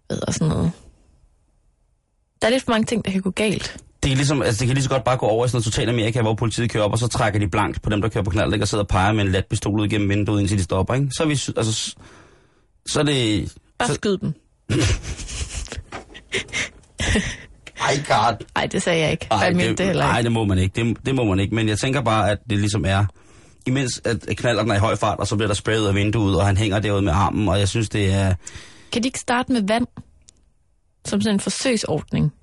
ved 0.09 0.19
jeg, 0.27 0.33
sådan 0.33 0.47
noget. 0.47 0.71
Der 2.41 2.47
er 2.47 2.51
lidt 2.51 2.63
for 2.63 2.71
mange 2.71 2.85
ting, 2.85 3.05
der 3.05 3.11
kan 3.11 3.21
gå 3.21 3.29
galt. 3.29 3.77
Det 4.03 4.09
kan, 4.09 4.17
ligesom, 4.17 4.41
altså, 4.41 4.59
det 4.59 4.67
kan 4.67 4.73
lige 4.75 4.83
så 4.83 4.89
godt 4.89 5.03
bare 5.03 5.17
gå 5.17 5.25
over 5.25 5.45
i 5.45 5.47
sådan 5.47 5.55
noget 5.55 5.65
totalt 5.65 5.89
Amerika, 5.89 6.21
hvor 6.21 6.33
politiet 6.33 6.71
kører 6.71 6.83
op, 6.83 6.91
og 6.91 6.99
så 6.99 7.07
trækker 7.07 7.39
de 7.39 7.47
blankt 7.47 7.81
på 7.81 7.89
dem, 7.89 8.01
der 8.01 8.09
kører 8.09 8.23
på 8.23 8.29
knald, 8.29 8.53
ikke? 8.53 8.63
og 8.63 8.67
sidder 8.67 8.83
og 8.83 8.87
peger 8.87 9.11
med 9.11 9.25
en 9.25 9.31
lat 9.31 9.45
pistol 9.45 9.79
ud 9.79 9.87
gennem 9.87 10.09
vinduet, 10.09 10.39
indtil 10.39 10.57
de 10.57 10.63
stopper. 10.63 10.93
Ikke? 10.93 11.07
Så 11.11 11.23
er 11.23 11.27
vi, 11.27 11.33
altså, 11.57 11.95
så 12.87 12.99
er 12.99 13.03
det... 13.03 13.53
Bare 13.79 13.87
så, 13.87 13.93
skyd 13.93 14.17
dem. 14.17 14.33
Ej, 17.87 17.95
God. 18.07 18.45
Nej, 18.55 18.65
det 18.65 18.81
sagde 18.81 19.01
jeg 19.01 19.11
ikke. 19.11 19.27
Ej, 19.31 19.37
jeg 19.37 19.55
mente 19.55 19.69
det, 19.69 19.77
det 19.77 19.85
heller 19.85 20.03
nej, 20.03 20.17
ikke. 20.17 20.25
det 20.25 20.31
må 20.31 20.45
man 20.45 20.57
ikke. 20.57 20.83
Det, 20.83 20.97
det 21.05 21.15
må 21.15 21.23
man 21.23 21.39
ikke. 21.39 21.55
Men 21.55 21.69
jeg 21.69 21.77
tænker 21.79 22.01
bare, 22.01 22.31
at 22.31 22.37
det 22.49 22.57
ligesom 22.57 22.85
er... 22.85 23.05
Imens 23.65 24.01
at 24.05 24.37
knalleren 24.37 24.71
er 24.71 24.75
i 24.75 24.79
høj 24.79 24.95
fart, 24.95 25.19
og 25.19 25.27
så 25.27 25.35
bliver 25.35 25.47
der 25.47 25.55
sprayet 25.55 25.79
ud 25.79 25.85
af 25.85 25.95
vinduet, 25.95 26.35
og 26.39 26.45
han 26.45 26.57
hænger 26.57 26.79
derude 26.79 27.01
med 27.01 27.13
armen, 27.13 27.47
og 27.47 27.59
jeg 27.59 27.67
synes, 27.67 27.89
det 27.89 28.13
er... 28.13 28.33
Kan 28.91 29.03
de 29.03 29.07
ikke 29.07 29.19
starte 29.19 29.51
med 29.53 29.61
vand? 29.67 29.87
Som 31.05 31.21
sådan 31.21 31.35
en 31.35 31.39
forsøgsordning? 31.39 32.33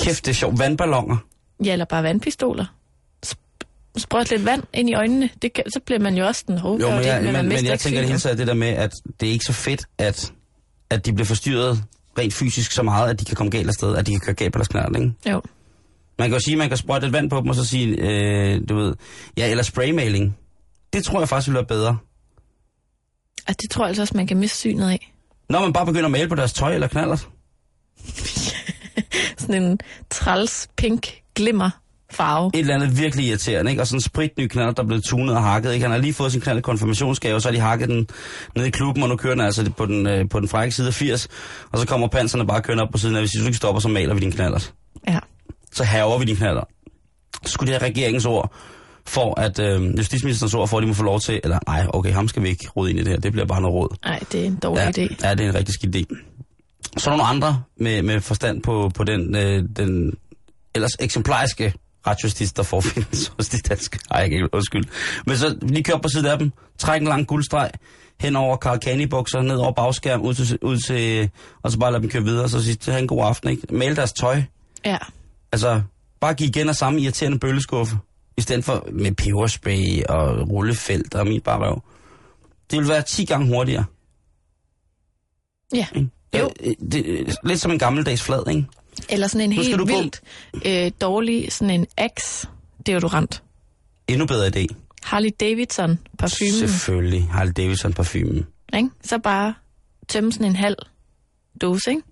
Kæft, 0.00 0.26
det 0.26 0.30
er 0.30 0.34
sjovt. 0.34 0.58
Vandballoner. 0.58 1.16
Ja, 1.64 1.72
eller 1.72 1.84
bare 1.84 2.02
vandpistoler. 2.02 2.64
Sp- 3.26 3.38
Sprøjt 3.98 4.30
lidt 4.30 4.44
vand 4.44 4.62
ind 4.72 4.90
i 4.90 4.94
øjnene. 4.94 5.30
Det 5.42 5.52
kan, 5.52 5.64
så 5.70 5.80
bliver 5.86 5.98
man 5.98 6.14
jo 6.16 6.26
også 6.26 6.44
den 6.46 6.58
hårde. 6.58 6.82
Jo, 6.88 6.90
men, 6.90 7.04
jeg, 7.04 7.22
men, 7.22 7.48
men 7.48 7.66
jeg 7.66 7.80
tænker 7.80 8.00
det 8.00 8.08
hele 8.08 8.20
taget 8.20 8.38
det 8.38 8.46
der 8.46 8.54
med, 8.54 8.68
at 8.68 8.92
det 9.20 9.28
er 9.28 9.32
ikke 9.32 9.44
så 9.44 9.52
fedt, 9.52 9.86
at, 9.98 10.32
at 10.90 11.06
de 11.06 11.12
bliver 11.12 11.26
forstyrret 11.26 11.84
rent 12.18 12.34
fysisk 12.34 12.72
så 12.72 12.82
meget, 12.82 13.10
at 13.10 13.20
de 13.20 13.24
kan 13.24 13.36
komme 13.36 13.50
galt 13.50 13.68
afsted, 13.68 13.96
at 13.96 14.06
de 14.06 14.10
kan 14.12 14.20
køre 14.20 14.34
galt 14.34 14.52
på 14.52 14.58
deres 14.58 14.68
knald, 14.68 14.96
ikke? 14.96 15.12
Jo. 15.30 15.42
Man 16.18 16.28
kan 16.30 16.36
jo 16.38 16.40
sige, 16.44 16.54
at 16.54 16.58
man 16.58 16.68
kan 16.68 16.76
sprøjte 16.78 17.06
lidt 17.06 17.12
vand 17.12 17.30
på 17.30 17.36
dem, 17.40 17.48
og 17.48 17.54
så 17.54 17.64
sige, 17.66 17.86
øh, 17.98 18.60
du 18.68 18.76
ved, 18.76 18.94
ja, 19.36 19.50
eller 19.50 19.62
spraymaling. 19.62 20.36
Det 20.92 21.04
tror 21.04 21.18
jeg 21.18 21.28
faktisk 21.28 21.48
ville 21.48 21.56
være 21.56 21.66
bedre. 21.66 21.98
Altså, 23.46 23.58
det 23.62 23.70
tror 23.70 23.84
jeg 23.84 23.88
altså 23.88 24.02
også, 24.02 24.16
man 24.16 24.26
kan 24.26 24.36
miste 24.36 24.56
synet 24.56 24.90
af. 24.90 25.12
Når 25.48 25.60
man 25.60 25.72
bare 25.72 25.86
begynder 25.86 26.04
at 26.04 26.10
male 26.10 26.28
på 26.28 26.34
deres 26.34 26.52
tøj 26.52 26.74
eller 26.74 26.86
knaller. 26.86 27.16
Sådan 29.38 29.62
en 29.62 29.78
træls, 30.10 30.68
pink, 30.76 31.22
glimmer 31.34 31.70
farve. 32.12 32.50
Et 32.54 32.60
eller 32.60 32.74
andet 32.74 32.98
virkelig 32.98 33.26
irriterende, 33.26 33.70
ikke? 33.70 33.82
Og 33.82 33.86
sådan 33.86 33.96
en 33.96 34.02
spritny 34.02 34.46
knald, 34.46 34.74
der 34.74 34.82
er 34.82 34.86
blevet 34.86 35.04
tunet 35.04 35.36
og 35.36 35.42
hakket, 35.42 35.72
ikke? 35.72 35.84
Han 35.84 35.90
har 35.90 35.98
lige 35.98 36.14
fået 36.14 36.32
sin 36.32 36.40
knald 36.40 36.62
konfirmationsgave, 36.62 37.40
så 37.40 37.48
har 37.48 37.54
de 37.54 37.60
hakket 37.60 37.88
den 37.88 38.08
ned 38.56 38.64
i 38.64 38.70
klubben, 38.70 39.02
og 39.02 39.08
nu 39.08 39.16
kører 39.16 39.34
den 39.34 39.44
altså 39.44 39.70
på 39.76 39.86
den, 39.86 40.06
øh, 40.06 40.28
på 40.28 40.40
den 40.40 40.48
frække 40.48 40.74
side 40.74 40.88
af 40.88 40.94
80, 40.94 41.28
og 41.72 41.78
så 41.78 41.86
kommer 41.86 42.08
panserne 42.08 42.46
bare 42.46 42.62
kørende 42.62 42.82
op 42.82 42.88
på 42.92 42.98
siden 42.98 43.16
af, 43.16 43.22
hvis 43.22 43.30
du 43.30 43.44
ikke 43.44 43.56
stopper, 43.56 43.80
så 43.80 43.88
maler 43.88 44.14
vi 44.14 44.20
din 44.20 44.32
knallert. 44.32 44.74
Ja. 45.08 45.18
Så 45.72 45.84
haver 45.84 46.18
vi 46.18 46.24
din 46.24 46.36
knaller. 46.36 46.64
Så 47.46 47.52
skulle 47.52 47.72
det 47.72 47.80
have 47.80 47.90
regeringens 47.90 48.26
ord 48.26 48.54
for, 49.06 49.40
at 49.40 49.58
øh, 49.58 49.98
justitsministerens 49.98 50.54
ord 50.54 50.68
for, 50.68 50.78
at 50.78 50.82
de 50.82 50.86
må 50.86 50.94
få 50.94 51.02
lov 51.02 51.20
til, 51.20 51.40
eller 51.44 51.58
nej, 51.66 51.86
okay, 51.88 52.12
ham 52.12 52.28
skal 52.28 52.42
vi 52.42 52.48
ikke 52.48 52.68
rode 52.76 52.90
ind 52.90 52.98
i 52.98 53.02
det 53.02 53.10
her, 53.10 53.20
det 53.20 53.32
bliver 53.32 53.46
bare 53.46 53.60
noget 53.60 53.74
råd. 53.74 53.96
Nej, 54.04 54.20
det 54.32 54.40
er 54.40 54.44
en 54.44 54.56
dårlig 54.56 54.92
ja, 54.96 55.04
idé. 55.04 55.16
Ja, 55.22 55.34
det 55.34 55.44
er 55.44 55.48
en 55.48 55.54
rigtig 55.54 55.74
skidt 55.74 55.96
idé. 55.96 56.16
Så 56.96 57.10
er 57.10 57.12
der 57.12 57.18
nogle 57.18 57.22
andre 57.22 57.62
med, 57.76 58.02
med 58.02 58.20
forstand 58.20 58.62
på, 58.62 58.90
på 58.94 59.04
den, 59.04 59.36
øh, 59.36 59.64
den 59.76 60.14
ellers 60.74 60.92
eksemplariske 61.00 61.72
retsjustits, 62.06 62.52
der 62.52 62.62
forfindes 62.62 63.26
hos 63.36 63.48
de 63.48 63.58
danske. 63.58 63.98
Ej, 64.10 64.20
jeg 64.20 64.28
kan 64.28 64.36
ikke 64.36 64.54
undskyld. 64.54 64.84
Men 65.26 65.36
så 65.36 65.58
lige 65.62 65.84
køre 65.84 65.94
op 65.96 66.02
på 66.02 66.08
siden 66.08 66.26
af 66.26 66.38
dem, 66.38 66.52
træk 66.78 67.00
en 67.00 67.08
lang 67.08 67.26
guldstreg, 67.26 67.70
hen 68.20 68.36
over 68.36 68.56
Carl 68.56 69.08
bukser, 69.08 69.42
ned 69.42 69.56
over 69.56 69.72
bagskærm, 69.72 70.20
ud 70.20 70.34
til, 70.34 70.58
ud 70.62 70.76
til, 70.76 71.30
og 71.62 71.72
så 71.72 71.78
bare 71.78 71.92
lade 71.92 72.02
dem 72.02 72.10
køre 72.10 72.24
videre, 72.24 72.48
så 72.48 72.64
sige, 72.64 72.92
have 72.92 73.02
en 73.02 73.06
god 73.08 73.24
aften, 73.24 73.50
ikke? 73.50 73.62
Male 73.70 73.96
deres 73.96 74.12
tøj. 74.12 74.42
Ja. 74.84 74.98
Altså, 75.52 75.82
bare 76.20 76.34
give 76.34 76.48
igen 76.48 76.68
og 76.68 76.76
samme 76.76 77.00
irriterende 77.00 77.38
bølleskuffe, 77.38 77.96
i 78.36 78.40
stedet 78.40 78.64
for 78.64 78.88
med 78.92 79.12
peberspray 79.12 80.02
og 80.08 80.48
rullefelt 80.50 81.14
og 81.14 81.26
min 81.26 81.40
bare 81.40 81.58
røv. 81.58 81.82
Det 82.70 82.78
vil 82.78 82.88
være 82.88 83.02
10 83.02 83.24
gange 83.24 83.46
hurtigere. 83.46 83.84
Ja. 85.74 85.86
Ikke? 85.94 86.08
Jo. 86.38 86.50
Øh, 86.60 86.74
Det, 86.92 87.34
lidt 87.44 87.60
som 87.60 87.70
en 87.70 87.78
gammeldags 87.78 88.22
flad, 88.22 88.48
ikke? 88.50 88.66
Eller 89.08 89.26
sådan 89.26 89.40
en 89.40 89.52
helt 89.52 89.78
vildt 89.88 90.20
øh, 90.66 90.90
dårlig, 91.00 91.52
sådan 91.52 91.70
en 91.70 91.86
Axe 91.96 92.48
deodorant. 92.86 93.42
Endnu 94.08 94.26
bedre 94.26 94.46
idé. 94.48 94.66
Harley 95.02 95.30
Davidson 95.40 95.98
parfumen. 96.18 96.52
Selvfølgelig. 96.52 97.22
Harley 97.30 97.52
Davidson 97.56 97.92
parfumen. 97.92 98.46
Ikke? 98.76 98.88
Så 99.04 99.18
bare 99.18 99.54
tømme 100.08 100.32
sådan 100.32 100.46
en 100.46 100.56
halv 100.56 100.76
dose, 101.60 101.90
ikke? 101.90 102.02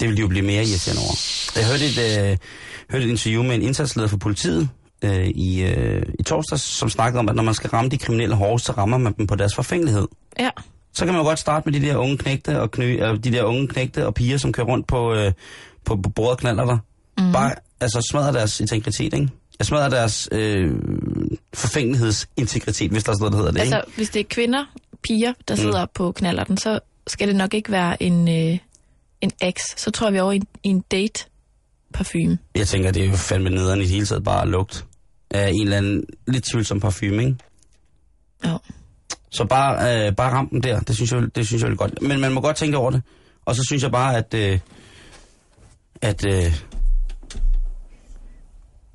Det 0.00 0.08
vil 0.08 0.16
de 0.16 0.20
jo 0.22 0.28
blive 0.28 0.44
mere 0.44 0.64
irriterende 0.64 1.02
over. 1.02 1.14
Jeg 1.56 1.66
hørte 1.66 1.84
et, 1.86 2.30
øh, 2.30 2.36
hørte 2.90 3.04
et 3.04 3.10
interview 3.10 3.42
med 3.42 3.54
en 3.54 3.62
indsatsleder 3.62 4.08
for 4.08 4.16
politiet 4.16 4.68
øh, 5.02 5.26
i, 5.26 5.62
øh, 5.62 6.02
i 6.18 6.22
torsdags, 6.22 6.62
som 6.62 6.88
snakkede 6.88 7.18
om, 7.18 7.28
at 7.28 7.36
når 7.36 7.42
man 7.42 7.54
skal 7.54 7.70
ramme 7.70 7.90
de 7.90 7.98
kriminelle 7.98 8.34
hårdest, 8.34 8.66
så 8.66 8.72
rammer 8.72 8.98
man 8.98 9.12
dem 9.12 9.26
på 9.26 9.36
deres 9.36 9.54
forfængelighed. 9.54 10.08
Ja. 10.38 10.50
Så 10.92 11.04
kan 11.04 11.14
man 11.14 11.22
jo 11.22 11.28
godt 11.28 11.38
starte 11.38 11.70
med 11.70 11.80
de 11.80 11.86
der 11.86 11.96
unge 11.96 12.18
knægte 12.18 12.60
og, 12.60 12.70
knø, 12.70 12.84
øh, 12.84 13.24
de 13.24 13.32
der 13.32 13.44
unge 13.44 13.68
knægte 13.68 14.06
og 14.06 14.14
piger, 14.14 14.38
som 14.38 14.52
kører 14.52 14.66
rundt 14.66 14.86
på, 14.86 15.14
øh, 15.14 15.32
på, 15.84 15.96
på 15.96 16.08
bordet 16.08 16.38
knaller 16.38 16.64
der. 16.64 16.78
Mm. 17.18 17.32
Bare 17.32 17.54
altså, 17.80 18.06
smadrer 18.10 18.32
deres 18.32 18.60
integritet, 18.60 19.14
ikke? 19.14 19.28
Jeg 19.58 19.66
smadrer 19.66 19.88
deres 19.88 20.28
øh, 20.32 20.74
forfængelighedsintegritet, 21.54 22.90
hvis 22.90 23.04
der 23.04 23.12
er 23.12 23.16
sådan 23.16 23.20
noget, 23.20 23.32
der 23.32 23.38
hedder 23.38 23.52
det, 23.52 23.60
Altså, 23.60 23.76
ikke? 23.86 23.96
hvis 23.96 24.10
det 24.10 24.20
er 24.20 24.24
kvinder, 24.30 24.64
piger, 25.02 25.32
der 25.48 25.54
sidder 25.54 25.84
mm. 25.84 25.90
på 25.94 26.12
knallerten, 26.12 26.56
så 26.56 26.80
skal 27.06 27.28
det 27.28 27.36
nok 27.36 27.54
ikke 27.54 27.72
være 27.72 28.02
en, 28.02 28.28
øh, 28.28 28.58
en 29.20 29.30
Axe. 29.40 29.74
Så 29.76 29.90
tror 29.90 30.06
jeg, 30.06 30.12
vi 30.12 30.18
er 30.18 30.22
over 30.22 30.32
i, 30.32 30.40
i 30.62 30.68
en 30.68 30.80
date 30.90 31.24
parfume. 31.92 32.38
Jeg 32.54 32.68
tænker, 32.68 32.90
det 32.90 33.04
er 33.04 33.06
jo 33.08 33.16
fandme 33.16 33.50
nederen 33.50 33.80
i 33.80 33.82
det 33.82 33.90
hele 33.90 34.06
taget 34.06 34.24
bare 34.24 34.48
lugt 34.48 34.84
af 35.30 35.48
en 35.54 35.62
eller 35.62 35.76
anden 35.76 36.04
lidt 36.26 36.44
tvivlsom 36.44 36.80
parfume, 36.80 37.22
ikke? 37.24 37.36
Ja. 38.44 38.56
Så 39.30 39.44
bare, 39.44 40.06
øh, 40.06 40.14
bare 40.16 40.32
ram 40.32 40.48
den 40.48 40.62
der, 40.62 40.80
det 40.80 40.96
synes, 40.96 41.12
jeg, 41.12 41.22
det 41.34 41.46
synes 41.46 41.62
jeg 41.62 41.70
er 41.70 41.74
godt. 41.74 42.02
Men 42.02 42.20
man 42.20 42.32
må 42.32 42.40
godt 42.40 42.56
tænke 42.56 42.76
over 42.76 42.90
det. 42.90 43.02
Og 43.44 43.54
så 43.56 43.62
synes 43.68 43.82
jeg 43.82 43.92
bare, 43.92 44.16
at... 44.16 44.34
Øh, 44.34 44.58
at 46.02 46.26
øh, 46.26 46.52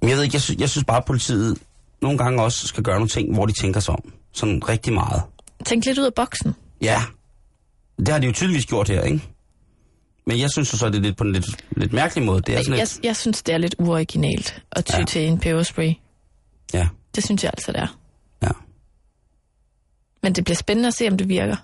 jeg 0.01 0.15
ved 0.17 0.23
ikke, 0.23 0.35
jeg, 0.35 0.41
sy- 0.41 0.59
jeg 0.59 0.69
synes 0.69 0.85
bare, 0.85 0.97
at 0.97 1.05
politiet 1.05 1.57
nogle 2.01 2.17
gange 2.17 2.43
også 2.43 2.67
skal 2.67 2.83
gøre 2.83 2.95
nogle 2.95 3.09
ting, 3.09 3.33
hvor 3.33 3.45
de 3.45 3.53
tænker 3.53 3.79
sig 3.79 3.93
om. 3.93 4.13
Sådan 4.33 4.69
rigtig 4.69 4.93
meget. 4.93 5.21
Tænk 5.65 5.85
lidt 5.85 5.97
ud 5.97 6.05
af 6.05 6.13
boksen. 6.13 6.53
Ja, 6.81 7.01
det 7.99 8.07
har 8.07 8.19
de 8.19 8.25
jo 8.27 8.31
tydeligvis 8.33 8.65
gjort 8.65 8.89
her, 8.89 9.01
ikke? 9.01 9.21
Men 10.27 10.39
jeg 10.39 10.49
synes 10.51 10.67
så, 10.67 10.85
at 10.85 10.93
det 10.93 10.99
er 10.99 11.03
lidt 11.03 11.17
på 11.17 11.23
en 11.23 11.31
lidt, 11.33 11.45
lidt 11.77 11.93
mærkelig 11.93 12.25
måde. 12.25 12.41
Det 12.41 12.55
er 12.55 12.61
sådan 12.63 12.71
Jeg, 12.79 12.87
lidt... 12.95 12.99
jeg 13.05 13.15
synes, 13.15 13.43
det 13.43 13.53
er 13.53 13.57
lidt 13.57 13.75
uoriginalt 13.79 14.61
at 14.71 14.85
ty 14.85 14.97
ja. 14.99 15.05
til 15.05 15.21
en 15.27 15.39
peberspray. 15.39 15.93
Ja, 16.73 16.87
Det 17.15 17.23
synes 17.25 17.43
jeg 17.43 17.51
altså, 17.57 17.71
det 17.71 17.79
er. 17.81 17.97
ja. 18.43 18.49
Men 20.23 20.33
det 20.33 20.43
bliver 20.43 20.55
spændende 20.55 20.87
at 20.87 20.93
se, 20.93 21.07
om 21.07 21.17
det 21.17 21.29
virker. 21.29 21.55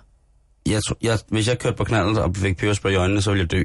Jeg, 0.66 0.80
tror- 0.88 0.96
jeg, 1.02 1.18
hvis 1.28 1.48
jeg 1.48 1.58
kørte 1.58 1.76
på 1.76 1.84
knaldet 1.84 2.18
og 2.18 2.36
fik 2.36 2.56
peberspray 2.56 2.90
i 2.92 2.94
øjnene, 2.94 3.22
så 3.22 3.30
ville 3.30 3.40
jeg 3.42 3.50
dø. 3.50 3.62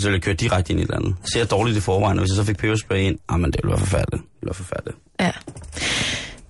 Så 0.00 0.06
ville 0.08 0.14
jeg 0.16 0.22
køre 0.22 0.34
direkte 0.34 0.70
ind 0.72 0.80
i 0.80 0.82
et 0.82 0.86
eller 0.86 0.96
andet. 1.00 1.16
Så 1.24 1.38
jeg 1.38 1.50
dårligt 1.50 1.76
i 1.76 1.80
forvejen, 1.80 2.18
og 2.18 2.22
hvis 2.22 2.30
jeg 2.30 2.36
så 2.36 2.44
fik 2.44 2.56
peberspray 2.58 2.98
ind, 3.00 3.18
ah, 3.28 3.40
men 3.40 3.52
det 3.52 3.60
ville 3.62 3.70
være 3.70 3.78
forfærdeligt. 3.78 4.22
Det 4.22 4.30
ville 4.40 4.46
være 4.48 4.54
forfærdeligt. 4.54 4.96
Ja. 5.20 5.32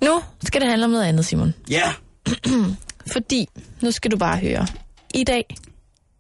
Nu 0.06 0.22
skal 0.44 0.60
det 0.60 0.68
handle 0.68 0.84
om 0.84 0.90
noget 0.90 1.04
andet, 1.04 1.24
Simon. 1.24 1.54
Ja! 1.70 1.92
Fordi, 3.12 3.48
nu 3.82 3.90
skal 3.90 4.10
du 4.10 4.16
bare 4.16 4.38
høre. 4.38 4.66
I 5.14 5.24
dag, 5.24 5.56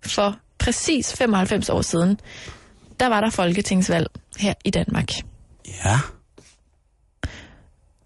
for 0.06 0.36
præcis 0.58 1.12
95 1.16 1.68
år 1.70 1.82
siden, 1.82 2.20
der 3.00 3.06
var 3.06 3.20
der 3.20 3.30
folketingsvalg 3.30 4.06
her 4.38 4.54
i 4.64 4.70
Danmark. 4.70 5.08
Ja, 5.84 6.00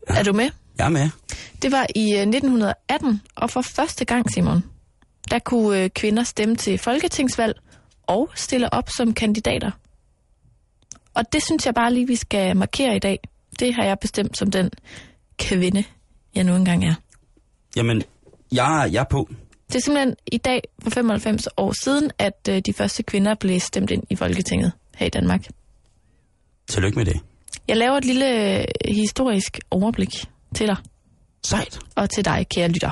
Er 0.07 0.23
du 0.23 0.33
med? 0.33 0.51
jeg 0.79 0.85
er 0.85 0.89
med. 0.89 1.09
Det 1.63 1.73
var 1.73 1.87
i 1.95 2.15
øh, 2.15 2.21
1918, 2.21 3.23
og 3.35 3.51
for 3.51 3.63
første 3.63 4.05
gang, 4.05 4.33
Simon, 4.33 4.65
der 5.31 5.39
kunne 5.39 5.83
øh, 5.83 5.91
kvinder 5.91 6.23
stemme 6.23 6.57
til 6.57 6.79
folketingsvalg 6.79 7.61
og 8.03 8.31
stiller 8.35 8.69
op 8.69 8.91
som 8.97 9.15
kandidater. 9.15 9.71
Og 11.15 11.33
det 11.33 11.45
synes 11.45 11.67
jeg 11.67 11.75
bare 11.75 11.95
lige, 11.95 12.07
vi 12.07 12.17
skal 12.17 12.57
markere 12.57 12.97
i 12.97 12.99
dag. 12.99 13.19
Det 13.59 13.75
har 13.75 13.85
jeg 13.85 13.99
bestemt 13.99 14.37
som 14.37 14.51
den 14.51 14.71
kvinde, 15.39 15.85
jeg 16.35 16.45
nu 16.45 16.57
engang 16.57 16.85
er. 16.85 16.95
Jamen, 17.77 18.03
jeg, 18.53 18.89
jeg 18.93 19.01
er 19.01 19.05
på. 19.11 19.29
Det 19.69 19.75
er 19.75 19.81
simpelthen 19.81 20.15
i 20.33 20.39
dag 20.39 20.63
for 20.83 20.91
95 20.91 21.49
år 21.57 21.73
siden, 21.85 22.11
at 22.19 22.49
øh, 22.49 22.63
de 22.67 22.73
første 22.73 23.03
kvinder 23.03 23.35
blev 23.35 23.61
stemt 23.61 23.91
ind 23.91 24.03
i 24.11 24.17
Folketinget 24.17 24.73
her 24.97 25.07
i 25.07 25.11
Danmark. 25.11 25.47
Tillykke 26.67 26.99
med 26.99 27.05
det. 27.05 27.21
Jeg 27.69 27.77
laver 27.77 27.97
et 27.97 28.05
lille 28.05 28.59
øh, 28.59 28.65
historisk 28.89 29.59
overblik 29.71 30.11
til 30.55 30.67
dig 30.67 30.77
Sejt. 31.47 31.79
og 31.97 32.11
til 32.11 32.25
dig, 32.25 32.47
kære 32.55 32.69
lytter. 32.69 32.91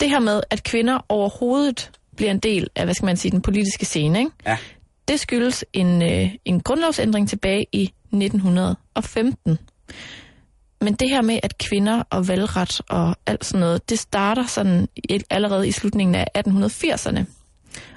Det 0.00 0.10
her 0.10 0.18
med, 0.20 0.40
at 0.50 0.62
kvinder 0.62 0.98
overhovedet 1.08 1.90
bliver 2.16 2.30
en 2.30 2.38
del 2.38 2.68
af, 2.76 2.84
hvad 2.86 2.94
skal 2.94 3.06
man 3.06 3.16
sige, 3.16 3.32
den 3.32 3.42
politiske 3.42 3.84
scene, 3.84 4.18
ikke? 4.18 4.30
Ja. 4.46 4.56
det 5.08 5.20
skyldes 5.20 5.64
en, 5.72 6.02
øh, 6.02 6.30
en 6.44 6.60
grundlovsændring 6.60 7.28
tilbage 7.28 7.66
i 7.72 7.92
1915. 8.12 9.58
Men 10.80 10.94
det 10.94 11.10
her 11.10 11.22
med, 11.22 11.38
at 11.42 11.58
kvinder 11.58 12.02
og 12.10 12.28
valgret 12.28 12.80
og 12.88 13.16
alt 13.26 13.44
sådan 13.44 13.60
noget, 13.60 13.90
det 13.90 13.98
starter 13.98 14.46
sådan 14.46 14.88
allerede 15.30 15.68
i 15.68 15.72
slutningen 15.72 16.14
af 16.14 16.26
1880'erne. 16.38 17.24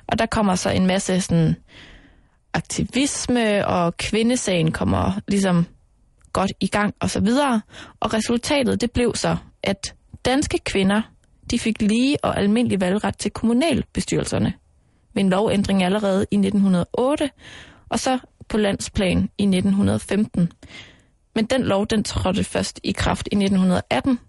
Og 0.07 0.19
der 0.19 0.25
kommer 0.25 0.55
så 0.55 0.69
en 0.69 0.85
masse 0.87 1.21
sådan 1.21 1.55
aktivisme, 2.53 3.67
og 3.67 3.97
kvindesagen 3.97 4.71
kommer 4.71 5.19
ligesom 5.27 5.65
godt 6.33 6.51
i 6.59 6.67
gang 6.67 6.93
og 6.99 7.09
så 7.09 7.19
videre. 7.19 7.61
Og 7.99 8.13
resultatet, 8.13 8.81
det 8.81 8.91
blev 8.91 9.15
så, 9.15 9.37
at 9.63 9.93
danske 10.25 10.57
kvinder, 10.57 11.01
de 11.51 11.59
fik 11.59 11.81
lige 11.81 12.17
og 12.23 12.37
almindelig 12.37 12.81
valgret 12.81 13.17
til 13.17 13.31
kommunalbestyrelserne 13.31 14.53
ved 15.13 15.23
en 15.23 15.29
lovændring 15.29 15.83
allerede 15.83 16.25
i 16.31 16.35
1908, 16.35 17.29
og 17.89 17.99
så 17.99 18.19
på 18.49 18.57
landsplan 18.57 19.29
i 19.37 19.43
1915. 19.43 20.51
Men 21.35 21.45
den 21.45 21.63
lov, 21.63 21.87
den 21.87 22.03
trådte 22.03 22.43
først 22.43 22.79
i 22.83 22.91
kraft 22.91 23.29
i 23.31 23.35
1918, 23.35 24.19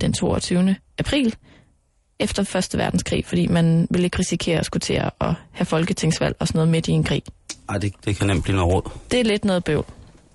den 0.00 0.12
22. 0.12 0.76
april, 0.98 1.36
efter 2.18 2.42
Første 2.42 2.78
Verdenskrig, 2.78 3.26
fordi 3.26 3.46
man 3.46 3.86
ville 3.90 4.04
ikke 4.04 4.18
risikere 4.18 4.58
at 4.58 4.66
skulle 4.66 4.80
til 4.80 4.94
at 4.94 5.34
have 5.52 5.66
folketingsvalg 5.66 6.36
og 6.38 6.48
sådan 6.48 6.58
noget 6.58 6.70
midt 6.70 6.88
i 6.88 6.92
en 6.92 7.04
krig. 7.04 7.22
Ej, 7.68 7.78
det, 7.78 7.92
det 8.04 8.16
kan 8.16 8.26
nemt 8.26 8.44
blive 8.44 8.56
noget 8.56 8.74
råd. 8.74 8.90
Det 9.10 9.20
er 9.20 9.24
lidt 9.24 9.44
noget 9.44 9.64
bøvl. 9.64 9.84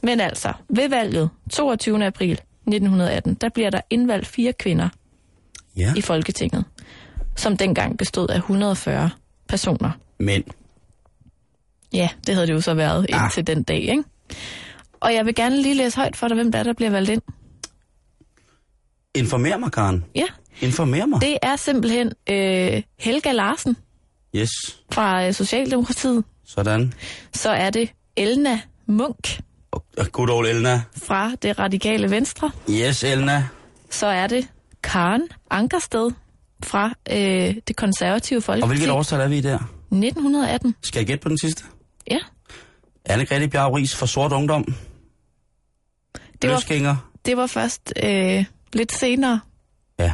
Men 0.04 0.20
altså, 0.20 0.54
ved 0.70 0.90
valget 0.90 1.30
22. 1.52 2.06
april 2.06 2.32
1918, 2.32 3.34
der 3.34 3.50
bliver 3.50 3.70
der 3.70 3.82
indvalgt 3.90 4.28
fire 4.28 4.54
kvinder 4.54 4.90
Ja. 5.78 5.94
i 5.98 6.02
Folketinget, 6.02 6.66
som 7.36 7.58
dengang 7.58 7.98
bestod 7.98 8.30
af 8.30 8.36
140 8.38 9.10
personer. 9.48 9.92
Men, 10.20 10.44
Ja, 11.94 12.10
det 12.28 12.36
havde 12.36 12.48
det 12.48 12.54
jo 12.54 12.62
så 12.62 12.74
været 12.74 13.06
Ah. 13.14 13.24
indtil 13.24 13.48
den 13.48 13.64
dag, 13.64 13.80
ikke? 13.82 14.04
Og 15.00 15.14
jeg 15.14 15.26
vil 15.26 15.36
gerne 15.36 15.62
lige 15.62 15.76
læse 15.76 15.98
højt 15.98 16.16
for 16.18 16.28
dig, 16.28 16.36
hvem 16.36 16.52
der 16.52 16.60
er, 16.60 16.64
der 16.64 16.74
bliver 16.74 16.90
valgt 16.92 17.10
ind. 17.10 17.22
informer 19.16 19.58
mig, 19.58 19.72
Karen. 19.72 20.06
Ja, 20.16 20.26
Informer 20.62 21.06
mig. 21.06 21.22
det 21.22 21.38
er 21.42 21.56
simpelthen 21.56 22.12
øh, 22.30 22.82
Helga 23.00 23.32
Larsen 23.32 23.78
Yes. 24.36 24.50
fra 24.92 25.28
øh, 25.28 25.34
Socialdemokratiet. 25.34 26.24
Sådan. 26.46 26.94
Så 27.34 27.50
er 27.50 27.70
det 27.70 27.90
Elna 28.18 28.62
Munk 28.86 29.40
good 30.12 30.30
old 30.30 30.48
Elna. 30.48 30.82
fra 31.04 31.32
det 31.42 31.60
radikale 31.60 32.10
venstre. 32.12 32.52
Yes, 32.70 33.04
Elna. 33.04 33.48
Så 33.90 34.08
er 34.08 34.28
det 34.28 34.48
Karen 34.84 35.28
Ankersted 35.50 36.12
fra 36.64 36.94
øh, 37.12 37.56
det 37.68 37.76
konservative 37.76 38.38
Og 38.40 38.44
Folkeparti. 38.44 38.70
hvilket 38.70 38.92
årstal 38.92 39.20
er 39.20 39.28
vi 39.28 39.38
i 39.38 39.42
der? 39.42 39.56
1918. 39.92 40.76
Skal 40.82 41.00
jeg 41.00 41.08
gætte 41.08 41.22
på 41.24 41.30
den 41.30 41.38
sidste? 41.38 41.64
Ja, 42.12 42.18
Anne-Grethe 43.10 43.46
Bjerg 43.48 43.74
Ries 43.76 43.96
for 43.96 44.06
Sort 44.06 44.32
Ungdom. 44.32 44.76
det 46.42 46.50
var, 46.50 46.98
det 47.26 47.38
var 47.38 47.48
først 47.48 47.94
øh, 48.04 48.46
lidt 48.74 48.92
senere, 48.92 49.40
Ja. 50.00 50.14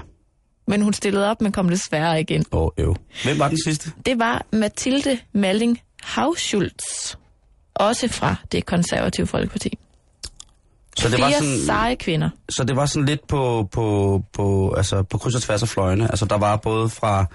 men 0.67 0.82
hun 0.82 0.93
stillede 0.93 1.30
op, 1.32 1.41
men 1.41 1.52
kom 1.52 1.70
desværre 1.70 2.22
ind. 2.22 2.46
Åh, 2.52 2.62
oh, 2.62 2.70
øv. 2.78 2.96
Hvem 3.24 3.39
var 3.39 3.48
den 3.48 3.58
sidste? 3.63 3.91
Det 4.06 4.20
var 4.20 4.46
Mathilde 4.54 5.20
Malling 5.34 5.82
Havschultz, 6.04 7.15
også 7.80 8.08
fra 8.08 8.36
det 8.52 8.66
konservative 8.66 9.28
Folkeparti. 9.28 9.70
Så 10.98 11.10
det, 11.10 11.22
var 11.22 11.28
Fire 11.28 11.38
sådan, 11.38 11.58
seje 11.66 11.96
kvinder. 11.96 12.30
så 12.50 12.63
det 12.63 12.76
var 12.76 12.86
sådan 12.86 13.06
lidt 13.06 13.28
på, 13.28 13.70
på, 13.72 14.22
på, 14.34 14.74
altså 14.78 15.04
på 15.04 15.18
kryds 15.18 15.36
og 15.36 15.42
tværs 15.42 15.62
af 15.62 15.70
fløjene. 15.70 16.04
Altså 16.04 16.26
der 16.26 16.38
var 16.38 16.56
både 16.58 16.90
fra, 16.90 17.26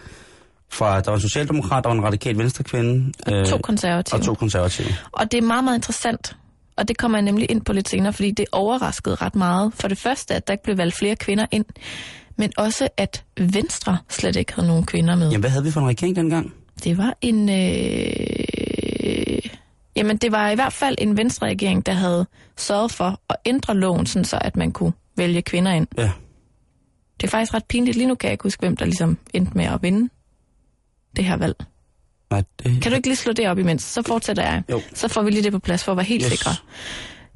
fra 0.70 1.00
der 1.00 1.10
var 1.10 1.16
en 1.16 1.20
socialdemokrat, 1.20 1.84
der 1.84 1.90
var 1.90 1.96
en 1.96 2.04
radikal 2.04 2.38
venstrekvinde. 2.38 3.12
Og 3.26 3.46
to 3.46 3.56
øh, 3.56 3.62
konservative. 3.62 4.20
og 4.20 4.24
to 4.24 4.34
konservative. 4.34 4.88
Og 5.12 5.32
det 5.32 5.38
er 5.38 5.46
meget, 5.46 5.64
meget 5.64 5.76
interessant. 5.76 6.36
Og 6.76 6.88
det 6.88 6.98
kommer 6.98 7.18
jeg 7.18 7.22
nemlig 7.22 7.50
ind 7.50 7.64
på 7.64 7.72
lidt 7.72 7.88
senere, 7.88 8.12
fordi 8.12 8.30
det 8.30 8.46
overraskede 8.52 9.14
ret 9.14 9.34
meget. 9.34 9.72
For 9.74 9.88
det 9.88 9.98
første, 9.98 10.34
at 10.34 10.46
der 10.46 10.52
ikke 10.52 10.64
blev 10.64 10.76
valgt 10.78 10.94
flere 10.94 11.16
kvinder 11.16 11.46
ind, 11.50 11.64
men 12.36 12.52
også, 12.56 12.88
at 12.96 13.24
Venstre 13.38 13.98
slet 14.08 14.36
ikke 14.36 14.54
havde 14.54 14.68
nogen 14.68 14.86
kvinder 14.86 15.16
med. 15.16 15.26
Jamen, 15.28 15.40
hvad 15.40 15.50
havde 15.50 15.64
vi 15.64 15.70
for 15.70 15.80
en 15.80 15.88
regering 15.88 16.16
dengang? 16.16 16.52
Det 16.84 16.98
var 16.98 17.14
en... 17.20 17.48
Øh... 17.48 17.56
Jamen, 19.96 20.16
det 20.16 20.32
var 20.32 20.50
i 20.50 20.54
hvert 20.54 20.72
fald 20.72 20.94
en 20.98 21.16
Venstre-regering, 21.16 21.86
der 21.86 21.92
havde 21.92 22.26
sørget 22.56 22.92
for 22.92 23.20
at 23.30 23.36
ændre 23.44 23.74
loven, 23.76 24.06
sådan 24.06 24.24
så 24.24 24.38
at 24.40 24.56
man 24.56 24.72
kunne 24.72 24.92
vælge 25.16 25.42
kvinder 25.42 25.72
ind. 25.72 25.86
Ja. 25.98 26.10
Det 27.20 27.26
er 27.26 27.30
faktisk 27.30 27.54
ret 27.54 27.64
pinligt. 27.64 27.96
Lige 27.96 28.06
nu 28.06 28.14
kan 28.14 28.26
jeg 28.28 28.32
ikke 28.32 28.42
huske, 28.42 28.60
hvem 28.60 28.76
der 28.76 28.84
ligesom 28.84 29.18
endte 29.34 29.52
med 29.54 29.64
at 29.64 29.82
vinde 29.82 30.08
det 31.16 31.24
her 31.24 31.36
valg. 31.36 31.56
Nej, 32.30 32.42
det, 32.62 32.82
Kan 32.82 32.92
du 32.92 32.96
ikke 32.96 33.08
lige 33.08 33.16
slå 33.16 33.32
det 33.32 33.48
op 33.48 33.58
imens? 33.58 33.82
Så 33.82 34.02
fortsætter 34.02 34.42
jeg. 34.42 34.62
Jo. 34.70 34.80
Så 34.94 35.08
får 35.08 35.22
vi 35.22 35.30
lige 35.30 35.42
det 35.42 35.52
på 35.52 35.58
plads 35.58 35.84
for 35.84 35.92
at 35.92 35.96
være 35.96 36.04
helt 36.06 36.24
Yes. 36.24 36.32
sikre. 36.38 36.50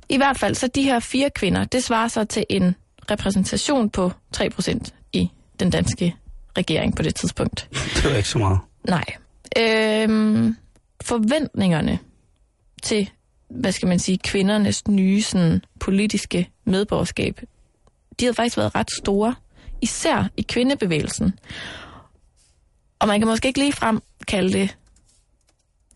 I 0.09 0.17
hvert 0.17 0.39
fald, 0.39 0.55
så 0.55 0.67
de 0.75 0.83
her 0.83 1.01
fire 1.01 1.31
kvinder, 1.31 1.65
det 1.65 1.85
svarer 1.85 2.09
så 2.09 2.25
til 2.25 2.45
en 2.51 2.75
repræsentation 3.11 3.91
på 3.91 4.13
3% 4.37 4.79
i 5.13 5.31
den 5.61 5.71
danske 5.71 6.15
regering 6.59 6.97
på 6.97 7.03
det 7.03 7.15
tidspunkt. 7.15 7.69
det 7.97 8.05
var 8.11 8.17
ikke 8.17 8.29
så 8.29 8.39
meget. 8.39 8.59
Nej. 8.89 9.05
Øhm, 9.59 10.57
forventningerne 11.05 11.99
til, 12.83 13.11
hvad 13.49 13.73
skal 13.73 13.89
man 13.89 13.99
sige, 13.99 14.19
kvindernes 14.19 14.89
nye 14.89 15.23
sådan, 15.23 15.65
politiske 15.81 16.51
medborgerskab, 16.65 17.41
de 18.21 18.25
havde 18.25 18.35
faktisk 18.35 18.57
været 18.57 18.75
ret 18.75 18.91
store, 18.99 19.35
især 19.83 20.29
i 20.37 20.43
kvindebevægelsen. 20.43 21.39
Og 22.99 23.09
man 23.09 23.21
kan 23.21 23.29
måske 23.29 23.49
ikke 23.49 23.59
lige 23.59 23.73
frem 23.73 24.03
kalde 24.29 24.53
det, 24.53 24.77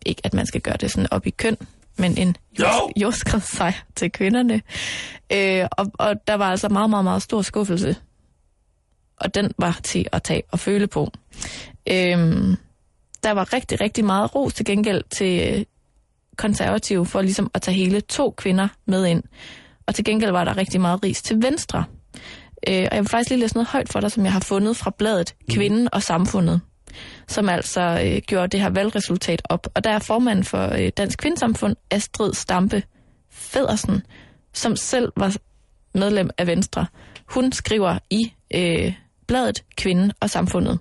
ikke 0.05 0.21
at 0.23 0.33
man 0.33 0.45
skal 0.45 0.61
gøre 0.61 0.77
det 0.77 0.91
sådan 0.91 1.13
op 1.13 1.27
i 1.27 1.29
køn, 1.29 1.57
men 1.97 2.17
en 2.17 2.35
Jo! 2.59 2.65
jordskred 2.97 3.41
sejr 3.41 3.83
til 3.95 4.11
kvinderne. 4.11 4.61
Øh, 5.33 5.67
og, 5.71 5.91
og 5.93 6.27
der 6.27 6.33
var 6.33 6.51
altså 6.51 6.69
meget, 6.69 6.89
meget, 6.89 7.03
meget 7.03 7.21
stor 7.21 7.41
skuffelse. 7.41 7.95
Og 9.17 9.35
den 9.35 9.51
var 9.57 9.79
til 9.83 10.07
at 10.11 10.23
tage 10.23 10.43
og 10.51 10.59
føle 10.59 10.87
på. 10.87 11.11
Øhm, 11.89 12.55
der 13.23 13.31
var 13.31 13.53
rigtig, 13.53 13.81
rigtig 13.81 14.05
meget 14.05 14.35
ros 14.35 14.53
til 14.53 14.65
gengæld 14.65 15.03
til 15.17 15.53
øh, 15.53 15.65
konservative 16.41 17.05
for 17.05 17.21
ligesom 17.21 17.51
at 17.53 17.61
tage 17.61 17.75
hele 17.75 18.01
to 18.01 18.33
kvinder 18.37 18.67
med 18.85 19.05
ind. 19.05 19.23
Og 19.87 19.95
til 19.95 20.05
gengæld 20.05 20.31
var 20.31 20.43
der 20.43 20.57
rigtig 20.57 20.81
meget 20.81 21.03
ris 21.03 21.21
til 21.21 21.41
venstre. 21.41 21.83
Øh, 22.67 22.87
og 22.91 22.95
jeg 22.95 22.99
vil 22.99 23.09
faktisk 23.09 23.29
lige 23.29 23.39
læse 23.39 23.55
noget 23.55 23.67
højt 23.67 23.89
for 23.89 23.99
dig, 23.99 24.11
som 24.11 24.23
jeg 24.23 24.33
har 24.33 24.39
fundet 24.39 24.77
fra 24.77 24.91
bladet 24.97 25.35
Kvinden 25.51 25.87
og 25.93 26.03
Samfundet, 26.03 26.61
som 27.27 27.49
altså 27.49 27.81
øh, 28.05 28.21
gjorde 28.21 28.47
det 28.47 28.59
her 28.59 28.69
valgresultat 28.69 29.41
op. 29.49 29.67
Og 29.75 29.83
der 29.83 29.89
er 29.89 29.99
formanden 29.99 30.45
for 30.45 30.73
øh, 30.73 30.91
Dansk 30.97 31.19
Kvindesamfund, 31.19 31.75
Astrid 31.91 32.33
Stampe 32.33 32.83
Federsen, 33.31 34.01
som 34.53 34.75
selv 34.75 35.11
var 35.17 35.35
medlem 35.93 36.29
af 36.37 36.47
Venstre. 36.47 36.85
Hun 37.25 37.51
skriver 37.51 37.97
i 38.09 38.33
øh, 38.53 38.93
bladet 39.27 39.63
Kvinden 39.75 40.11
og 40.19 40.29
Samfundet. 40.29 40.79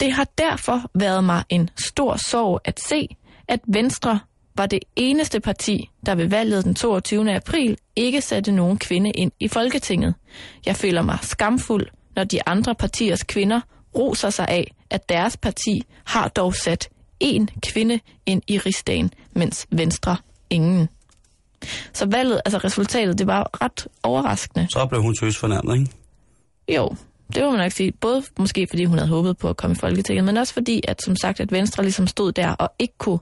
Det 0.00 0.12
har 0.12 0.26
derfor 0.38 0.90
været 0.94 1.24
mig 1.24 1.44
en 1.48 1.70
stor 1.78 2.16
sorg 2.16 2.60
at 2.64 2.80
se, 2.80 3.08
at 3.50 3.60
Venstre 3.66 4.20
var 4.54 4.66
det 4.66 4.78
eneste 4.96 5.40
parti, 5.40 5.90
der 6.06 6.14
ved 6.14 6.26
valget 6.26 6.64
den 6.64 6.74
22. 6.74 7.34
april 7.34 7.78
ikke 7.96 8.20
satte 8.20 8.52
nogen 8.52 8.78
kvinde 8.78 9.10
ind 9.10 9.32
i 9.40 9.48
Folketinget. 9.48 10.14
Jeg 10.66 10.76
føler 10.76 11.02
mig 11.02 11.18
skamfuld, 11.22 11.86
når 12.16 12.24
de 12.24 12.48
andre 12.48 12.74
partiers 12.74 13.22
kvinder 13.22 13.60
roser 13.98 14.30
sig 14.30 14.48
af, 14.48 14.74
at 14.90 15.08
deres 15.08 15.36
parti 15.36 15.82
har 16.04 16.28
dog 16.28 16.54
sat 16.54 16.88
én 17.24 17.46
kvinde 17.62 18.00
ind 18.26 18.42
i 18.48 18.58
rigsdagen, 18.58 19.10
mens 19.32 19.66
Venstre 19.70 20.16
ingen. 20.50 20.88
Så 21.92 22.06
valget, 22.06 22.40
altså 22.44 22.58
resultatet, 22.58 23.18
det 23.18 23.26
var 23.26 23.62
ret 23.64 23.86
overraskende. 24.02 24.66
Så 24.70 24.86
blev 24.86 25.02
hun 25.02 25.14
tøs 25.14 25.36
fornærmet, 25.36 25.78
ikke? 25.78 25.90
Jo, 26.68 26.96
det 27.34 27.42
må 27.42 27.50
man 27.50 27.60
nok 27.60 27.72
sige. 27.72 27.92
Både 27.92 28.22
måske 28.38 28.66
fordi 28.70 28.84
hun 28.84 28.98
havde 28.98 29.08
håbet 29.08 29.38
på 29.38 29.48
at 29.48 29.56
komme 29.56 29.74
i 29.74 29.78
Folketinget, 29.78 30.24
men 30.24 30.36
også 30.36 30.52
fordi, 30.52 30.82
at 30.88 31.02
som 31.02 31.16
sagt, 31.16 31.40
at 31.40 31.52
Venstre 31.52 31.82
ligesom 31.82 32.06
stod 32.06 32.32
der 32.32 32.50
og 32.50 32.72
ikke 32.78 32.94
kunne 32.98 33.18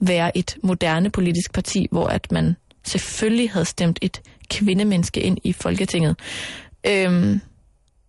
være 0.00 0.38
et 0.38 0.56
moderne 0.62 1.10
politisk 1.10 1.52
parti, 1.52 1.86
hvor 1.90 2.06
at 2.06 2.32
man 2.32 2.56
selvfølgelig 2.84 3.50
havde 3.50 3.64
stemt 3.64 3.98
et 4.02 4.20
kvindemenneske 4.50 5.20
ind 5.20 5.38
i 5.44 5.52
Folketinget. 5.52 6.16
Øhm, 6.86 7.40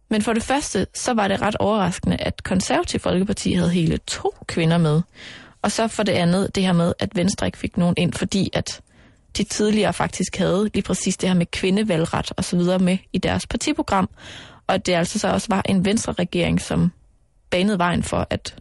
men 0.09 0.21
for 0.21 0.33
det 0.33 0.43
første, 0.43 0.87
så 0.93 1.13
var 1.13 1.27
det 1.27 1.41
ret 1.41 1.55
overraskende, 1.55 2.17
at 2.17 2.43
konservativ 2.43 2.99
Folkeparti 2.99 3.53
havde 3.53 3.69
hele 3.69 3.97
to 3.97 4.35
kvinder 4.47 4.77
med. 4.77 5.01
Og 5.61 5.71
så 5.71 5.87
for 5.87 6.03
det 6.03 6.11
andet 6.11 6.55
det 6.55 6.63
her 6.63 6.73
med, 6.73 6.93
at 6.99 7.15
Venstre 7.15 7.45
ikke 7.47 7.57
fik 7.57 7.77
nogen 7.77 7.95
ind, 7.97 8.13
fordi 8.13 8.49
at 8.53 8.81
de 9.37 9.43
tidligere 9.43 9.93
faktisk 9.93 10.37
havde 10.37 10.69
lige 10.73 10.83
præcis 10.83 11.17
det 11.17 11.29
her 11.29 11.35
med 11.35 11.45
kvindevalgret 11.45 12.31
og 12.37 12.43
så 12.43 12.57
videre 12.57 12.79
med 12.79 12.97
i 13.13 13.17
deres 13.17 13.47
partiprogram. 13.47 14.09
Og 14.67 14.85
det 14.85 14.93
altså 14.93 15.19
så 15.19 15.27
også 15.27 15.47
var 15.49 15.61
en 15.65 15.85
Venstre-regering, 15.85 16.61
som 16.61 16.91
banede 17.49 17.77
vejen 17.77 18.03
for, 18.03 18.27
at, 18.29 18.55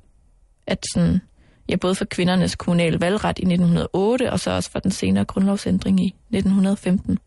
at 0.66 0.84
sådan, 0.94 1.20
ja, 1.68 1.76
både 1.76 1.94
for 1.94 2.04
kvindernes 2.04 2.54
kommunale 2.56 3.00
valgret 3.00 3.38
i 3.38 3.42
1908, 3.42 4.32
og 4.32 4.40
så 4.40 4.50
også 4.50 4.70
for 4.70 4.78
den 4.78 4.90
senere 4.90 5.24
grundlovsændring 5.24 6.00
i 6.00 6.06
1915. 6.06 7.18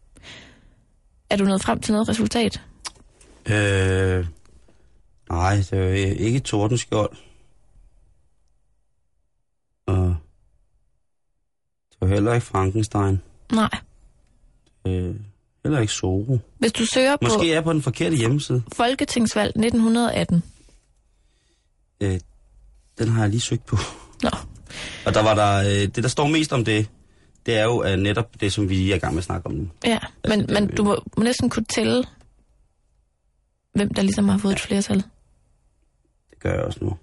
Er 1.29 1.37
du 1.37 1.43
nået 1.43 1.61
frem 1.61 1.79
til 1.79 1.91
noget 1.93 2.09
resultat? 2.09 2.61
Øh, 3.45 4.25
nej, 5.29 5.55
det 5.55 5.73
er 5.73 5.83
jo 5.83 6.15
ikke 6.17 6.39
Tordenskjold. 6.39 7.17
Og 9.87 10.15
det 11.89 11.97
var 12.01 12.07
heller 12.07 12.33
ikke 12.33 12.45
Frankenstein. 12.45 13.21
Nej. 13.53 13.69
Øh, 14.87 15.15
heller 15.69 15.81
ikke 15.81 15.93
Soro. 15.93 16.39
Hvis 16.57 16.71
du 16.71 16.85
søger 16.85 17.15
på 17.15 17.27
Måske 17.27 17.53
er 17.53 17.61
på 17.61 17.73
den 17.73 17.81
forkerte 17.81 18.15
hjemmeside. 18.15 18.63
Folketingsvalg 18.73 19.49
1918. 19.49 20.43
Øh, 22.01 22.19
den 22.97 23.07
har 23.07 23.21
jeg 23.21 23.29
lige 23.29 23.41
søgt 23.41 23.65
på. 23.65 23.77
Nå, 24.23 24.29
Og 25.05 25.13
der 25.13 25.23
var 25.23 25.33
der, 25.35 25.57
øh, 25.57 25.87
det 25.87 25.95
der 26.03 26.07
står 26.09 26.27
mest 26.27 26.53
om 26.53 26.65
det, 26.65 26.87
det 27.45 27.57
er 27.57 27.63
jo 27.63 27.83
uh, 27.93 27.99
netop 27.99 28.41
det, 28.41 28.53
som 28.53 28.69
vi 28.69 28.73
lige 28.75 28.91
er 28.91 28.95
i 28.95 28.99
gang 28.99 29.13
med 29.13 29.19
at 29.19 29.23
snakke 29.25 29.45
om 29.45 29.51
nu. 29.53 29.69
ja. 29.85 29.99
Men, 30.27 30.39
det 30.39 30.49
er 30.51 30.53
men 30.61 30.69
jo- 30.69 30.75
du 30.77 30.83
må, 30.83 31.03
må 31.17 31.23
næsten 31.23 31.49
kunne 31.49 31.65
tælle, 31.65 32.03
hvem 33.75 33.93
der 33.93 34.01
ligesom 34.01 34.29
har 34.29 34.37
fået 34.37 34.53
et 34.53 34.59
flertal. 34.59 34.97
Det 36.29 36.39
gør 36.39 36.53
jeg 36.53 36.61
også 36.63 36.79
nu. 36.81 36.97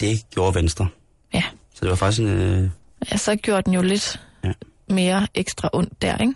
Det 0.00 0.30
gjorde 0.30 0.54
Venstre. 0.54 0.88
Ja. 1.34 1.42
Så 1.74 1.78
det 1.80 1.88
var 1.90 1.96
faktisk 1.96 2.20
en... 2.22 2.28
Øh, 2.28 2.70
Ja, 3.12 3.16
så 3.16 3.36
gjorde 3.36 3.62
den 3.62 3.74
jo 3.74 3.82
lidt 3.82 4.20
Ja. 4.44 4.52
mere 4.88 5.26
ekstra 5.34 5.70
ondt 5.72 6.02
der, 6.02 6.18
ikke? 6.18 6.34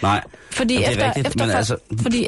Nej. 0.02 0.24
Fordi, 0.50 0.74
Jamen, 0.74 0.86
det 0.86 0.86
er 0.86 0.90
efter, 0.90 1.06
rigtigt, 1.06 1.26
efter, 1.26 1.46
men 1.46 1.56
altså- 1.56 1.76
fordi 2.02 2.26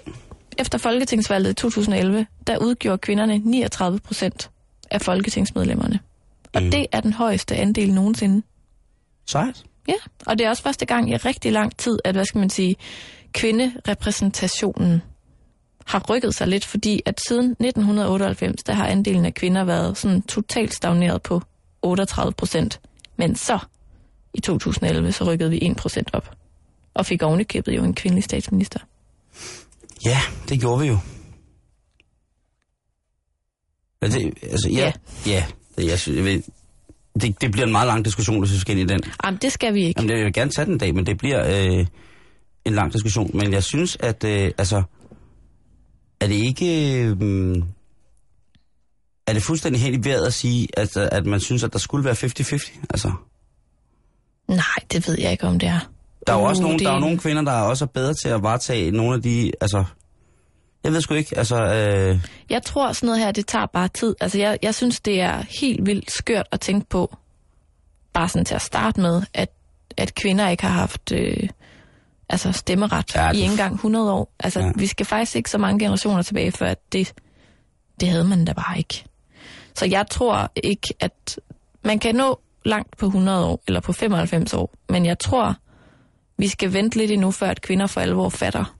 efter 0.59 0.79
Folketingsvalget 0.79 1.51
i 1.51 1.55
2011, 1.55 2.27
der 2.47 2.59
udgjorde 2.59 2.99
kvinderne 2.99 3.39
39 3.39 3.99
procent 3.99 4.51
af 4.91 5.03
folketingsmedlemmerne. 5.03 6.01
Og 6.53 6.63
mm. 6.63 6.71
det 6.71 6.87
er 6.93 7.01
den 7.01 7.13
højeste 7.13 7.57
andel 7.57 7.95
nogensinde. 7.95 8.43
Sejt. 9.27 9.65
Ja, 9.89 9.95
og 10.27 10.39
det 10.39 10.45
er 10.45 10.49
også 10.49 10.63
første 10.63 10.87
gang 10.87 11.11
i 11.11 11.17
rigtig 11.17 11.53
lang 11.53 11.77
tid, 11.77 11.99
at, 12.05 12.15
hvad 12.15 12.25
skal 12.25 12.39
man 12.39 12.51
sige, 12.51 12.77
kvinderepræsentationen 13.33 15.03
har 15.87 16.05
rykket 16.11 16.35
sig 16.35 16.49
lidt, 16.49 16.65
fordi 16.65 17.03
at 17.07 17.21
siden 17.29 17.51
1998, 17.51 18.63
der 18.63 18.73
har 18.73 18.87
andelen 18.87 19.25
af 19.25 19.35
kvinder 19.35 19.65
været 19.65 19.97
sådan 19.97 20.23
totalt 20.23 20.75
stagneret 20.75 21.23
på 21.23 21.43
38 21.83 22.33
procent. 22.33 22.81
Men 23.17 23.37
så, 23.37 23.59
i 24.35 24.41
2011, 24.41 25.13
så 25.13 25.25
rykkede 25.25 25.51
vi 25.51 25.59
1 25.63 25.77
procent 25.77 26.11
op. 26.13 26.31
Og 26.95 27.07
fik 27.07 27.23
ovenikæppet 27.23 27.77
jo 27.77 27.85
en 27.85 27.95
kvindelig 27.95 28.25
statsminister. 28.25 28.81
Ja, 30.05 30.19
det 30.49 30.61
gjorde 30.61 30.81
vi 30.81 30.87
jo. 30.87 30.99
Ja, 34.03 34.07
det, 34.07 34.35
altså, 34.43 34.69
ja. 34.73 34.93
Ja. 35.27 35.45
Det, 35.77 35.87
jeg, 35.87 35.99
synes, 35.99 36.17
jeg 36.17 36.25
ved, 36.25 36.43
det, 37.21 37.41
det 37.41 37.53
bliver 37.53 37.67
en 37.67 37.73
meget 37.73 37.87
lang 37.87 38.05
diskussion, 38.05 38.41
hvis 38.41 38.53
vi 38.53 38.59
skal 38.59 38.79
ind 38.79 38.91
i 38.91 38.95
den. 38.95 39.01
Jamen, 39.25 39.39
det 39.43 39.53
skal 39.53 39.75
vi 39.75 39.83
ikke. 39.85 39.99
Jamen, 40.01 40.09
det 40.09 40.17
vil 40.17 40.23
jeg 40.25 40.33
gerne 40.33 40.51
tage 40.51 40.67
den 40.67 40.79
dag, 40.79 40.95
men 40.95 41.07
det 41.07 41.19
bliver 41.19 41.47
øh, 41.79 41.87
en 42.65 42.75
lang 42.75 42.93
diskussion. 42.93 43.31
Men 43.35 43.53
jeg 43.53 43.63
synes, 43.65 43.97
at 44.01 44.25
øh, 44.25 44.51
altså, 44.59 44.83
er 46.21 46.27
det 46.27 46.35
ikke... 46.35 46.93
Øh, 47.03 47.17
er 49.27 49.33
det 49.33 49.43
fuldstændig 49.43 49.83
helt 49.83 50.07
i 50.07 50.09
vejret 50.09 50.27
at 50.27 50.35
sige, 50.35 50.69
at, 50.77 50.97
at 50.97 51.27
man 51.27 51.41
synes, 51.41 51.65
at 51.65 51.73
der 51.73 51.79
skulle 51.79 52.05
være 52.05 52.15
50-50? 52.15 52.79
Altså, 52.91 53.13
Nej, 54.49 54.63
det 54.93 55.09
ved 55.09 55.17
jeg 55.21 55.33
ikke, 55.33 55.47
om 55.47 55.59
det 55.59 55.69
er. 55.69 55.79
der 56.27 56.33
er 56.33 56.37
jo 56.37 56.43
Uh, 56.43 56.49
også 56.49 56.63
nogle, 56.63 56.79
det- 56.79 56.87
der 56.87 56.93
er 56.93 57.01
nogle 57.01 57.19
kvinder, 57.19 57.43
der 57.43 57.53
er 57.53 57.63
også 57.63 57.87
bedre 57.87 58.15
til 58.15 58.29
at 58.29 58.43
varetage 58.43 58.91
nogle 58.91 59.15
af 59.15 59.23
de... 59.23 59.53
Altså, 59.61 59.85
jeg 60.85 60.93
ved 60.93 61.01
sgu 61.01 61.15
ikke, 61.15 61.39
altså... 61.39 61.57
Øh, 61.65 62.21
Jeg 62.51 62.63
tror, 62.63 62.93
sådan 62.93 63.07
noget 63.07 63.21
her, 63.21 63.33
det 63.33 63.47
tager 63.47 63.67
bare 63.67 63.89
tid. 63.89 64.15
Altså, 64.21 64.39
jeg, 64.39 64.59
jeg 64.63 64.75
synes, 64.75 65.01
det 65.01 65.21
er 65.21 65.43
helt 65.61 65.87
vildt 65.87 66.11
skørt 66.11 66.47
at 66.53 66.61
tænke 66.61 66.89
på, 66.89 67.17
bare 68.13 68.29
sådan 68.29 68.45
til 68.45 68.55
at 68.55 68.63
starte 68.63 69.01
med, 69.01 69.23
at, 69.35 69.49
at 69.97 70.15
kvinder 70.15 70.49
ikke 70.49 70.63
har 70.63 70.71
haft 70.81 71.13
øh, 71.13 71.49
altså 72.29 72.53
stemmeret 72.53 73.15
Ja, 73.15 73.31
i 73.31 73.37
ikke 73.37 73.51
engang 73.51 73.75
100 73.75 74.13
år. 74.13 74.33
Altså, 74.41 74.61
ja. 74.61 74.73
vi 74.77 74.87
skal 74.87 75.07
faktisk 75.07 75.37
ikke 75.37 75.51
så 75.51 75.59
mange 75.59 75.79
generationer 75.79 76.23
tilbage, 76.23 76.53
før 76.53 76.67
at 76.67 76.93
det, 76.93 77.13
det 78.01 78.09
havde 78.09 78.25
man 78.25 78.45
da 78.45 78.53
bare 78.53 78.79
ikke. 78.79 79.05
Så 79.75 79.87
jeg 79.87 80.07
tror 80.11 80.53
ikke, 80.57 80.95
at 81.01 81.41
man 81.85 81.99
kan 81.99 82.15
nå 82.15 82.41
langt 82.65 82.97
på 82.97 83.07
100 83.07 83.47
år, 83.47 83.63
eller 83.67 83.81
på 83.81 83.93
95 83.93 84.55
år, 84.55 84.75
men 84.89 85.07
jeg 85.07 85.19
tror, 85.19 85.57
vi 86.39 86.49
skal 86.49 86.73
vente 86.73 86.99
lidt 86.99 87.11
endnu, 87.11 87.31
før 87.31 87.49
at 87.49 87.61
kvinder 87.63 87.87
for 87.87 88.01
alvor 88.01 88.29
fatter 88.29 88.78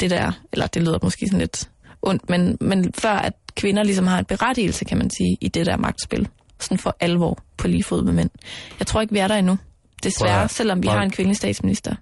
det 0.00 0.10
der, 0.10 0.32
eller 0.52 0.66
det 0.66 0.82
lyder 0.82 0.98
måske 1.02 1.26
sådan 1.26 1.40
lidt 1.40 1.68
ondt, 2.02 2.28
men, 2.30 2.56
men 2.60 2.92
før 2.98 3.12
at 3.12 3.32
kvinder 3.56 3.82
ligesom 3.82 4.06
har 4.06 4.18
en 4.18 4.24
berettigelse, 4.24 4.84
kan 4.84 4.98
man 4.98 5.10
sige, 5.10 5.36
i 5.40 5.48
det 5.48 5.66
der 5.66 5.76
magtspil, 5.76 6.28
sådan 6.60 6.78
for 6.78 6.96
alvor 7.00 7.38
på 7.56 7.68
lige 7.68 7.84
fod 7.84 8.02
med 8.04 8.12
mænd. 8.12 8.30
Jeg 8.78 8.86
tror 8.86 9.00
ikke, 9.00 9.12
vi 9.12 9.18
er 9.18 9.28
der 9.28 9.34
endnu. 9.34 9.52
Prøv 9.54 10.10
Desværre, 10.10 10.38
høre. 10.38 10.48
selvom 10.48 10.82
vi 10.82 10.86
Prøv 10.86 10.96
har 10.96 11.02
en 11.02 11.10
kvindelig 11.10 11.36
statsminister. 11.36 11.94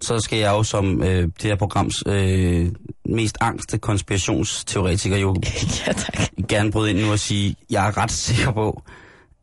så 0.00 0.18
skal 0.18 0.38
jeg 0.38 0.50
jo 0.50 0.62
som 0.62 1.02
øh, 1.02 1.22
det 1.22 1.42
her 1.42 1.56
programs 1.56 1.94
øh, 2.06 2.68
mest 3.04 3.36
angste 3.40 3.78
konspirationsteoretiker 3.78 5.16
jo 5.16 5.36
ja, 5.86 5.92
tak. 5.92 6.18
gerne 6.48 6.72
bryde 6.72 6.90
ind 6.90 7.00
nu 7.00 7.12
og 7.12 7.18
sige, 7.18 7.56
jeg 7.70 7.86
er 7.88 7.96
ret 7.96 8.10
sikker 8.10 8.52
på, 8.52 8.82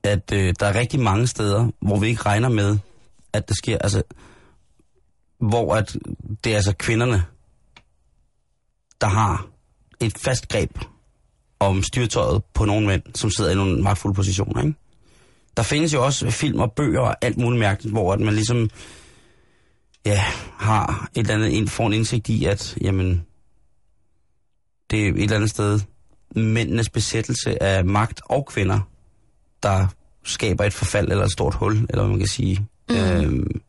at 0.04 0.32
øh, 0.34 0.54
der 0.60 0.66
er 0.66 0.76
rigtig 0.80 1.00
mange 1.00 1.28
steder, 1.28 1.68
hvor 1.82 2.00
vi 2.00 2.08
ikke 2.08 2.22
regner 2.22 2.50
med, 2.50 2.78
at 3.34 3.50
det 3.50 3.58
sker, 3.58 3.78
altså, 3.78 4.04
hvor 5.40 5.76
at 5.76 5.96
det 6.44 6.52
er 6.52 6.56
altså 6.56 6.74
kvinderne, 6.78 7.24
der 9.02 9.08
har 9.08 9.48
et 10.02 10.18
fast 10.18 10.48
greb 10.48 10.78
om 11.60 11.84
styrtøjet 11.84 12.44
på 12.54 12.66
nogle 12.66 12.88
mænd, 12.88 13.02
som 13.16 13.30
sidder 13.32 13.52
i 13.52 13.56
nogle 13.56 13.82
magtfulde 13.84 14.16
positioner, 14.16 14.62
ikke? 14.64 14.76
Der 15.58 15.64
findes 15.64 15.94
jo 15.94 16.06
også 16.06 16.32
film 16.32 16.60
og 16.60 16.72
bøger 16.72 17.00
og 17.00 17.16
alt 17.22 17.38
muligt 17.38 17.60
mærkeligt, 17.60 17.94
hvor 17.94 18.14
at 18.14 18.20
man 18.20 18.34
ligesom 18.34 18.70
ja, 20.06 20.22
har 20.58 21.10
et 21.16 21.20
eller 21.20 21.34
andet, 21.34 21.58
en- 21.58 21.68
får 21.68 21.88
en 21.88 21.94
indsigt 21.94 22.30
i, 22.30 22.46
at 22.46 22.78
jamen, 22.82 23.26
det 24.92 25.06
er 25.08 25.10
et 25.10 25.22
eller 25.24 25.36
andet 25.36 25.50
sted 25.50 25.80
mændenes 26.36 26.90
besættelse 26.90 27.64
af 27.64 27.86
magt 27.86 28.22
og 28.26 28.46
kvinder, 28.46 28.80
der 29.64 29.88
skaber 30.24 30.64
et 30.64 30.74
forfald 30.74 31.12
eller 31.12 31.24
et 31.26 31.32
stort 31.32 31.54
hul, 31.56 31.76
eller 31.76 32.02
hvad 32.02 32.08
man 32.10 32.18
kan 32.20 32.28
sige. 32.28 32.68
Mm. 32.90 32.96
Øhm, 32.96 33.62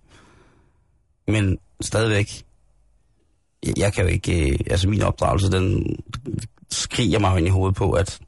men 1.29 1.59
stadigvæk, 1.81 2.45
jeg, 3.77 3.93
kan 3.93 4.05
jo 4.05 4.11
ikke, 4.11 4.51
øh, 4.51 4.59
altså 4.71 4.89
min 4.89 5.03
opdragelse, 5.03 5.51
den 5.51 5.97
skriger 6.71 7.19
mig 7.19 7.33
jo 7.33 7.37
ind 7.37 7.47
i 7.47 7.51
hovedet 7.51 7.77
på, 7.77 7.93
at, 7.93 8.21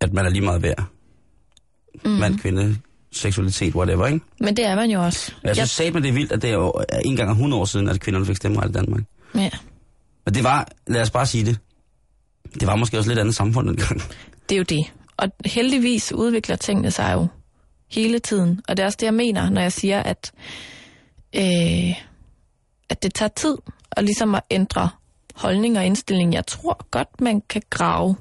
at 0.00 0.12
man 0.12 0.26
er 0.26 0.30
lige 0.30 0.44
meget 0.44 0.62
værd. 0.62 0.84
Mm. 2.04 2.10
Mand, 2.10 2.38
kvinde, 2.38 2.76
seksualitet, 3.12 3.74
whatever, 3.74 4.06
ikke? 4.06 4.20
Men 4.40 4.56
det 4.56 4.64
er 4.64 4.74
man 4.74 4.90
jo 4.90 5.02
også. 5.02 5.32
Jeg 5.44 5.56
synes 5.56 5.70
sagde 5.70 5.90
man 5.90 6.02
det 6.02 6.08
er 6.08 6.12
vildt, 6.12 6.32
at 6.32 6.42
det 6.42 6.50
er 6.50 6.54
jo 6.54 6.72
en 7.04 7.16
gang 7.16 7.30
100 7.30 7.60
år 7.60 7.64
siden, 7.64 7.88
at 7.88 8.00
kvinderne 8.00 8.26
fik 8.26 8.36
stemmeret 8.36 8.68
i 8.70 8.72
Danmark. 8.72 9.02
Ja. 9.34 9.50
Men 10.24 10.34
det 10.34 10.44
var, 10.44 10.68
lad 10.86 11.02
os 11.02 11.10
bare 11.10 11.26
sige 11.26 11.44
det, 11.44 11.58
det 12.54 12.66
var 12.66 12.76
måske 12.76 12.98
også 12.98 13.10
lidt 13.10 13.18
andet 13.18 13.34
samfund 13.34 13.68
dengang. 13.68 14.02
Det 14.48 14.54
er 14.54 14.58
jo 14.58 14.62
det. 14.62 14.92
Og 15.16 15.28
heldigvis 15.44 16.12
udvikler 16.12 16.56
tingene 16.56 16.90
sig 16.90 17.12
jo 17.14 17.26
hele 17.90 18.18
tiden. 18.18 18.60
Og 18.68 18.76
det 18.76 18.82
er 18.82 18.86
også 18.86 18.98
det, 19.00 19.06
jeg 19.06 19.14
mener, 19.14 19.50
når 19.50 19.60
jeg 19.60 19.72
siger, 19.72 20.02
at, 20.02 20.32
øh, 21.36 21.94
at 22.90 23.02
det 23.02 23.14
tager 23.14 23.28
tid 23.28 23.56
at 23.92 24.04
ligesom 24.04 24.34
at 24.34 24.42
ændre 24.50 24.90
holdning 25.34 25.78
og 25.78 25.86
indstilling. 25.86 26.34
Jeg 26.34 26.46
tror 26.46 26.86
godt, 26.90 27.20
man 27.20 27.40
kan 27.48 27.62
grave 27.70 28.16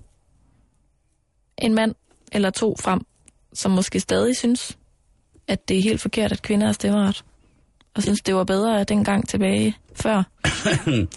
en 1.57 1.74
mand 1.74 1.95
eller 2.32 2.49
to 2.49 2.76
frem, 2.80 3.05
som 3.53 3.72
måske 3.72 3.99
stadig 3.99 4.38
synes, 4.38 4.78
at 5.47 5.70
det 5.70 5.78
er 5.78 5.82
helt 5.82 6.01
forkert, 6.01 6.32
at 6.32 6.41
kvinder 6.41 6.65
har 6.65 6.74
stemmeret. 6.74 7.24
Og 7.95 8.03
synes, 8.03 8.22
det 8.22 8.36
var 8.36 8.43
bedre 8.43 8.84
dengang 8.84 9.30
tilbage 9.30 9.78
før 9.95 10.24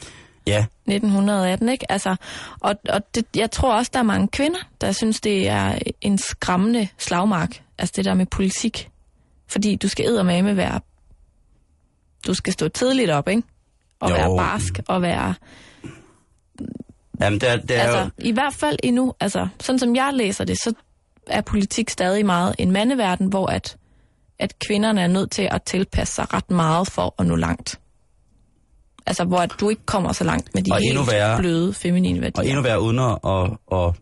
Ja, 0.47 0.65
1918, 0.87 1.69
ikke? 1.69 1.93
Altså, 1.93 2.17
og 2.61 2.75
og 2.89 3.15
det, 3.15 3.25
jeg 3.37 3.51
tror 3.51 3.75
også, 3.75 3.91
der 3.95 3.99
er 3.99 4.03
mange 4.03 4.29
kvinder, 4.29 4.59
der 4.81 4.93
synes, 4.93 5.21
det 5.21 5.49
er 5.49 5.79
en 6.01 6.19
skræmmende 6.19 6.89
slagmark. 6.99 7.63
Altså 7.79 7.93
det 7.97 8.05
der 8.05 8.15
med 8.15 8.27
politik. 8.27 8.91
Fordi 9.47 9.77
du 9.77 9.89
skal 9.89 10.07
eddermame 10.07 10.57
være... 10.57 10.81
Du 12.27 12.35
skal 12.35 12.53
stå 12.53 12.69
tidligt 12.69 13.11
op, 13.11 13.29
ikke? 13.29 13.43
Og 14.03 14.11
Jo. 14.11 14.15
være 14.15 14.37
barsk, 14.37 14.81
og 14.89 15.03
være... 15.03 15.35
Jamen, 17.21 17.41
det 17.41 17.49
er, 17.51 17.57
det 17.57 17.77
er 17.77 17.81
Altså, 17.81 17.99
jo... 18.01 18.09
i 18.19 18.33
hvert 18.33 18.55
fald 18.55 18.79
endnu, 18.83 19.15
altså, 19.21 19.49
sådan 19.61 19.79
som 19.79 19.97
jeg 19.97 20.11
læser 20.15 20.45
det, 20.45 20.59
så 20.59 20.73
er 21.27 21.41
politik 21.41 21.91
stadig 21.91 22.27
meget 22.27 22.55
en 22.59 22.71
mandeverden, 22.73 23.27
hvor 23.27 23.47
at, 23.47 23.77
at 24.39 24.59
kvinderne 24.59 25.01
er 25.03 25.07
nødt 25.07 25.31
til 25.31 25.49
at 25.51 25.63
tilpasse 25.63 26.15
sig 26.15 26.35
ret 26.35 26.51
meget 26.51 26.89
for 26.89 27.15
at 27.19 27.27
nå 27.27 27.37
langt. 27.37 27.81
Altså, 29.07 29.25
hvor 29.25 29.39
at 29.39 29.53
du 29.61 29.69
ikke 29.69 29.83
kommer 29.87 30.13
så 30.13 30.25
langt 30.25 30.55
med 30.55 30.63
de 30.63 30.71
Og 30.73 30.79
helt 30.79 30.89
endnu 30.91 31.05
værre- 31.05 31.39
bløde 31.39 31.75
feminine 31.75 32.21
værdier. 32.21 32.43
Og 32.43 32.47
endnu 32.49 32.63
værre 32.63 32.81
uden 32.81 32.99
at, 32.99 33.19
at, 33.27 33.79
at 33.79 33.95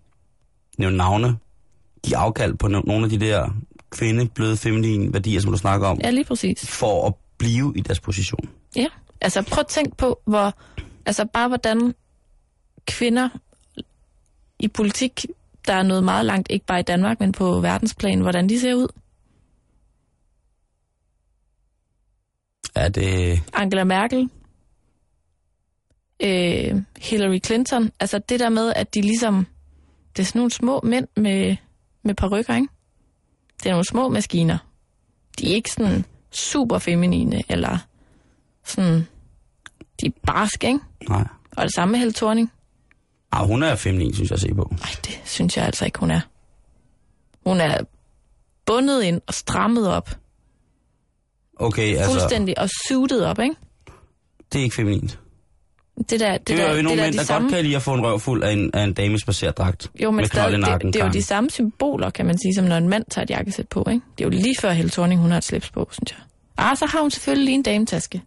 nævne 0.78 0.96
navne, 0.96 1.36
de 2.06 2.16
afkald 2.16 2.54
på 2.54 2.66
no- 2.66 2.82
nogle 2.86 3.04
af 3.04 3.10
de 3.10 3.20
der 3.20 3.48
kvinde, 3.90 4.26
bløde, 4.28 4.56
feminine 4.56 5.12
værdier, 5.12 5.40
som 5.40 5.50
du 5.52 5.58
snakker 5.58 5.86
om, 5.88 5.98
Ja, 6.04 6.10
lige 6.10 6.24
præcis. 6.24 6.66
for 6.70 7.06
at 7.06 7.14
blive 7.38 7.72
i 7.76 7.80
deres 7.80 8.00
position. 8.00 8.48
Ja, 8.76 8.86
altså 9.20 9.42
prøv 9.42 9.60
at 9.60 9.66
tænke 9.66 9.96
på, 9.96 10.20
hvor, 10.24 10.54
altså 11.06 11.24
bare 11.24 11.48
hvordan 11.48 11.94
kvinder 12.86 13.28
i 14.58 14.68
politik, 14.68 15.26
der 15.66 15.74
er 15.74 15.82
noget 15.82 16.04
meget 16.04 16.26
langt, 16.26 16.50
ikke 16.50 16.66
bare 16.66 16.80
i 16.80 16.82
Danmark, 16.82 17.20
men 17.20 17.32
på 17.32 17.60
verdensplan, 17.60 18.20
hvordan 18.20 18.48
de 18.48 18.60
ser 18.60 18.74
ud. 18.74 18.88
Er 22.74 22.88
det... 22.88 23.42
Angela 23.52 23.84
Merkel, 23.84 24.30
øh, 26.20 26.82
Hillary 26.98 27.38
Clinton, 27.46 27.90
altså 28.00 28.18
det 28.18 28.40
der 28.40 28.48
med, 28.48 28.72
at 28.76 28.94
de 28.94 29.00
ligesom, 29.00 29.46
det 30.16 30.22
er 30.22 30.26
sådan 30.26 30.38
nogle 30.38 30.50
små 30.50 30.80
mænd 30.84 31.08
med, 31.16 31.56
med 32.02 32.14
parrykker, 32.14 32.54
ikke? 32.54 32.68
Det 33.62 33.66
er 33.66 33.70
nogle 33.70 33.84
små 33.84 34.08
maskiner. 34.08 34.58
De 35.38 35.50
er 35.50 35.54
ikke 35.54 35.70
sådan 35.70 36.04
super 36.30 36.78
feminine, 36.78 37.42
eller 37.48 37.78
sådan, 38.70 39.06
de 40.00 40.06
er 40.06 40.10
barske, 40.26 40.66
ikke? 40.66 40.80
Nej. 41.08 41.24
Og 41.56 41.62
det 41.64 41.74
samme 41.74 41.92
med 41.92 41.98
Helle 41.98 42.12
Thorning. 42.12 42.52
Ah, 43.32 43.46
hun 43.46 43.62
er 43.62 43.74
feminin, 43.74 44.14
synes 44.14 44.30
jeg 44.30 44.36
at 44.36 44.40
se 44.40 44.54
på. 44.54 44.74
Nej, 44.78 44.90
det 45.04 45.20
synes 45.24 45.56
jeg 45.56 45.66
altså 45.66 45.84
ikke, 45.84 45.98
hun 45.98 46.10
er. 46.10 46.20
Hun 47.46 47.60
er 47.60 47.78
bundet 48.66 49.02
ind 49.02 49.20
og 49.26 49.34
strammet 49.34 49.88
op. 49.88 50.10
Okay, 51.56 51.96
altså, 51.96 52.10
Fuldstændig 52.10 52.58
og 52.58 52.68
suited 52.88 53.22
op, 53.22 53.38
ikke? 53.38 53.54
det 54.52 54.58
er 54.58 54.62
ikke 54.62 54.76
feminint. 54.76 55.18
Det 56.10 56.20
der, 56.20 56.32
det 56.32 56.48
Det, 56.48 56.58
der, 56.58 56.64
er 56.64 56.70
jo 56.70 56.76
det 56.76 56.84
nogle 56.84 56.98
der, 56.98 57.04
mænd, 57.06 57.12
de 57.12 57.18
der 57.18 57.24
samme, 57.24 57.48
godt 57.48 57.54
kan 57.54 57.64
lide 57.64 57.76
at 57.76 57.82
få 57.82 57.94
en 57.94 58.00
røv 58.02 58.20
fuld 58.20 58.42
af 58.42 58.52
en, 58.52 58.70
af 58.74 58.84
en 58.84 58.92
dames 58.92 59.24
dragt. 59.56 59.90
Jo, 60.02 60.10
men 60.10 60.16
med 60.16 60.24
stadig, 60.24 60.52
det, 60.52 60.82
det 60.94 60.96
er 61.00 61.04
jo 61.04 61.10
de 61.10 61.22
samme 61.22 61.50
symboler, 61.50 62.10
kan 62.10 62.26
man 62.26 62.38
sige, 62.38 62.54
som 62.54 62.64
når 62.64 62.76
en 62.76 62.88
mand 62.88 63.04
tager 63.10 63.22
et 63.22 63.30
jakkesæt 63.30 63.68
på, 63.68 63.84
ikke? 63.90 64.00
Det 64.18 64.24
er 64.24 64.28
jo 64.28 64.30
lige 64.30 64.54
før 64.60 64.72
Helle 64.72 64.90
Thorning, 64.90 65.20
hun 65.20 65.30
har 65.30 65.38
et 65.38 65.44
slips 65.44 65.70
på, 65.70 65.88
synes 65.92 66.10
jeg. 66.10 66.18
Ah, 66.56 66.76
så 66.76 66.86
har 66.86 67.00
hun 67.00 67.10
selvfølgelig 67.10 67.44
lige 67.44 67.54
en 67.54 67.62
dametaske. 67.62 68.22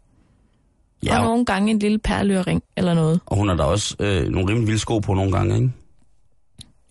Ja, 1.06 1.14
og 1.16 1.20
og, 1.20 1.26
nogle 1.26 1.46
gange 1.46 1.72
en 1.72 1.80
lille 1.80 1.98
perlørering 2.00 2.64
eller 2.78 2.94
noget. 2.94 3.20
og 3.26 3.38
hun 3.38 3.48
har 3.50 3.56
da 3.56 3.64
også 3.64 3.96
øh, 4.00 4.28
nogle 4.30 4.50
rimelig 4.50 4.68
vilde 4.68 4.80
sko 4.80 5.00
på 5.00 5.14
nogle 5.14 5.32
gange, 5.32 5.56
ikke? 5.56 5.72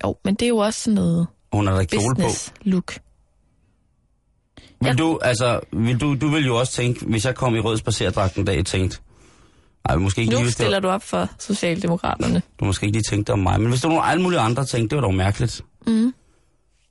Jo, 0.05 0.17
men 0.25 0.35
det 0.35 0.43
er 0.43 0.49
jo 0.49 0.57
også 0.57 0.81
sådan 0.81 0.95
noget 0.95 1.27
Og 1.51 1.57
hun 1.59 1.67
har 1.67 1.75
da 1.77 1.85
kjole 1.85 2.15
på. 2.17 2.29
look. 2.63 2.95
Vil 4.81 4.89
Ja. 4.89 4.93
du, 4.95 5.19
altså, 5.23 5.61
vil 5.73 6.01
du, 6.01 6.15
du 6.21 6.29
vil 6.29 6.47
jo 6.47 6.57
også 6.59 6.73
tænke, 6.73 7.05
hvis 7.07 7.25
jeg 7.25 7.35
kom 7.35 7.55
i 7.55 7.61
rød 7.61 7.77
spacerdragt 7.77 8.37
en 8.37 8.45
dag, 8.45 8.65
tænkte, 8.65 8.99
nej, 9.89 9.97
måske 9.97 10.21
ikke 10.21 10.31
lige, 10.33 10.41
Nu 10.41 10.45
var, 10.45 10.51
stiller 10.51 10.81
du 10.81 10.89
op 10.89 11.03
for 11.03 11.29
Socialdemokraterne. 11.39 12.43
du 12.61 12.65
måske 12.65 12.87
ikke 12.87 12.97
lige 12.99 13.03
tænkte 13.11 13.33
om 13.33 13.39
mig, 13.39 13.61
men 13.61 13.69
hvis 13.69 13.81
der 13.81 13.89
var 13.89 13.95
nogle 13.95 14.07
alle 14.11 14.23
mulige 14.23 14.41
andre, 14.41 14.65
tænkte, 14.65 14.89
det 14.97 15.03
var 15.03 15.09
dog 15.09 15.15
mærkeligt. 15.15 15.63
Mm. 15.87 16.15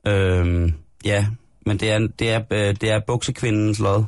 Øhm, 0.08 0.74
ja, 1.06 1.28
men 1.66 1.78
det 1.78 1.92
er, 1.92 2.08
det 2.20 2.30
er, 2.32 2.42
øh, 2.52 2.76
det 2.82 2.92
er 2.92 3.00
buksekvindens 3.08 3.80
lod. 3.80 4.04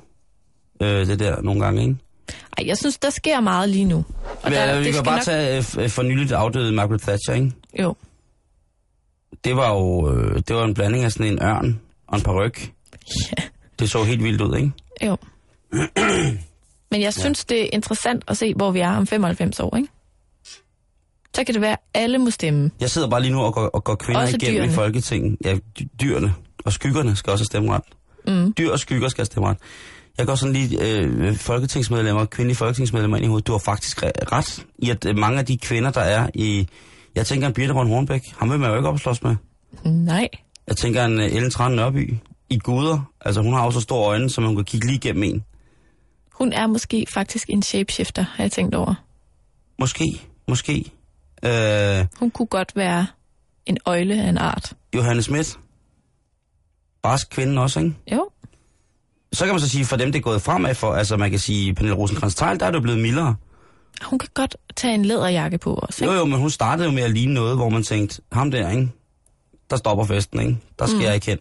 Øh, 0.82 1.07
det 1.07 1.20
der 1.20 1.41
nogle 1.41 1.61
gange, 1.66 1.82
ikke? 1.82 1.95
Ej, 2.57 2.67
jeg 2.67 2.78
synes, 2.78 2.97
der 2.97 3.09
sker 3.09 3.39
meget 3.39 3.69
lige 3.69 3.86
nu. 3.86 3.97
Og 3.97 4.05
Men, 4.43 4.53
der, 4.53 4.80
vi 4.80 4.91
kan 4.91 5.03
bare 5.03 5.15
nok... 5.15 5.24
tage 5.24 5.57
øh, 5.84 5.89
for 5.89 6.03
nyligt 6.03 6.32
afdøde 6.32 6.71
Margaret 6.71 7.01
Thatcher, 7.01 7.34
ikke? 7.34 7.51
Jo, 7.80 7.95
Det 9.43 9.55
var 9.55 9.69
jo 9.74 10.11
øh, 10.15 10.36
det 10.47 10.55
var 10.55 10.63
en 10.65 10.74
blanding 10.74 11.03
af 11.03 11.11
sådan 11.11 11.28
en 11.28 11.39
ørn 11.43 11.80
og 12.07 12.17
en 12.17 12.24
paryk. 12.24 12.71
ja. 13.38 13.43
Det 13.80 13.89
så 13.89 14.03
helt 14.03 14.24
vildt 14.24 14.41
ud, 14.41 14.55
ikke? 14.57 14.71
Jo. 15.05 15.17
Men 16.91 17.01
jeg 17.01 17.13
synes, 17.13 17.45
det 17.45 17.61
er 17.63 17.69
interessant 17.74 18.24
at 18.28 18.38
se, 18.38 18.53
hvor 18.53 18.71
vi 18.71 18.80
er 18.80 18.91
om 18.91 19.07
95 19.07 19.59
år, 19.59 19.76
ikke? 19.78 19.89
Så 21.36 21.43
kan 21.43 21.53
det 21.53 21.61
være, 21.61 21.71
at 21.71 21.80
alle 21.93 22.17
må 22.17 22.30
stemme. 22.30 22.71
Jeg 22.80 22.89
sidder 22.89 23.09
bare 23.09 23.21
lige 23.21 23.32
nu 23.32 23.41
og 23.41 23.53
går, 23.53 23.61
og 23.67 23.84
går 23.84 23.95
kvinder 23.95 24.21
Også 24.21 24.36
igennem 24.36 24.55
dyrene. 24.57 24.71
i 24.71 24.76
Folketinget. 24.76 25.38
Ja, 25.45 25.57
dy- 25.80 25.88
dyrene 26.01 26.34
og 26.65 26.74
skyggerne 26.74 27.15
skal 27.15 27.32
også 27.32 27.41
have 27.41 27.45
stemmeret. 27.45 27.82
Mm. 28.28 28.53
Dyr 28.57 28.71
og 28.71 28.80
skygger 28.80 29.09
skal 29.09 29.21
have 29.21 29.26
stemmeret. 29.26 29.57
Jeg 30.18 30.26
går 30.26 30.36
sådan 30.36 30.53
lige 30.53 30.99
øh, 30.99 31.36
folketingsmedlemmer, 31.36 32.26
kvindelige 32.26 32.55
folketingsmedlemmer 32.57 33.18
ind 33.18 33.26
i 33.26 33.28
hovedet. 33.28 33.47
Du 33.47 33.51
har 33.51 33.59
faktisk 33.59 34.03
re- 34.03 34.11
ret 34.32 34.66
i, 34.78 34.89
at 34.89 35.05
øh, 35.05 35.18
mange 35.18 35.39
af 35.39 35.45
de 35.45 35.57
kvinder, 35.57 35.91
der 35.91 36.01
er 36.01 36.30
i... 36.34 36.68
Jeg 37.16 37.26
tænker 37.26 37.47
en 37.47 37.53
Birte 37.53 37.74
Røn 37.74 37.88
Hornbæk, 37.88 38.22
ham 38.38 38.51
vil 38.51 38.59
man 38.59 38.70
jo 38.70 38.76
ikke 38.76 38.89
opslås 38.89 39.24
med. 39.24 39.36
Nej. 39.86 40.30
Jeg 40.68 40.78
tænker 40.78 41.05
en 41.05 41.18
uh, 41.20 41.26
Ellen 41.26 41.51
Tran 41.51 41.72
Nørby 41.72 42.14
i 42.49 42.57
Guder. 42.59 43.11
Altså 43.22 43.41
hun 43.41 43.53
har 43.53 43.66
jo 43.66 43.72
så 43.72 43.82
store 43.82 44.07
øjne, 44.07 44.30
så 44.30 44.41
man 44.41 44.55
kan 44.55 44.66
kigge 44.66 44.88
lige 44.88 44.95
igennem 44.97 45.24
en. 45.24 45.43
Hun 46.32 46.53
er 46.53 46.68
måske 46.68 47.05
faktisk 47.14 47.49
en 47.49 47.64
shapeshifter, 47.64 48.22
har 48.36 48.43
jeg 48.43 48.51
tænkt 48.51 48.76
over. 48.76 48.93
Måske, 49.80 50.22
måske. 50.47 50.91
Øh, 51.45 52.05
Hun 52.20 52.32
kunne 52.32 52.45
godt 52.45 52.72
være 52.76 53.07
en 53.66 53.78
øjle 53.86 54.22
af 54.22 54.30
en 54.30 54.38
art. 54.38 54.74
Johanne 54.95 55.22
Schmidt. 55.22 55.59
Barsk 57.03 57.30
kvinde 57.30 57.61
også, 57.61 57.80
ikke? 57.80 57.93
Jo, 58.11 58.30
Så 59.34 59.45
kan 59.45 59.53
man 59.53 59.59
så 59.59 59.69
sige, 59.69 59.86
for 59.86 59.95
dem 59.95 60.11
det 60.11 60.19
er 60.19 60.23
gået 60.23 60.41
fremad 60.41 60.75
for, 60.75 60.93
altså 60.93 61.17
man 61.17 61.29
kan 61.29 61.39
sige, 61.39 61.73
Pernille 61.75 61.95
rosenkrantz 61.97 62.36
teil 62.36 62.59
der 62.59 62.65
er 62.65 62.71
det 62.71 62.77
jo 62.77 62.81
blevet 62.81 62.99
mildere. 62.99 63.36
hun 64.03 64.19
kan 64.19 64.29
godt 64.34 64.55
tage 64.75 64.93
en 64.93 65.05
læderjakke 65.05 65.57
på 65.57 65.73
også, 65.73 66.05
Jo 66.05 66.11
ikke? 66.11 66.19
jo, 66.19 66.25
men 66.25 66.39
hun 66.39 66.49
startede 66.49 66.88
jo 66.88 66.93
med 66.93 67.03
at 67.03 67.11
ligne 67.11 67.34
noget, 67.34 67.55
hvor 67.55 67.69
man 67.69 67.84
tænkte, 67.84 68.21
ham 68.31 68.51
der, 68.51 68.69
ikke? 68.69 68.89
Der 69.69 69.75
stopper 69.77 70.05
festen, 70.05 70.39
ikke? 70.39 70.57
Der 70.79 70.86
skal 70.86 70.97
mm. 70.97 71.03
jeg 71.03 71.15
ikke 71.15 71.25
hen. 71.27 71.39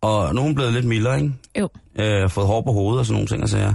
Og 0.00 0.34
nu 0.34 0.40
er 0.40 0.44
hun 0.44 0.54
blevet 0.54 0.72
lidt 0.72 0.84
mildere, 0.86 1.16
ikke? 1.20 1.32
Jo. 1.58 1.68
Øh, 1.98 2.30
fået 2.30 2.46
hår 2.46 2.62
på 2.62 2.72
hovedet 2.72 2.98
og 3.00 3.06
sådan 3.06 3.14
nogle 3.14 3.28
ting, 3.28 3.42
og 3.42 3.48
sager. 3.48 3.74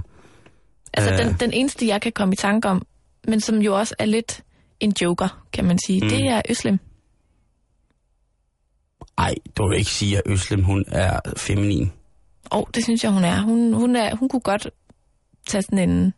Altså, 0.93 1.11
Øh. 1.11 1.17
den, 1.17 1.35
den 1.39 1.53
eneste, 1.53 1.87
jeg 1.87 2.01
kan 2.01 2.11
komme 2.11 2.33
i 2.33 2.37
tanke 2.37 2.69
om, 2.69 2.85
men 3.27 3.41
som 3.41 3.57
jo 3.57 3.77
også 3.79 3.95
er 3.99 4.05
lidt 4.05 4.41
en 4.79 4.93
joker, 5.01 5.43
kan 5.53 5.65
man 5.65 5.79
sige, 5.85 6.01
mm. 6.03 6.09
det 6.09 6.27
er 6.27 6.41
Øslem. 6.49 6.79
Ej, 9.17 9.35
du 9.57 9.69
vil 9.69 9.77
ikke 9.77 9.91
sige, 9.91 10.17
at 10.17 10.23
Øslem, 10.25 10.63
hun 10.63 10.85
er 10.87 11.19
feminin. 11.37 11.91
Og 12.49 12.59
oh, 12.59 12.65
det 12.75 12.83
synes 12.83 13.03
jeg, 13.03 13.11
hun 13.11 13.23
er. 13.23 13.41
Hun, 13.41 13.73
hun 13.73 13.95
er. 13.95 14.15
hun 14.15 14.29
kunne 14.29 14.39
godt 14.39 14.67
tage 15.47 15.61
sådan 15.61 15.89
en, 15.89 16.13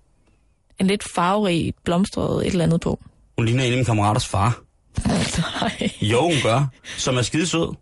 en 0.80 0.88
lidt 0.88 1.04
farverig, 1.16 1.74
blomstret 1.84 2.48
et 2.48 2.52
eller 2.52 2.64
andet 2.64 2.82
på. 2.82 3.00
Hun 3.38 3.46
ligner 3.46 3.64
en 3.64 3.72
af 3.72 3.76
mine 3.78 3.86
kammeraters 3.86 4.28
far. 4.28 4.62
Nej. 5.08 5.92
Jo, 6.02 6.22
hun 6.22 6.36
gør. 6.44 6.68
Som 6.98 7.18
er 7.18 7.22
skidesød. 7.22 7.76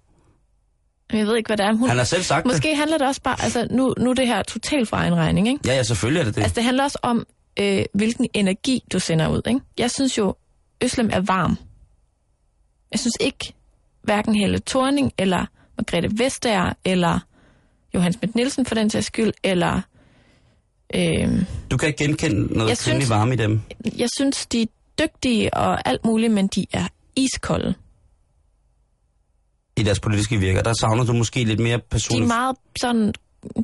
Jeg 1.13 1.27
ved 1.27 1.37
ikke, 1.37 1.47
hvad 1.47 1.57
det 1.57 1.65
er. 1.65 1.73
Hun, 1.73 1.87
Han 1.89 1.97
har 1.97 2.03
selv 2.03 2.23
sagt 2.23 2.43
det. 2.43 2.51
Måske 2.51 2.75
handler 2.75 2.97
det 2.97 3.07
også 3.07 3.21
bare, 3.21 3.43
altså 3.43 3.67
nu, 3.71 3.93
nu 3.97 4.09
er 4.09 4.13
det 4.13 4.27
her 4.27 4.43
totalt 4.43 4.89
fra 4.89 5.05
en 5.05 5.15
regning, 5.15 5.47
ikke? 5.47 5.59
Ja, 5.65 5.75
ja, 5.75 5.83
selvfølgelig 5.83 6.19
er 6.19 6.23
det 6.23 6.35
det. 6.35 6.41
Altså 6.41 6.55
det 6.55 6.63
handler 6.63 6.83
også 6.83 6.99
om, 7.01 7.25
øh, 7.59 7.85
hvilken 7.93 8.27
energi 8.33 8.83
du 8.93 8.99
sender 8.99 9.27
ud, 9.27 9.41
ikke? 9.47 9.59
Jeg 9.77 9.91
synes 9.91 10.17
jo, 10.17 10.35
Øslem 10.83 11.09
er 11.13 11.19
varm. 11.19 11.57
Jeg 12.91 12.99
synes 12.99 13.17
ikke, 13.19 13.53
hverken 14.01 14.35
Helle 14.35 14.59
Thorning, 14.67 15.11
eller 15.17 15.45
Margrethe 15.77 16.09
Vestager, 16.23 16.73
eller 16.85 17.19
Johan 17.95 18.13
Schmidt 18.13 18.35
Nielsen 18.35 18.65
for 18.65 18.75
den 18.75 18.89
sags 18.89 19.05
skyld, 19.05 19.31
eller... 19.43 19.81
Øh, 20.95 21.45
Du 21.71 21.77
kan 21.77 21.87
ikke 21.87 22.03
genkende 22.03 22.53
noget 22.57 22.79
kvindelig 22.79 23.09
varme 23.09 23.33
i 23.33 23.37
dem. 23.37 23.61
jeg 23.97 24.07
synes, 24.17 24.45
de 24.45 24.61
er 24.61 24.65
dygtige 24.99 25.53
og 25.53 25.87
alt 25.89 26.05
muligt, 26.05 26.33
men 26.33 26.47
de 26.47 26.65
er 26.73 26.87
iskolde. 27.15 27.73
i 29.77 29.83
deres 29.83 29.99
politiske 29.99 30.37
virker. 30.37 30.61
Der 30.63 30.73
savner 30.73 31.03
du 31.03 31.13
måske 31.13 31.43
lidt 31.43 31.59
mere 31.59 31.77
De 31.77 31.81
personligt. 31.89 32.31
er 32.31 32.35
meget 32.35 32.55
sådan... 32.81 33.13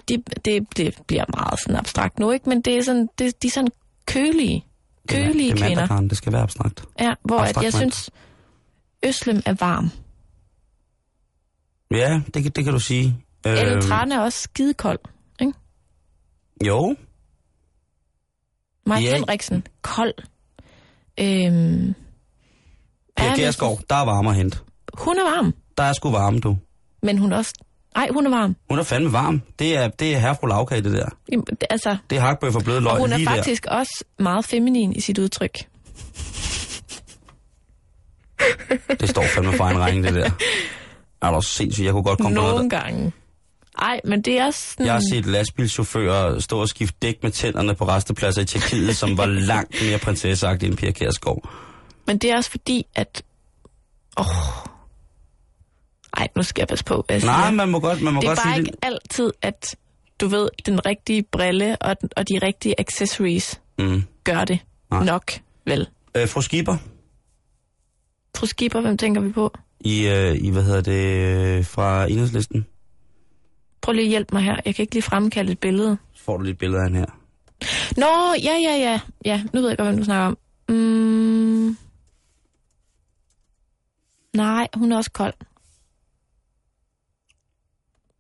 De, 0.10 0.24
det, 0.46 0.78
det 0.78 0.96
bliver 1.08 1.26
meget 1.38 1.60
sådan 1.60 1.76
abstrakt 1.76 2.20
nu, 2.20 2.32
ikke? 2.32 2.50
Men 2.50 2.62
det 2.62 2.78
er 2.78 2.84
sådan, 2.84 3.10
det, 3.20 3.42
de 3.44 3.48
er 3.48 3.52
sådan 3.52 3.72
kølige, 4.06 4.66
kølige 5.10 5.34
det 5.34 5.52
er 5.52 5.56
kvinder. 5.56 5.70
mandag, 5.70 5.88
Karen. 5.88 6.10
Det 6.10 6.18
skal 6.18 6.34
være 6.34 6.42
abstrakt. 6.42 6.84
Ja, 7.00 7.14
hvor 7.24 7.38
at 7.40 7.44
Abstrakt 7.50 7.64
jeg 7.66 7.74
mand. 7.82 7.92
synes, 7.92 8.10
Øslem 9.06 9.42
er 9.46 9.54
varm. 9.54 9.90
Ja, 11.92 12.22
det, 12.34 12.56
det 12.56 12.64
kan 12.64 12.74
du 12.74 12.80
sige. 12.80 13.18
Ellen 13.46 13.74
Øhm, 13.74 13.82
Tran 13.82 14.12
er 14.12 14.20
også 14.20 14.40
skidekold. 14.40 15.00
Jo, 16.68 16.96
Maja 18.86 19.02
Ja. 19.02 19.16
Henriksen, 19.16 19.68
kold. 19.82 20.14
Øhm, 21.20 21.56
men 21.58 21.96
Kjærsgaard, 23.36 23.80
der 23.90 23.96
er 23.96 24.06
varme 24.06 24.30
at 24.30 24.36
hente. 24.36 24.58
Hun 24.94 25.18
er 25.18 25.24
varm, 25.24 25.54
Der 25.78 25.84
er 25.84 25.94
sgu 25.94 26.12
varme, 26.12 26.40
du. 26.40 26.58
men 27.04 27.18
hun 27.18 27.32
er 27.34 27.38
også... 27.38 27.54
Nej, 27.96 28.08
hun 28.14 28.26
er 28.26 28.30
varm. 28.30 28.56
Hun 28.70 28.80
er 28.80 28.84
fandme 28.84 29.14
varm. 29.14 29.42
Det 29.60 29.78
er, 29.78 29.88
det 29.88 30.16
er 30.16 30.20
herfru 30.20 30.48
lavkage, 30.48 30.82
det 30.82 30.94
der. 30.94 31.10
Jamen, 31.32 31.46
det- 31.46 31.64
Altså, 31.70 31.98
Det 32.10 32.16
er 32.18 32.22
hakbøf 32.22 32.56
og 32.56 32.64
bløde 32.64 32.82
løg 32.82 32.92
og 32.94 32.98
hun 33.00 33.12
er 33.14 33.26
faktisk 33.26 33.66
også 33.66 34.04
meget 34.20 34.46
feminin 34.46 34.94
i 34.96 35.02
sit 35.02 35.18
udtryk. 35.20 35.58
der. 38.40 38.96
Det 39.00 39.10
står 39.10 39.24
fandme 39.36 39.54
for 39.58 39.64
en 39.66 39.80
regning, 39.80 40.04
det 40.04 40.14
der. 40.14 40.30
Er 41.22 41.32
du 41.32 41.42
sindssygt? 41.42 41.86
Jeg 41.86 41.94
kunne 41.94 42.04
godt 42.04 42.20
komme 42.20 42.36
på 42.36 42.42
noget. 42.42 42.56
Nogle 42.56 42.70
gange. 42.70 43.12
Ej, 43.82 44.02
men 44.06 44.22
det 44.22 44.40
er 44.40 44.46
også 44.46 44.70
sådan... 44.70 44.86
Jeg 44.86 44.94
har 44.94 45.02
set 45.12 45.26
lastbilchauffører 45.26 46.40
stå 46.40 46.62
og 46.62 46.68
skifte 46.70 46.98
dæk 47.02 47.24
med 47.24 47.32
tænderne 47.32 47.76
på 47.76 47.88
restepladser 47.88 48.42
i 48.42 48.46
Tjekkiet, 48.46 48.96
som 48.98 49.18
var 49.18 49.26
langt 49.52 49.76
mere 49.84 49.98
prinsesseagtige 50.00 50.70
end 50.70 50.78
Pia 50.78 50.92
Kjærsgaard. 50.92 51.50
Men 52.08 52.18
det 52.18 52.32
er 52.32 52.36
også 52.36 52.50
fordi, 52.52 52.86
at... 52.96 53.24
Åh... 54.20 54.26
Ej, 56.18 56.28
nu 56.36 56.44
skal 56.44 56.62
jeg 56.62 56.68
passe 56.68 56.86
på, 56.86 57.06
jeg 57.10 57.20
Nej, 57.20 57.52
man 57.52 57.70
må 57.70 57.80
godt, 57.80 58.02
man 58.02 58.14
må 58.14 58.22
det 58.22 58.26
er 58.28 58.30
godt 58.30 58.40
bare 58.44 58.54
sige 58.56 58.60
ikke 58.66 58.78
altid, 58.82 59.32
at 59.42 59.76
du 60.22 60.28
ved, 60.28 60.50
den 60.66 60.86
rigtige 60.86 61.24
brille 61.32 61.78
og, 61.82 62.02
den- 62.02 62.10
og 62.18 62.30
de 62.30 62.40
rigtige 62.44 62.80
accessories 62.80 63.62
det. 63.78 63.86
Mm. 63.86 64.04
gør 64.24 64.46
det 64.46 64.60
Nej. 64.92 65.06
nok, 65.06 65.32
vel? 65.66 65.88
Øh, 66.16 66.28
fru 66.28 66.42
Skipper, 66.42 66.78
Fru 68.38 68.46
Skipper, 68.46 68.82
hvem 68.82 68.98
tænker 68.98 69.22
vi 69.22 69.32
på? 69.32 69.54
i, 69.80 70.08
øh, 70.08 70.36
i 70.42 70.50
hvad 70.50 70.64
hedder 70.64 70.82
det, 70.82 71.16
øh, 71.58 71.66
fra 71.66 72.06
enhedslisten. 72.06 72.66
Prøv 73.90 73.94
lige 73.94 74.06
at 74.06 74.10
hjælpe 74.10 74.36
mig 74.36 74.44
her. 74.44 74.56
Jeg 74.66 74.76
kan 74.76 74.84
ikke 74.84 74.96
lige 74.96 75.04
fremkalde 75.04 75.52
et 75.52 75.60
billede. 75.60 75.98
Så 76.14 76.24
får 76.24 76.38
du 76.38 76.44
lige 76.44 76.52
et 76.52 76.58
billede 76.58 76.82
af 76.82 76.88
hende 76.88 77.00
her. 77.00 77.06
Nå, 77.98 78.36
ja, 78.44 78.54
ja, 78.54 78.78
ja. 78.78 79.00
Ja, 79.26 79.44
nu 79.54 79.62
ved 79.62 79.70
jeg 79.70 79.78
godt, 79.78 79.88
hvem 79.88 79.98
du 79.98 80.04
snakker 80.04 80.26
om. 80.26 80.38
Mm. 80.70 81.78
Nej, 84.34 84.68
hun 84.74 84.92
er 84.92 84.98
også 84.98 85.12
kold. 85.12 85.34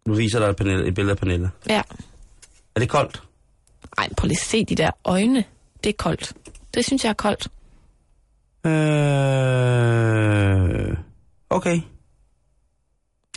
Nu 0.08 0.14
viser 0.14 0.40
der 0.40 0.48
et, 0.48 0.56
Pernille, 0.56 0.88
et 0.88 0.96
billede 0.96 1.12
af 1.12 1.18
Pernille. 1.18 1.52
Ja. 1.70 1.82
Er 2.76 2.80
det 2.80 2.90
koldt? 2.90 3.24
Ej, 3.98 4.10
prøv 4.18 4.28
lige 4.28 4.38
at 4.38 4.46
se 4.46 4.66
de 4.66 4.76
der 4.76 4.92
øjne. 5.06 5.44
Det 5.84 5.90
er 5.90 5.94
koldt. 5.98 6.34
Det 6.74 6.86
synes 6.86 7.04
jeg 7.04 7.10
er 7.10 7.14
koldt. 7.14 7.48
Øh... 8.66 8.70
Okay. 11.50 11.82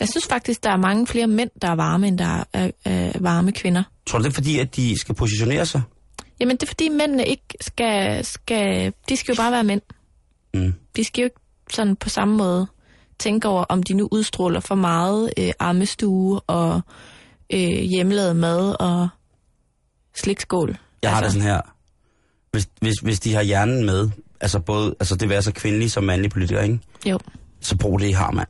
Jeg 0.03 0.09
synes 0.09 0.27
faktisk, 0.27 0.65
der 0.65 0.71
er 0.71 0.77
mange 0.77 1.07
flere 1.07 1.27
mænd, 1.27 1.51
der 1.63 1.69
er 1.69 1.75
varme, 1.75 2.09
end 2.09 2.19
der 2.19 2.45
er, 2.53 2.71
er 2.85 3.19
varme 3.21 3.53
kvinder. 3.53 3.83
Tror 4.07 4.19
du 4.19 4.25
det 4.25 4.31
er 4.31 4.35
fordi, 4.35 4.59
at 4.59 4.77
de 4.77 4.99
skal 5.01 5.15
positionere 5.15 5.67
sig? 5.67 5.83
Jamen, 6.41 6.57
det 6.57 6.63
er 6.63 6.67
fordi 6.67 6.89
mændene 6.89 7.27
ikke 7.27 7.45
skal, 7.61 8.25
skal... 8.25 8.93
De 9.09 9.17
skal 9.17 9.33
jo 9.33 9.37
bare 9.43 9.53
være 9.53 9.65
mænd. 9.65 9.81
Mm. 10.55 10.75
De 10.97 11.05
skal 11.05 11.23
jo 11.23 11.25
ikke 11.25 11.41
sådan 11.71 11.97
på 11.97 12.09
samme 12.09 12.37
måde 12.37 12.67
tænke 13.19 13.49
over, 13.49 13.65
om 13.65 13.83
de 13.83 13.95
nu 13.95 14.09
udstråler 14.13 14.61
for 14.61 14.75
meget 14.75 15.33
øh, 15.39 15.53
armestue 15.59 16.41
og 16.41 16.81
øh, 17.53 17.59
hjemmelavet 17.61 18.37
mad 18.37 18.77
og 18.81 19.09
slikskål. 20.15 20.77
Jeg 21.03 21.11
har 21.11 21.21
det 21.21 21.25
Altså, 21.25 21.39
sådan 21.39 21.55
her. 21.55 21.61
Hvis, 22.53 22.69
hvis, 22.81 22.95
hvis 23.03 23.21
de 23.21 23.35
har 23.35 23.43
hjernen 23.43 23.87
med, 23.87 24.11
altså 24.41 24.59
både, 24.59 24.95
altså 25.01 25.15
det 25.15 25.23
vil 25.23 25.31
være 25.31 25.43
så 25.43 25.53
kvindelige 25.53 25.91
som 25.91 26.05
mandlige 26.05 26.31
politikere, 26.31 26.63
ikke? 26.65 26.79
Jo. 27.07 27.19
så 27.61 27.77
brug 27.77 28.01
det, 28.01 28.09
I 28.09 28.13
har, 28.13 28.31
mand. 28.31 28.49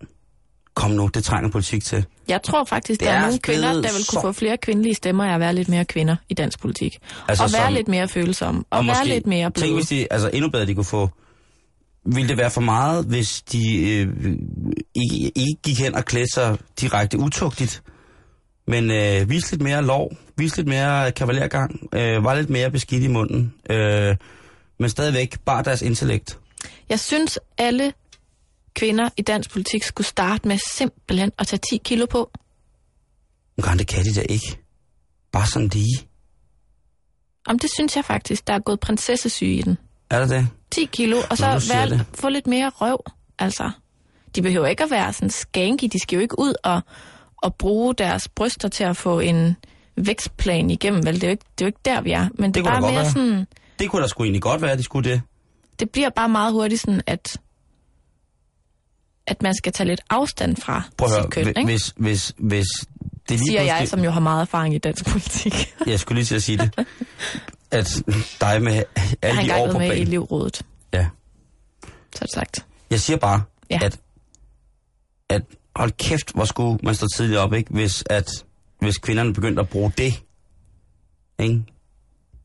Kom 0.82 0.90
nu, 0.90 1.06
det 1.14 1.24
trænger 1.24 1.50
politik 1.50 1.84
til. 1.84 2.04
Jeg 2.28 2.42
tror 2.42 2.64
faktisk, 2.64 3.00
Det 3.00 3.06
der 3.08 3.12
er, 3.14 3.18
er 3.18 3.22
nogle 3.22 3.38
kvinder, 3.38 3.68
der 3.72 3.80
vil 3.80 3.82
kunne 3.90 4.04
så- 4.04 4.20
få 4.22 4.32
flere 4.32 4.56
kvindelige 4.56 4.94
stemmer 4.94 5.24
af 5.24 5.34
at 5.34 5.40
være 5.40 5.54
lidt 5.54 5.68
mere 5.68 5.84
kvinder 5.84 6.16
i 6.28 6.34
dansk 6.34 6.60
politik. 6.60 6.98
Altså 7.28 7.44
og 7.44 7.50
være 7.52 7.66
som- 7.66 7.74
lidt 7.74 7.88
mere 7.88 8.08
følsomme. 8.08 8.64
Og, 8.70 8.78
og 8.78 8.86
være 8.86 9.06
lidt 9.06 9.26
mere 9.26 9.44
Tænk, 9.44 9.54
bløde. 9.54 9.74
hvis 9.74 9.86
de, 9.86 10.06
altså 10.10 10.30
endnu 10.32 10.50
bedre, 10.50 10.66
de 10.66 10.74
kunne 10.74 10.84
få... 10.84 11.08
Ville 12.06 12.28
det 12.28 12.38
være 12.38 12.50
for 12.50 12.60
meget, 12.60 13.04
hvis 13.06 13.42
de 13.42 13.88
øh, 13.90 14.08
ikke, 14.94 15.32
ikke 15.38 15.56
gik 15.62 15.78
hen 15.80 15.94
og 15.94 16.04
klædte 16.04 16.34
sig 16.34 16.58
direkte 16.80 17.18
utugtigt, 17.18 17.82
men 18.66 18.90
øh, 18.90 19.30
viste 19.30 19.50
lidt 19.52 19.62
mere 19.62 19.82
lov, 19.84 20.12
viste 20.36 20.58
lidt 20.58 20.68
mere 20.68 21.12
kavalergang, 21.12 21.80
øh, 21.94 22.24
var 22.24 22.34
lidt 22.34 22.50
mere 22.50 22.70
beskidt 22.70 23.02
i 23.02 23.08
munden, 23.08 23.54
øh, 23.70 24.16
men 24.78 24.90
stadigvæk 24.90 25.38
bare 25.44 25.62
deres 25.62 25.82
intellekt. 25.82 26.38
Jeg 26.88 27.00
synes, 27.00 27.38
alle 27.58 27.92
kvinder 28.74 29.08
i 29.16 29.22
dansk 29.22 29.50
politik 29.52 29.82
skulle 29.82 30.06
starte 30.06 30.48
med 30.48 30.58
simpelthen 30.70 31.32
at 31.38 31.46
tage 31.46 31.60
10 31.70 31.76
kilo 31.84 32.06
på. 32.06 32.30
Kan 33.64 33.78
det 33.78 33.86
kan 33.86 34.04
de 34.04 34.14
da 34.14 34.20
ikke. 34.28 34.58
Bare 35.32 35.46
sådan 35.46 35.68
lige. 35.68 36.08
Om 37.46 37.58
det 37.58 37.70
synes 37.74 37.96
jeg 37.96 38.04
faktisk, 38.04 38.46
der 38.46 38.54
er 38.54 38.58
gået 38.58 38.80
prinsessesyge 38.80 39.54
i 39.54 39.62
den. 39.62 39.78
Er 40.10 40.20
det 40.20 40.30
det? 40.30 40.48
10 40.70 40.84
kilo, 40.84 41.16
og 41.16 41.24
Nå, 41.30 41.36
så 41.36 41.72
være, 41.74 41.88
det. 41.90 42.06
få 42.14 42.28
lidt 42.28 42.46
mere 42.46 42.68
røv. 42.68 42.98
Altså, 43.38 43.70
de 44.36 44.42
behøver 44.42 44.66
ikke 44.66 44.82
at 44.84 44.90
være 44.90 45.12
sådan 45.12 45.30
skanky. 45.30 45.84
De 45.92 45.98
skal 46.00 46.16
jo 46.16 46.22
ikke 46.22 46.38
ud 46.38 46.54
og, 46.64 46.80
og 47.42 47.54
bruge 47.54 47.94
deres 47.94 48.28
bryster 48.28 48.68
til 48.68 48.84
at 48.84 48.96
få 48.96 49.20
en 49.20 49.56
vækstplan 49.96 50.70
igennem. 50.70 51.06
Vel, 51.06 51.14
det 51.14 51.22
er 51.24 51.28
jo 51.28 51.30
ikke, 51.30 51.44
det 51.58 51.64
er 51.64 51.66
jo 51.66 51.68
ikke 51.68 51.80
der, 51.84 52.00
vi 52.00 52.12
er. 52.12 52.28
Men 52.34 52.44
det, 52.44 52.54
Det 52.54 52.60
er 52.60 52.64
bare 52.64 52.80
godt 52.80 52.92
mere 52.92 53.02
være. 53.02 53.10
sådan... 53.12 53.46
Det 53.78 53.90
kunne 53.90 54.02
da 54.02 54.08
sgu 54.08 54.22
egentlig 54.24 54.42
godt 54.42 54.62
være, 54.62 54.72
at 54.72 54.78
de 54.78 54.82
skulle 54.82 55.10
det. 55.10 55.22
Det 55.78 55.90
bliver 55.90 56.10
bare 56.10 56.28
meget 56.28 56.52
hurtigt 56.52 56.80
sådan, 56.80 57.02
at 57.06 57.40
at 59.26 59.42
man 59.42 59.54
skal 59.54 59.72
tage 59.72 59.86
lidt 59.88 60.00
afstand 60.10 60.56
fra 60.56 60.82
Prøv 60.96 61.06
at 61.08 61.12
sit 61.12 61.20
høre, 61.20 61.30
køn, 61.30 61.44
hvi- 61.44 61.48
ikke? 61.48 61.64
hvis, 61.64 61.94
hvis, 61.96 62.32
hvis 62.38 62.66
det 63.28 63.38
lige 63.38 63.48
siger 63.48 63.62
jeg, 63.62 63.70
pludselig- 63.70 63.88
som 63.88 64.04
jo 64.04 64.10
har 64.10 64.20
meget 64.20 64.40
erfaring 64.40 64.74
i 64.74 64.78
dansk 64.78 65.06
politik. 65.06 65.74
Jeg 65.86 66.00
skulle 66.00 66.16
lige 66.18 66.26
til 66.26 66.34
at 66.34 66.42
sige 66.42 66.58
det. 66.58 66.86
At 67.70 68.02
dig 68.40 68.62
med 68.62 68.72
Jeg 68.74 68.84
alle 69.22 69.42
de 69.42 69.54
år 69.54 69.72
på 69.72 69.78
med 69.78 69.86
i 69.86 69.90
banen. 69.90 70.06
elevrådet, 70.06 70.62
Ja. 70.92 71.06
så 72.16 72.24
sagt. 72.34 72.66
Jeg 72.90 73.00
siger 73.00 73.16
bare, 73.16 73.42
Ja. 73.70 73.78
at, 73.82 74.00
at 75.28 75.42
hold 75.76 75.90
kæft, 75.92 76.32
hvor 76.34 76.44
skulle 76.44 76.78
man 76.82 76.94
stå 76.94 77.06
tidligt 77.16 77.38
op, 77.38 77.54
ikke? 77.54 77.70
Hvis, 77.72 78.04
at, 78.10 78.28
hvis 78.80 78.98
kvinderne 78.98 79.32
begyndte 79.34 79.60
at 79.62 79.68
bruge 79.68 79.92
det. 79.98 80.22
Ikke? 81.38 81.62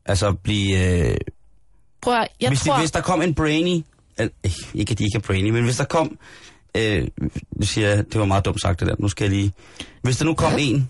Altså 0.06 0.32
blive... 0.32 0.98
Øh, 1.10 1.16
Prøv 2.00 2.14
at, 2.14 2.28
jeg 2.40 2.48
hvis, 2.50 2.60
tror... 2.60 2.78
hvis 2.78 2.90
der 2.90 3.00
kom 3.00 3.22
en 3.22 3.34
brainy... 3.34 3.84
Ikke 4.74 4.92
at 4.92 4.98
de 4.98 5.04
ikke 5.04 5.16
er 5.16 5.20
brainy, 5.20 5.50
men 5.50 5.64
hvis 5.64 5.76
der 5.76 5.84
kom... 5.84 6.18
Øh, 6.78 7.08
nu 7.56 7.66
siger 7.66 7.88
jeg, 7.88 7.98
det 8.12 8.20
var 8.20 8.24
meget 8.26 8.44
dumt 8.44 8.60
sagt 8.60 8.80
det 8.80 8.88
der. 8.88 8.94
Nu 8.98 9.08
skal 9.08 9.24
jeg 9.24 9.32
lige... 9.32 9.52
Hvis 10.02 10.16
der 10.16 10.24
nu 10.24 10.34
kom 10.34 10.52
en... 10.58 10.88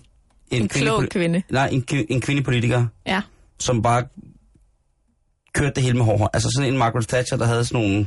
en 0.51 0.67
klog 0.67 1.03
kvindepoli- 1.03 1.07
kvinde. 1.07 1.41
Nej, 1.49 1.67
en, 1.71 1.85
en 2.09 2.21
kvindepolitiker, 2.21 2.85
Ja. 3.07 3.21
som 3.59 3.81
bare 3.81 4.03
kørte 5.53 5.73
det 5.75 5.83
hele 5.83 5.97
med 5.97 6.05
hård. 6.05 6.29
Altså 6.33 6.49
sådan 6.55 6.73
en 6.73 6.77
Margaret 6.77 7.07
Thatcher, 7.07 7.37
der 7.37 7.45
havde 7.45 7.65
sådan 7.65 7.81
nogle, 7.81 8.05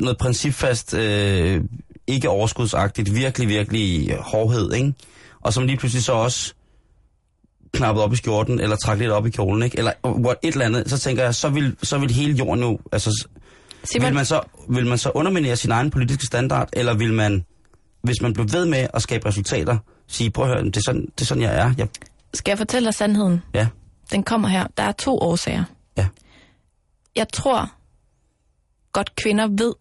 noget 0.00 0.18
principfast, 0.18 0.94
øh, 0.94 1.60
ikke 2.06 2.28
overskudsagtigt, 2.28 3.14
virkelig, 3.14 3.48
virkelig 3.48 4.16
hårdhed, 4.20 4.72
ikke? 4.72 4.94
Og 5.40 5.52
som 5.52 5.66
lige 5.66 5.76
pludselig 5.76 6.04
så 6.04 6.12
også 6.12 6.54
knappede 7.72 8.04
op 8.04 8.12
i 8.12 8.16
skjorten, 8.16 8.60
eller 8.60 8.76
trak 8.76 8.98
lidt 8.98 9.10
op 9.10 9.26
i 9.26 9.30
kjolen, 9.30 9.62
ikke? 9.62 9.78
Eller 9.78 9.92
what, 10.04 10.36
et 10.42 10.52
eller 10.52 10.66
andet, 10.66 10.90
så 10.90 10.98
tænker 10.98 11.22
jeg, 11.24 11.34
så 11.34 11.48
vil, 11.48 11.76
så 11.82 11.98
vil 11.98 12.10
hele 12.10 12.32
jorden 12.32 12.60
nu, 12.60 12.78
altså, 12.92 13.28
Simon, 13.84 14.06
vil 14.06 14.14
man, 14.14 14.24
så, 14.24 14.40
vil 14.68 14.86
man 14.86 14.98
så 14.98 15.10
underminere 15.14 15.56
sin 15.56 15.70
egen 15.70 15.90
politiske 15.90 16.26
standard, 16.26 16.68
eller 16.72 16.94
vil 16.94 17.12
man, 17.12 17.44
hvis 18.02 18.22
man 18.22 18.32
bliver 18.32 18.48
ved 18.52 18.66
med 18.66 18.86
at 18.94 19.02
skabe 19.02 19.28
resultater, 19.28 19.78
sige, 20.06 20.30
prøv 20.30 20.44
at 20.44 20.50
høre, 20.56 20.64
det 20.64 20.76
er 20.76 20.80
sådan, 20.86 21.06
det 21.06 21.20
er 21.20 21.24
sådan 21.24 21.42
jeg 21.42 21.54
er. 21.58 21.74
Jeg, 21.78 21.88
skal 22.34 22.50
jeg 22.50 22.58
fortælle 22.58 22.86
dig 22.86 22.94
sandheden? 22.94 23.42
ja, 23.54 23.68
Den 24.10 24.22
kommer 24.22 24.48
her. 24.48 24.66
Der 24.76 24.82
er 24.82 24.92
to 24.92 25.18
årsager. 25.18 25.64
ja. 25.96 26.06
Jeg 27.16 27.28
tror 27.32 27.70
godt 28.92 29.16
kvinder 29.16 29.46
ved, 29.48 29.74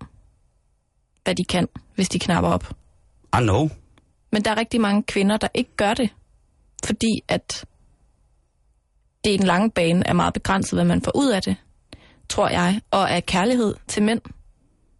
hvad 1.24 1.36
de 1.36 1.44
kan, 1.50 1.68
hvis 1.96 2.10
de 2.10 2.20
knapper 2.20 2.50
op. 2.50 2.70
I 3.40 3.42
know. 3.42 3.70
Men 4.32 4.46
der 4.46 4.52
er 4.52 4.58
rigtig 4.58 4.82
mange 4.82 5.04
kvinder, 5.04 5.38
der 5.38 5.48
ikke 5.54 5.76
gør 5.78 5.94
det, 5.94 6.10
fordi 6.86 7.22
at 7.28 7.66
det 9.24 9.32
i 9.34 9.38
den 9.38 9.46
lange 9.48 9.72
bane 9.72 10.08
er 10.08 10.14
meget 10.14 10.34
begrænset, 10.34 10.78
hvad 10.78 10.86
man 10.86 11.02
får 11.02 11.12
ud 11.16 11.30
af 11.30 11.42
det, 11.42 11.56
tror 12.30 12.50
jeg, 12.50 12.82
og 12.92 13.12
af 13.12 13.26
kærlighed 13.26 13.76
til 13.88 14.04
mænd. 14.04 14.22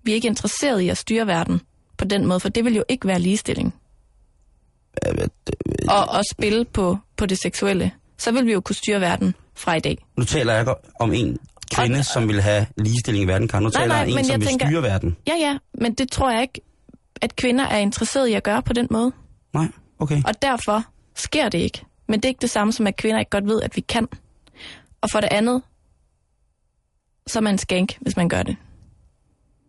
Vi 0.04 0.12
er 0.12 0.16
ikke 0.16 0.28
interesseret 0.28 0.82
i 0.82 0.90
at 0.90 0.98
styre 0.98 1.28
verden 1.28 1.62
på 1.98 2.06
den 2.06 2.26
måde, 2.26 2.40
for 2.40 2.50
det 2.50 2.66
vil 2.66 2.76
jo 2.76 2.84
ikke 2.90 3.08
være 3.08 3.20
ligestilling. 3.20 3.74
Og, 5.90 6.06
og 6.10 6.24
spille 6.32 6.66
på, 6.66 6.98
på 7.18 7.26
det 7.26 7.38
seksuelle. 7.42 7.92
Så 8.18 8.32
vil 8.32 8.46
vi 8.46 8.52
jo 8.54 8.62
kunne 8.62 8.76
styre 8.76 9.02
verden 9.02 9.36
fra 9.56 9.76
i 9.76 9.80
dag. 9.80 10.06
Nu 10.18 10.24
taler 10.24 10.54
jeg 10.54 10.76
om 11.00 11.14
en 11.14 11.38
kvinde, 11.76 12.00
Og- 12.00 12.06
som 12.06 12.28
vil 12.28 12.42
have 12.42 12.66
ligestilling 12.78 13.24
i 13.24 13.28
verden, 13.28 13.48
Karen. 13.48 13.64
Nu 13.64 13.70
Nej, 13.70 13.82
taler 13.82 13.88
nej, 13.96 13.98
jeg 14.04 14.14
om 14.14 14.18
en, 14.20 14.26
som 14.26 14.40
vil 14.42 14.48
tænker- 14.48 14.66
styre 14.68 14.82
verden. 14.84 15.18
Ja, 15.28 15.34
ja, 15.40 15.58
men 15.74 15.94
det 15.94 16.12
tror 16.12 16.32
jeg 16.32 16.42
ikke 16.42 16.62
at 17.22 17.36
kvinder 17.36 17.66
er 17.66 17.78
interesserede 17.78 18.32
i 18.32 18.34
at 18.34 18.44
gøre 18.44 18.62
på 18.62 18.74
den 18.74 18.88
måde. 18.92 19.12
Nej, 19.54 19.68
okay. 20.00 20.22
Og 20.26 20.42
derfor 20.42 20.84
sker 21.16 21.50
det 21.50 21.58
ikke. 21.60 21.82
Men 22.08 22.20
det 22.20 22.26
er 22.26 22.30
ikke 22.30 22.42
det 22.42 22.50
samme 22.50 22.74
som, 22.74 22.88
at 22.88 22.96
kvinder 22.96 23.20
ikke 23.20 23.30
godt 23.30 23.46
ved, 23.48 23.62
at 23.62 23.76
vi 23.76 23.82
kan. 23.82 24.08
Og 25.02 25.10
for 25.12 25.20
det 25.20 25.30
andet, 25.32 25.62
så 27.30 27.40
er 27.40 27.42
man 27.42 27.58
skænk, 27.58 27.98
hvis 28.02 28.18
man 28.18 28.30
gør 28.30 28.44
det. 28.44 28.56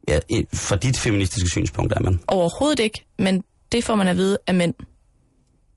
Ja, 0.08 0.18
for 0.52 0.76
dit 0.76 0.98
feministiske 0.98 1.48
synspunkt 1.50 1.92
er 1.92 2.00
man. 2.00 2.20
Overhovedet 2.26 2.80
ikke, 2.80 3.04
men 3.18 3.42
det 3.72 3.84
får 3.84 3.94
man 3.94 4.08
at 4.08 4.16
vide 4.16 4.38
af 4.46 4.54
mænd. 4.54 4.74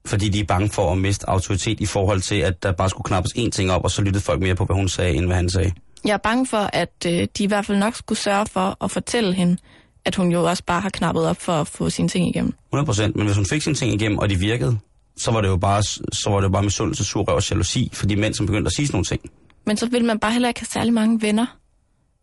Fordi 0.06 0.30
de 0.30 0.40
er 0.40 0.44
bange 0.44 0.70
for 0.70 0.92
at 0.92 0.98
miste 0.98 1.30
autoritet 1.30 1.80
i 1.80 1.86
forhold 1.86 2.22
til, 2.22 2.36
at 2.36 2.64
der 2.64 2.72
bare 2.72 2.90
skulle 2.90 3.06
knappes 3.06 3.32
én 3.38 3.50
ting 3.50 3.72
op, 3.72 3.84
og 3.84 3.92
så 3.92 4.02
lyttede 4.02 4.24
folk 4.24 4.42
mere 4.42 4.56
på, 4.56 4.66
hvad 4.66 4.76
hun 4.76 4.90
sagde, 4.90 5.16
end 5.16 5.26
hvad 5.26 5.36
han 5.36 5.50
sagde. 5.50 5.72
Jeg 6.06 6.14
er 6.14 6.18
bange 6.18 6.48
for, 6.48 6.70
at 6.74 7.06
øh, 7.08 7.28
de 7.38 7.44
i 7.44 7.48
hvert 7.48 7.66
fald 7.66 7.78
nok 7.78 7.96
skulle 7.96 8.20
sørge 8.20 8.46
for 8.46 8.84
at 8.84 8.92
fortælle 8.92 9.34
hende, 9.34 9.58
at 10.06 10.16
hun 10.16 10.32
jo 10.32 10.44
også 10.44 10.64
bare 10.64 10.82
har 10.82 10.90
knappet 10.90 11.28
op 11.28 11.42
for 11.42 11.54
at 11.54 11.68
få 11.68 11.90
sine 11.90 12.08
ting 12.08 12.28
igennem. 12.28 12.54
100%. 12.76 13.12
Men 13.16 13.26
hvis 13.26 13.36
hun 13.36 13.46
fik 13.46 13.62
sine 13.62 13.76
ting 13.76 13.94
igennem, 13.94 14.18
og 14.18 14.30
de 14.30 14.36
virkede, 14.36 14.78
så 15.18 15.32
var 15.32 15.42
det 15.42 15.48
jo 15.48 15.58
bare, 15.58 15.84
så 15.84 16.30
var 16.30 16.38
det 16.40 16.44
jo 16.44 16.52
bare 16.52 16.64
misundelse, 16.64 17.04
surrøv 17.06 17.36
og 17.36 17.50
jalousi 17.50 17.90
for 17.94 18.06
de 18.06 18.16
mænd, 18.16 18.34
som 18.34 18.46
begyndte 18.46 18.68
at 18.68 18.74
sige 18.76 18.88
sådan 18.88 18.96
nogle 18.96 19.06
ting. 19.06 19.22
Men 19.66 19.78
så 19.78 19.90
vil 19.90 20.06
man 20.06 20.20
bare 20.20 20.32
heller 20.32 20.48
ikke 20.48 20.60
have 20.60 20.68
særlig 20.74 20.94
mange 20.94 21.22
venner. 21.22 21.46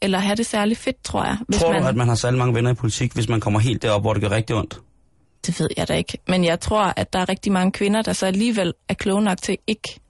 Eller 0.03 0.19
have 0.19 0.37
det 0.37 0.47
særlig 0.47 0.77
fedt, 0.77 1.05
tror 1.05 1.25
jeg. 1.25 1.39
Hvis 1.49 1.59
Tror 1.59 1.73
man... 1.73 1.83
du, 1.83 1.89
at 1.89 1.97
man 1.97 2.09
har 2.09 2.15
særlig 2.15 2.39
mange 2.39 2.55
venner 2.55 2.71
i 2.71 2.75
politik, 2.75 3.13
hvis 3.13 3.29
man 3.29 3.41
kommer 3.41 3.61
helt 3.61 3.83
derop, 3.83 4.03
hvor 4.03 4.13
det 4.13 4.23
gør 4.23 4.31
rigtig 4.31 4.57
ondt? 4.57 4.81
Det 5.47 5.61
ved 5.61 5.69
jeg 5.77 5.89
da 5.89 5.95
ikke. 5.95 6.19
Men 6.29 6.45
jeg 6.45 6.61
tror, 6.61 6.93
at 6.97 7.13
der 7.13 7.19
er 7.19 7.29
rigtig 7.29 7.53
mange 7.53 7.73
kvinder, 7.73 8.03
der 8.03 8.13
så 8.13 8.27
alligevel 8.27 8.75
er 8.89 8.95
kloge 8.95 9.23
nok 9.23 9.43
til 9.43 9.57
ikke 9.67 10.01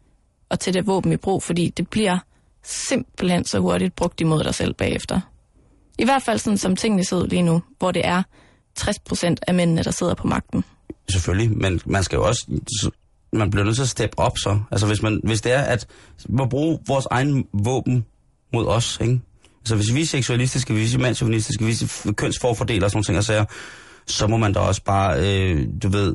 at 0.51 0.59
tage 0.59 0.75
det 0.75 0.87
våben 0.87 1.13
i 1.13 1.17
brug, 1.17 1.43
fordi 1.43 1.69
det 1.69 1.89
bliver 1.89 2.19
simpelthen 2.65 3.45
så 3.45 3.59
hurtigt 3.59 3.97
brugt 3.97 4.21
imod 4.21 4.45
dig 4.45 4.55
selv 4.55 4.75
bagefter. 4.75 5.21
I 5.99 6.05
hvert 6.05 6.23
fald 6.23 6.39
sådan, 6.39 6.59
som 6.59 6.77
tingene 6.77 7.05
ud 7.13 7.29
lige 7.29 7.43
nu, 7.43 7.63
hvor 7.79 7.91
det 7.91 8.07
er 8.07 8.23
60% 8.81 9.35
af 9.47 9.55
mændene, 9.55 9.83
der 9.83 9.91
sidder 9.91 10.15
på 10.15 10.27
magten. 10.27 10.65
Selvfølgelig, 11.09 11.59
men 11.59 11.81
man 11.87 12.05
skal 12.05 12.17
jo 12.17 12.27
også... 12.27 12.61
Man 13.33 13.51
bliver 13.51 13.65
nødt 13.65 13.77
til 13.77 13.83
at 13.83 13.89
steppe 13.89 14.19
op 14.19 14.39
så. 14.39 14.61
Altså 14.71 14.87
hvis, 14.87 15.03
man, 15.03 15.21
hvis 15.25 15.41
det 15.41 15.53
er, 15.53 15.63
at 15.63 15.87
vi 16.29 16.43
bruge 16.51 16.79
vores 16.87 17.07
egen 17.11 17.45
våben 17.53 18.07
mod 18.53 18.67
os, 18.67 18.99
ikke? 19.01 19.21
Altså 19.61 19.77
hvis 19.77 19.95
vi 19.95 20.01
er 20.01 20.07
seksualistiske, 20.07 20.73
hvis 20.73 20.93
vi 20.93 20.99
er 20.99 21.03
mandsjuvenistiske, 21.03 21.65
hvis 21.65 22.05
vi 22.05 22.09
er 22.09 22.13
kønsforfordeler 22.13 22.85
og 22.85 22.91
sådan 22.91 22.97
nogle 22.97 23.05
ting 23.05 23.19
og 23.19 23.25
sager, 23.25 23.45
så 24.07 24.27
må 24.27 24.37
man 24.37 24.53
da 24.53 24.61
også 24.61 24.83
bare, 24.85 25.19
øh, 25.19 25.67
du 25.83 25.89
ved, 25.89 26.15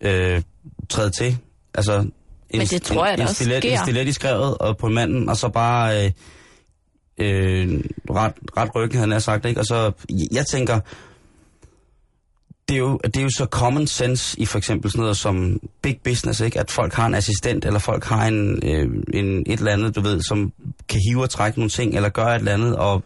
øh, 0.00 0.42
træde 0.88 1.10
til. 1.10 1.38
Altså, 1.74 1.98
en, 1.98 2.12
Men 2.50 2.66
det 2.66 2.82
tror 2.82 3.04
jeg 3.06 3.14
en, 3.14 3.20
en 3.20 3.22
også 3.22 3.34
stilet, 3.34 3.62
sker. 3.62 3.72
En 3.72 3.78
stilet 3.78 4.08
i 4.08 4.12
skrevet 4.12 4.58
og 4.58 4.76
på 4.76 4.88
manden, 4.88 5.28
og 5.28 5.36
så 5.36 5.48
bare 5.48 6.04
øh, 6.04 6.12
øh, 7.18 7.80
ret, 8.10 8.32
ret 8.56 8.74
ryggen, 8.74 9.00
han 9.00 9.10
har 9.10 9.18
sagt, 9.18 9.44
ikke? 9.44 9.60
Og 9.60 9.66
så, 9.66 9.92
jeg 10.32 10.46
tænker, 10.46 10.80
det 12.68 12.74
er, 12.74 12.78
jo, 12.78 12.98
det 13.04 13.16
er 13.16 13.22
jo 13.22 13.30
så 13.30 13.44
common 13.44 13.86
sense 13.86 14.40
i 14.40 14.46
for 14.46 14.58
eksempel 14.58 14.90
sådan 14.90 15.00
noget 15.00 15.16
som 15.16 15.60
big 15.82 16.00
business, 16.04 16.40
ikke? 16.40 16.60
At 16.60 16.70
folk 16.70 16.94
har 16.94 17.06
en 17.06 17.14
assistent, 17.14 17.64
eller 17.64 17.78
folk 17.78 18.04
har 18.04 18.26
en, 18.26 18.60
øh, 18.62 19.02
en 19.14 19.40
et 19.46 19.58
eller 19.58 19.72
andet, 19.72 19.96
du 19.96 20.00
ved, 20.00 20.22
som 20.22 20.52
kan 20.88 21.00
hive 21.08 21.22
og 21.22 21.30
trække 21.30 21.58
nogle 21.58 21.70
ting, 21.70 21.96
eller 21.96 22.08
gøre 22.08 22.34
et 22.34 22.38
eller 22.38 22.52
andet, 22.52 22.76
og 22.76 23.02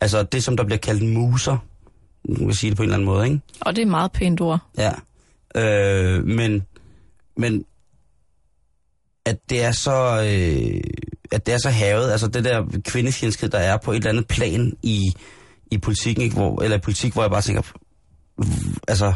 altså 0.00 0.22
det, 0.22 0.44
som 0.44 0.56
der 0.56 0.64
bliver 0.64 0.78
kaldt 0.78 1.02
muser, 1.02 1.56
nu 2.24 2.34
kan 2.34 2.54
sige 2.54 2.70
det 2.70 2.76
på 2.76 2.82
en 2.82 2.86
eller 2.86 2.96
anden 2.96 3.06
måde, 3.06 3.26
ikke? 3.26 3.40
Og 3.60 3.76
det 3.76 3.82
er 3.82 3.86
meget 3.86 4.12
pænt 4.12 4.40
ord. 4.40 4.60
Ja. 4.78 4.92
Øh, 5.54 6.24
men, 6.24 6.66
men 7.36 7.64
at 9.24 9.38
det 9.50 9.64
er 9.64 9.72
så, 9.72 10.20
øh, 10.20 10.80
at 11.32 11.46
det 11.46 11.54
er 11.54 11.58
så 11.58 11.70
havet, 11.70 12.10
altså 12.10 12.28
det 12.28 12.44
der 12.44 12.80
kvindefjendskhed, 12.84 13.48
der 13.48 13.58
er 13.58 13.76
på 13.76 13.92
et 13.92 13.96
eller 13.96 14.10
andet 14.10 14.26
plan 14.26 14.76
i, 14.82 15.12
i 15.70 15.78
politikken, 15.78 16.24
ikke? 16.24 16.36
Hvor, 16.36 16.62
eller 16.62 16.76
i 16.76 16.80
politik, 16.80 17.12
hvor 17.12 17.22
jeg 17.22 17.30
bare 17.30 17.42
tænker, 17.42 17.62
altså, 18.88 19.12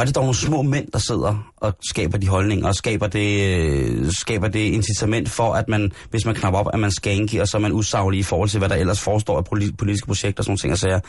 er 0.00 0.04
det 0.04 0.14
dog 0.14 0.22
nogle 0.22 0.36
små 0.36 0.62
mænd, 0.62 0.92
der 0.92 0.98
sidder 0.98 1.52
og 1.56 1.76
skaber 1.90 2.18
de 2.18 2.28
holdninger, 2.28 2.68
og 2.68 2.74
skaber 2.74 3.06
det, 3.06 3.58
øh, 3.58 4.12
skaber 4.12 4.48
det 4.48 4.58
incitament 4.58 5.30
for, 5.30 5.52
at 5.52 5.68
man, 5.68 5.92
hvis 6.10 6.24
man 6.26 6.34
knapper 6.34 6.60
op, 6.60 6.68
at 6.72 6.80
man 6.80 6.90
skanky, 6.90 7.40
og 7.40 7.48
så 7.48 7.56
er 7.56 7.60
man 7.60 7.72
usaglig 7.72 8.20
i 8.20 8.22
forhold 8.22 8.48
til, 8.48 8.58
hvad 8.58 8.68
der 8.68 8.76
ellers 8.76 9.00
forestår 9.00 9.38
af 9.38 9.42
poli- 9.42 9.76
politiske 9.78 10.06
projekter 10.06 10.40
og 10.40 10.44
sådan 10.44 10.50
nogle 10.50 10.58
ting. 10.58 10.72
Og 10.72 10.78
så 10.78 10.88
jeg, 10.88 11.00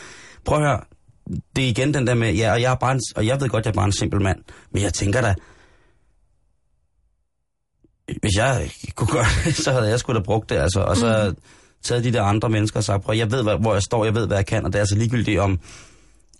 prøv 0.45 0.57
at 0.57 0.63
høre, 0.63 0.79
det 1.55 1.63
er 1.63 1.67
igen 1.67 1.93
den 1.93 2.07
der 2.07 2.13
med, 2.13 2.33
ja, 2.33 2.51
og 2.51 2.61
jeg, 2.61 2.71
er 2.71 2.75
bare 2.75 2.91
en, 2.91 3.01
og 3.15 3.25
jeg 3.25 3.41
ved 3.41 3.49
godt, 3.49 3.65
jeg 3.65 3.71
er 3.71 3.75
bare 3.75 3.85
en 3.85 3.91
simpel 3.91 4.21
mand, 4.21 4.39
men 4.71 4.83
jeg 4.83 4.93
tænker 4.93 5.21
da, 5.21 5.35
hvis 8.21 8.31
jeg 8.37 8.69
kunne 8.95 9.07
gøre 9.07 9.25
det, 9.45 9.55
så 9.55 9.71
havde 9.71 9.89
jeg 9.89 9.99
sgu 9.99 10.13
da 10.13 10.19
brugt 10.19 10.49
det, 10.49 10.55
altså, 10.55 10.79
og 10.79 10.97
så 10.97 11.29
mm. 11.29 11.35
taget 11.83 12.03
de 12.03 12.13
der 12.13 12.23
andre 12.23 12.49
mennesker 12.49 12.77
og 12.77 12.83
sagt, 12.83 13.03
prøv, 13.03 13.15
jeg 13.15 13.31
ved, 13.31 13.43
hvor 13.43 13.73
jeg 13.73 13.81
står, 13.81 14.05
jeg 14.05 14.15
ved, 14.15 14.27
hvad 14.27 14.37
jeg 14.37 14.45
kan, 14.45 14.65
og 14.65 14.73
det 14.73 14.79
er 14.79 14.81
altså 14.81 14.95
ligegyldigt 14.95 15.39
om, 15.39 15.59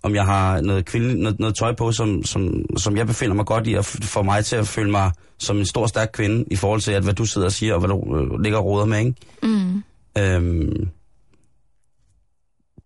om 0.04 0.14
jeg 0.14 0.24
har 0.24 0.60
noget, 0.60 0.84
kvinde, 0.84 1.22
noget, 1.22 1.40
noget 1.40 1.54
tøj 1.54 1.74
på, 1.74 1.92
som, 1.92 2.24
som, 2.24 2.64
som 2.76 2.96
jeg 2.96 3.06
befinder 3.06 3.34
mig 3.34 3.46
godt 3.46 3.66
i, 3.66 3.74
og 3.74 3.84
får 3.84 4.22
mig 4.22 4.44
til 4.44 4.56
at 4.56 4.68
føle 4.68 4.90
mig 4.90 5.10
som 5.38 5.58
en 5.58 5.66
stor, 5.66 5.86
stærk 5.86 6.10
kvinde, 6.12 6.44
i 6.50 6.56
forhold 6.56 6.80
til, 6.80 6.92
at 6.92 7.02
hvad 7.02 7.14
du 7.14 7.24
sidder 7.24 7.46
og 7.46 7.52
siger, 7.52 7.74
og 7.74 7.80
hvad 7.80 7.88
du 7.88 8.16
øh, 8.16 8.40
ligger 8.40 8.58
og 8.58 8.64
roder 8.64 8.84
med, 8.84 8.98
ikke? 8.98 9.14
Mm. 9.42 9.82
Øhm, 10.18 10.88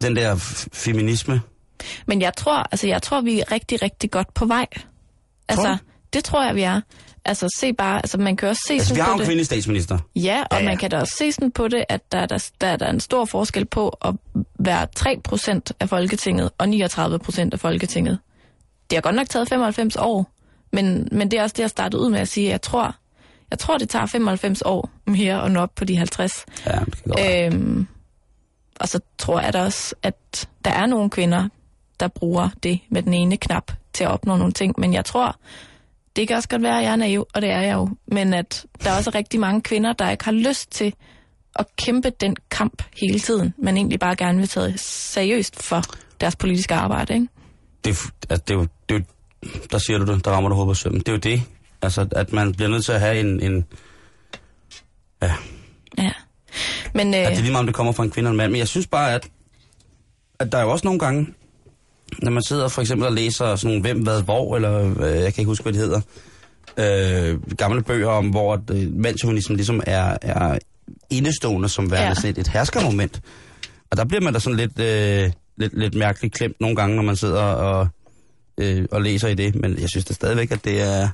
den 0.02 0.16
der 0.16 0.36
feminisme, 0.72 1.40
Men 2.06 2.22
jeg 2.22 2.32
tror, 2.36 2.56
altså, 2.56 2.86
jeg 2.86 3.02
tror, 3.02 3.20
vi 3.20 3.40
er 3.40 3.52
rigtig, 3.52 3.82
rigtig 3.82 4.10
godt 4.10 4.34
på 4.34 4.46
vej. 4.46 4.66
Altså, 5.48 5.68
du? 5.68 5.78
det 6.12 6.24
tror 6.24 6.46
jeg, 6.46 6.54
vi 6.54 6.62
er. 6.62 6.80
Altså, 7.28 7.46
se 7.58 7.72
bare, 7.72 7.96
altså, 7.96 8.18
man 8.18 8.36
kan 8.36 8.48
også 8.48 8.62
se 8.66 8.74
altså 8.74 8.94
vi 8.94 8.98
sådan 8.98 9.04
har 9.04 9.10
på 9.10 9.12
en 9.12 9.18
det. 9.18 9.26
kvindelig 9.26 9.46
statsminister. 9.46 9.98
Ja, 10.16 10.42
og 10.42 10.46
Ja, 10.52 10.58
ja, 10.58 10.64
man 10.64 10.76
kan 10.76 10.90
da 10.90 10.98
også 10.98 11.14
se 11.18 11.32
sådan 11.32 11.50
på 11.50 11.68
det, 11.68 11.84
at 11.88 12.12
der, 12.12 12.26
der, 12.26 12.50
der, 12.60 12.76
der 12.76 12.86
er 12.86 12.90
en 12.90 13.00
stor 13.00 13.24
forskel 13.24 13.64
på 13.64 13.88
at 13.88 14.14
være 14.58 14.86
3% 14.98 15.60
af 15.80 15.88
Folketinget 15.88 16.50
og 16.58 16.66
39% 16.66 17.48
af 17.52 17.60
Folketinget. 17.60 18.18
Det 18.90 18.96
har 18.96 19.00
godt 19.00 19.14
nok 19.14 19.28
taget 19.28 19.48
95 19.48 19.96
år, 19.96 20.30
men, 20.72 21.08
men 21.12 21.30
det 21.30 21.38
er 21.38 21.42
også 21.42 21.54
det, 21.56 21.62
jeg 21.62 21.70
startede 21.70 22.02
ud 22.02 22.10
med 22.10 22.20
at 22.20 22.28
sige. 22.28 22.48
Jeg 22.50 22.62
tror, 22.62 22.94
jeg 23.50 23.58
tror 23.58 23.78
det 23.78 23.88
tager 23.88 24.06
95 24.06 24.62
år 24.62 24.90
mere 25.06 25.44
at 25.44 25.50
nå 25.50 25.60
op 25.60 25.74
på 25.74 25.84
de 25.84 25.96
50. 25.96 26.44
Ja, 26.66 26.72
det 26.72 27.02
kan 27.02 27.12
godt. 27.12 27.54
Øhm, 27.54 27.86
og 28.80 28.88
så 28.88 29.00
tror 29.18 29.40
jeg 29.40 29.52
da 29.52 29.62
også, 29.62 29.94
at 30.02 30.48
der 30.64 30.70
er 30.70 30.86
nogle 30.86 31.10
kvinder, 31.10 31.48
der 32.00 32.08
bruger 32.08 32.48
det 32.62 32.80
med 32.88 33.02
den 33.02 33.14
ene 33.14 33.36
knap 33.36 33.72
til 33.92 34.04
at 34.04 34.10
opnå 34.10 34.36
nogle 34.36 34.52
ting. 34.52 34.74
Men 34.78 34.94
jeg 34.94 35.04
tror, 35.04 35.36
det 36.18 36.28
kan 36.28 36.36
også 36.36 36.48
godt 36.48 36.62
være, 36.62 36.78
at 36.78 36.84
jeg 36.84 36.92
er 36.92 36.96
naiv, 36.96 37.26
og 37.34 37.42
det 37.42 37.50
er 37.50 37.60
jeg 37.60 37.74
jo. 37.74 37.88
Men 38.06 38.34
at 38.34 38.66
der 38.84 38.90
er 38.90 38.96
også 38.96 39.10
rigtig 39.14 39.40
mange 39.40 39.62
kvinder, 39.62 39.92
der 39.92 40.10
ikke 40.10 40.24
har 40.24 40.32
lyst 40.32 40.70
til 40.70 40.94
at 41.56 41.66
kæmpe 41.76 42.10
den 42.10 42.36
kamp 42.50 42.82
hele 43.00 43.18
tiden, 43.18 43.54
men 43.58 43.76
egentlig 43.76 44.00
bare 44.00 44.16
gerne 44.16 44.38
vil 44.38 44.48
tage 44.48 44.78
seriøst 44.78 45.62
for 45.62 45.82
deres 46.20 46.36
politiske 46.36 46.74
arbejde. 46.74 47.14
Ikke? 47.14 47.28
det, 47.84 47.90
er 47.90 48.10
altså, 48.30 48.44
det, 48.48 48.54
er 48.54 48.58
jo, 48.58 48.66
det 48.88 48.94
er 48.94 48.98
jo, 48.98 49.04
der 49.70 49.78
siger 49.78 49.98
du 49.98 50.12
det, 50.14 50.24
der 50.24 50.30
rammer 50.30 50.48
du 50.48 50.54
hovedet 50.54 50.70
på 50.70 50.74
sømmen. 50.74 51.00
Det 51.00 51.08
er 51.08 51.12
jo 51.12 51.18
det, 51.18 51.42
altså, 51.82 52.06
at 52.12 52.32
man 52.32 52.54
bliver 52.54 52.68
nødt 52.68 52.84
til 52.84 52.92
at 52.92 53.00
have 53.00 53.20
en, 53.20 53.42
en 53.42 53.64
ja, 55.22 55.34
Ja. 55.98 56.12
Men 56.94 57.14
øh, 57.14 57.20
at 57.20 57.30
det 57.30 57.38
er 57.38 57.42
lige 57.42 57.52
meget, 57.52 57.60
om 57.60 57.66
det 57.66 57.74
kommer 57.74 57.92
fra 57.92 58.04
en 58.04 58.10
kvinde 58.10 58.28
eller 58.28 58.30
en 58.30 58.36
mand, 58.36 58.52
men 58.52 58.58
jeg 58.58 58.68
synes 58.68 58.86
bare, 58.86 59.14
at, 59.14 59.28
at 60.38 60.52
der 60.52 60.58
er 60.58 60.62
jo 60.62 60.70
også 60.70 60.86
nogle 60.86 61.00
gange, 61.00 61.26
når 62.22 62.30
man 62.30 62.42
sidder 62.42 62.68
for 62.68 62.80
eksempel 62.80 63.06
og 63.06 63.12
læser 63.12 63.56
sådan 63.56 63.80
hvem, 63.80 64.02
hvad, 64.02 64.22
hvor, 64.22 64.56
eller 64.56 65.00
øh, 65.00 65.14
jeg 65.14 65.34
kan 65.34 65.42
ikke 65.42 65.44
huske, 65.44 65.62
hvad 65.62 65.72
det 65.72 65.80
hedder, 65.80 66.00
øh, 66.78 67.56
gamle 67.56 67.82
bøger 67.82 68.08
om, 68.08 68.28
hvor 68.28 68.62
øh, 68.70 68.92
mandshumanismen 68.92 69.56
ligesom 69.56 69.82
er, 69.86 70.16
er 70.22 70.58
indestående 71.10 71.68
som 71.68 71.90
værende. 71.90 72.08
Ja. 72.08 72.14
sådan 72.14 72.30
et, 72.30 72.38
et 72.38 72.48
herskermoment. 72.48 73.20
Og 73.90 73.96
der 73.96 74.04
bliver 74.04 74.20
man 74.20 74.32
da 74.32 74.38
sådan 74.38 74.56
lidt, 74.56 74.80
øh, 74.80 75.30
lidt, 75.56 75.78
lidt 75.78 75.94
mærkeligt 75.94 76.34
klemt 76.34 76.60
nogle 76.60 76.76
gange, 76.76 76.96
når 76.96 77.02
man 77.02 77.16
sidder 77.16 77.42
og, 77.42 77.88
øh, 78.58 78.84
og 78.90 79.02
læser 79.02 79.28
i 79.28 79.34
det. 79.34 79.54
Men 79.54 79.78
jeg 79.80 79.88
synes 79.88 80.04
da 80.04 80.14
stadigvæk, 80.14 80.50
at 80.50 80.64
det 80.64 80.82
er, 80.82 81.08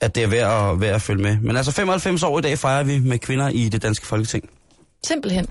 at 0.00 0.14
det 0.14 0.22
er 0.22 0.26
værd 0.26 0.72
at, 0.72 0.80
værd 0.80 0.94
at 0.94 1.02
følge 1.02 1.22
med. 1.22 1.36
Men 1.40 1.56
altså 1.56 1.72
95 1.72 2.22
år 2.22 2.38
i 2.38 2.42
dag 2.42 2.58
fejrer 2.58 2.82
vi 2.82 2.98
med 2.98 3.18
kvinder 3.18 3.48
i 3.48 3.68
det 3.68 3.82
danske 3.82 4.06
folketing. 4.06 4.50
simpelthen. 5.06 5.46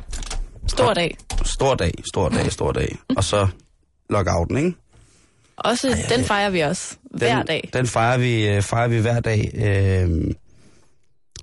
Stor 0.67 0.93
dag. 0.93 1.17
Stor 1.45 1.75
dag, 1.75 1.93
stor 2.13 2.29
dag, 2.29 2.51
stor 2.51 2.71
dag. 2.71 2.97
Og 3.17 3.23
så 3.23 3.47
lockouten, 4.11 4.57
ikke? 4.57 4.73
Også, 5.57 5.87
Ej, 5.89 6.15
den 6.15 6.25
fejrer 6.25 6.49
vi 6.49 6.59
også 6.59 6.97
hver 7.03 7.37
Den, 7.37 7.45
dag. 7.47 7.69
den 7.73 7.87
fejrer 7.87 8.17
vi, 8.17 8.47
øh, 8.47 8.61
fejrer 8.61 8.87
vi 8.87 8.99
hver 8.99 9.19
dag 9.19 9.51
øh, 9.53 10.33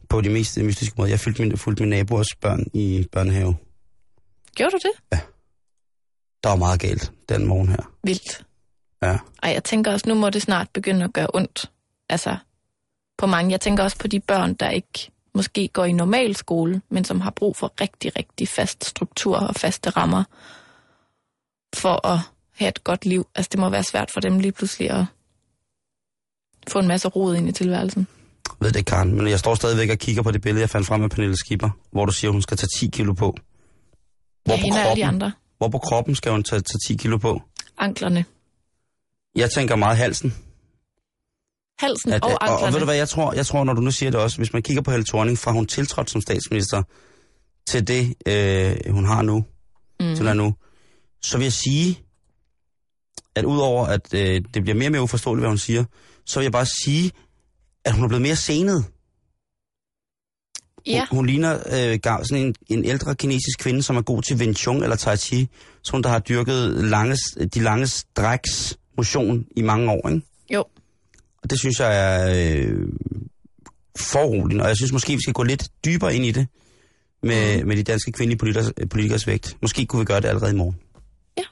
på 0.09 0.21
de 0.21 0.29
mest 0.29 0.59
mystiske 0.59 0.95
måder. 0.99 1.11
Jeg 1.11 1.21
fulgte 1.21 1.43
min, 1.43 1.59
fulgte 1.59 1.83
min 1.83 1.91
naboers 1.91 2.35
børn 2.41 2.67
i 2.75 3.07
børnehave. 3.13 3.57
Gjorde 4.55 4.71
du 4.71 4.79
det? 4.83 5.21
Der 6.45 6.49
var 6.49 6.57
meget 6.57 6.81
galt 6.81 7.13
den 7.29 7.47
morgen 7.47 7.69
her. 7.69 7.93
Vildt. 8.05 8.45
Ja. 9.03 9.19
Ej, 9.43 9.51
jeg 9.51 9.65
tænker 9.65 9.93
også, 9.93 10.09
nu 10.09 10.15
må 10.15 10.31
det 10.31 10.43
snart 10.43 10.69
begynde 10.73 11.05
at 11.05 11.13
gøre 11.13 11.27
ondt. 11.35 11.71
Altså, 12.09 12.37
på 13.19 13.27
mange. 13.27 13.51
Jeg 13.51 13.61
tænker 13.61 13.83
også 13.85 13.99
på 13.99 14.07
de 14.09 14.21
børn, 14.21 14.55
der 14.55 14.71
ikke 14.71 15.11
måske 15.35 15.69
går 15.69 15.85
i 15.85 15.93
normal 15.93 16.37
skole, 16.37 16.83
men 16.91 17.05
som 17.05 17.21
har 17.21 17.31
brug 17.31 17.57
for 17.57 17.73
rigtig, 17.81 18.17
rigtig 18.19 18.49
fast 18.49 18.85
struktur 18.85 19.37
og 19.37 19.55
faste 19.55 19.91
rammer 19.91 20.25
for 21.75 22.07
at 22.07 22.19
have 22.59 22.69
et 22.69 22.85
godt 22.85 23.07
liv. 23.07 23.27
Altså, 23.35 23.49
det 23.53 23.61
må 23.61 23.69
være 23.71 23.83
svært 23.83 24.11
for 24.11 24.21
dem 24.21 24.39
lige 24.39 24.53
pludselig 24.53 24.91
at 24.91 25.05
få 26.69 26.79
en 26.79 26.89
masse 26.89 27.09
rod 27.09 27.37
ind 27.37 27.49
i 27.49 27.53
tilværelsen. 27.53 28.07
Jeg 28.47 28.67
ved 28.67 28.73
det 28.73 28.87
Karen, 28.87 29.15
men 29.17 29.29
jeg 29.29 29.39
står 29.39 29.55
stadigvæk 29.55 29.91
og 29.91 29.99
kigger 29.99 30.23
på 30.23 30.31
det 30.31 30.43
billede, 30.43 30.61
jeg 30.61 30.71
fandt 30.71 30.87
frem 30.87 31.01
med 31.01 31.09
Pernille 31.09 31.37
Skipper, 31.37 31.71
hvor 31.91 32.05
du 32.05 32.13
siger, 32.13 32.31
hun 32.31 32.43
skal 32.43 32.57
tage 32.57 32.69
10 32.79 32.87
kilo 32.87 33.13
på. 33.13 33.37
Hvor 34.45 34.55
Ja, 34.55 34.61
på 34.61 34.67
og 34.67 34.79
alle 34.79 34.81
de 34.81 34.85
kroppen, 34.85 35.05
andre. 35.05 35.33
Hvor 35.59 35.69
på 35.69 35.79
kroppen 35.79 36.15
skal 36.15 36.33
hun 36.33 36.43
tage, 36.43 36.61
tage 36.61 36.95
10 36.95 36.97
kilo 36.97 37.17
på? 37.17 37.43
Anklerne. 37.79 38.25
Jeg 39.35 39.51
tænker 39.51 39.77
meget 39.77 39.97
halsen. 39.97 40.35
Halsen 41.79 42.13
At, 42.13 42.23
og 42.23 42.31
og, 42.31 42.39
og, 42.41 42.51
anklerne. 42.51 42.73
ved 42.73 42.81
du 42.81 42.85
hvad, 42.85 42.97
jeg 42.97 43.09
tror, 43.09 43.33
jeg 43.33 43.47
tror, 43.47 43.65
når 43.65 43.73
du 43.73 43.81
nu 43.81 43.91
siger 43.91 44.11
det 44.11 44.21
også, 44.21 44.37
hvis 44.37 44.53
man 44.53 44.63
kigger 44.63 44.83
på 44.83 44.91
Helle 44.91 45.05
Thorning, 45.05 45.39
fra 45.39 45.53
hun 45.53 45.67
tiltrådte 45.67 46.13
som 46.13 46.21
statsminister 46.21 46.83
til 47.67 47.89
det, 47.89 48.15
øh, 48.27 48.93
hun 48.93 49.05
har 49.05 49.23
nu, 49.23 49.45
mm. 50.01 50.17
til 50.17 50.37
nu, 50.37 50.55
så 51.23 51.39
vil 51.39 51.45
jeg 51.45 51.53
sige, 51.53 52.03
at 53.39 53.45
udover 53.45 53.87
at 53.87 54.15
øh, 54.15 54.43
det 54.55 54.63
bliver 54.63 54.75
mere 54.75 54.89
og 54.89 54.93
mere 54.93 55.03
uforståeligt, 55.03 55.43
hvad 55.43 55.51
hun 55.51 55.59
siger, 55.59 55.85
så 56.27 56.39
vil 56.39 56.45
jeg 56.45 56.53
bare 56.53 56.67
sige, 56.85 57.11
at 57.85 57.93
hun 57.93 58.05
er 58.05 58.09
blevet 58.09 58.23
mere 58.23 58.37
senet. 58.37 58.85
Ja, 60.87 61.07
Hun, 61.11 61.17
hun 61.17 61.27
ligner 61.27 61.55
øh, 61.55 61.99
gav- 62.03 62.25
sådan 62.25 62.47
en, 62.47 62.55
en 62.67 62.85
ældre 62.85 63.15
kinesisk 63.15 63.59
kvinde, 63.59 63.83
som 63.83 63.97
er 63.97 64.03
god 64.03 64.23
til 64.23 64.37
Wing 64.37 64.57
Chun 64.57 64.83
eller 64.83 64.97
Tai 64.97 65.17
Chi, 65.17 65.49
som 65.83 66.03
der 66.03 66.11
har 66.11 66.19
dyrket 66.19 66.85
lange, 66.85 67.17
de 67.55 67.61
lange 67.61 67.87
stræks 67.87 68.79
motion 68.97 69.45
i 69.57 69.63
mange 69.63 69.91
år, 69.91 70.09
ikke? 70.09 70.27
jo. 70.55 70.65
Og 71.43 71.51
det 71.51 71.59
synes 71.61 71.81
jeg 71.81 71.97
er 71.97 72.57
øh, 72.57 72.89
foruroligende, 73.99 74.63
og 74.65 74.69
jeg 74.69 74.77
synes 74.77 74.93
måske, 74.93 75.13
vi 75.13 75.21
skal 75.23 75.33
gå 75.35 75.43
lidt 75.43 75.69
dybere 75.85 76.15
ind 76.17 76.25
i 76.25 76.31
det 76.31 76.47
med, 77.23 77.61
mm. 77.63 77.69
med 77.69 77.77
de 77.77 77.83
danske 77.83 78.13
kvindelige 78.13 78.39
politikers, 78.39 78.73
politikers 78.91 79.27
vægt. 79.27 79.57
Måske 79.63 79.87
kunne 79.87 80.01
vi 80.01 80.05
gøre 80.05 80.21
det 80.21 80.29
allerede 80.29 80.53
i 80.53 80.57
morgen. 80.57 80.77
Ja. 81.39 81.43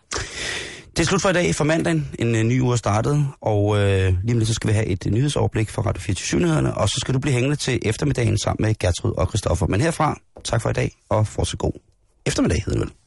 Det 0.96 1.02
er 1.02 1.06
slut 1.06 1.22
for 1.22 1.28
i 1.28 1.32
dag, 1.32 1.54
for 1.54 1.64
mandagen. 1.64 2.08
En 2.18 2.34
øh, 2.34 2.42
ny 2.42 2.60
uge 2.60 2.72
er 2.72 2.76
startet, 2.76 3.28
og 3.40 3.78
øh, 3.78 4.14
lige 4.22 4.32
om 4.32 4.38
lidt 4.38 4.48
så 4.48 4.54
skal 4.54 4.68
vi 4.68 4.74
have 4.74 4.86
et 4.86 5.06
øh, 5.06 5.12
nyhedsoverblik 5.12 5.70
fra 5.70 5.82
Radio 5.82 6.00
24 6.00 6.40
nyhederne 6.40 6.74
og 6.74 6.88
så 6.88 6.96
skal 7.00 7.14
du 7.14 7.18
blive 7.18 7.34
hængende 7.34 7.56
til 7.56 7.78
eftermiddagen 7.82 8.38
sammen 8.38 8.66
med 8.66 8.74
Gertrud 8.78 9.12
og 9.12 9.28
Christoffer. 9.28 9.66
Men 9.66 9.80
herfra, 9.80 10.18
tak 10.44 10.62
for 10.62 10.70
i 10.70 10.72
dag, 10.72 10.92
og 11.08 11.26
fortsat 11.26 11.58
god 11.58 11.72
eftermiddag, 12.26 12.62
hedder 12.66 12.78
det 12.78 12.88
vel. 12.88 13.05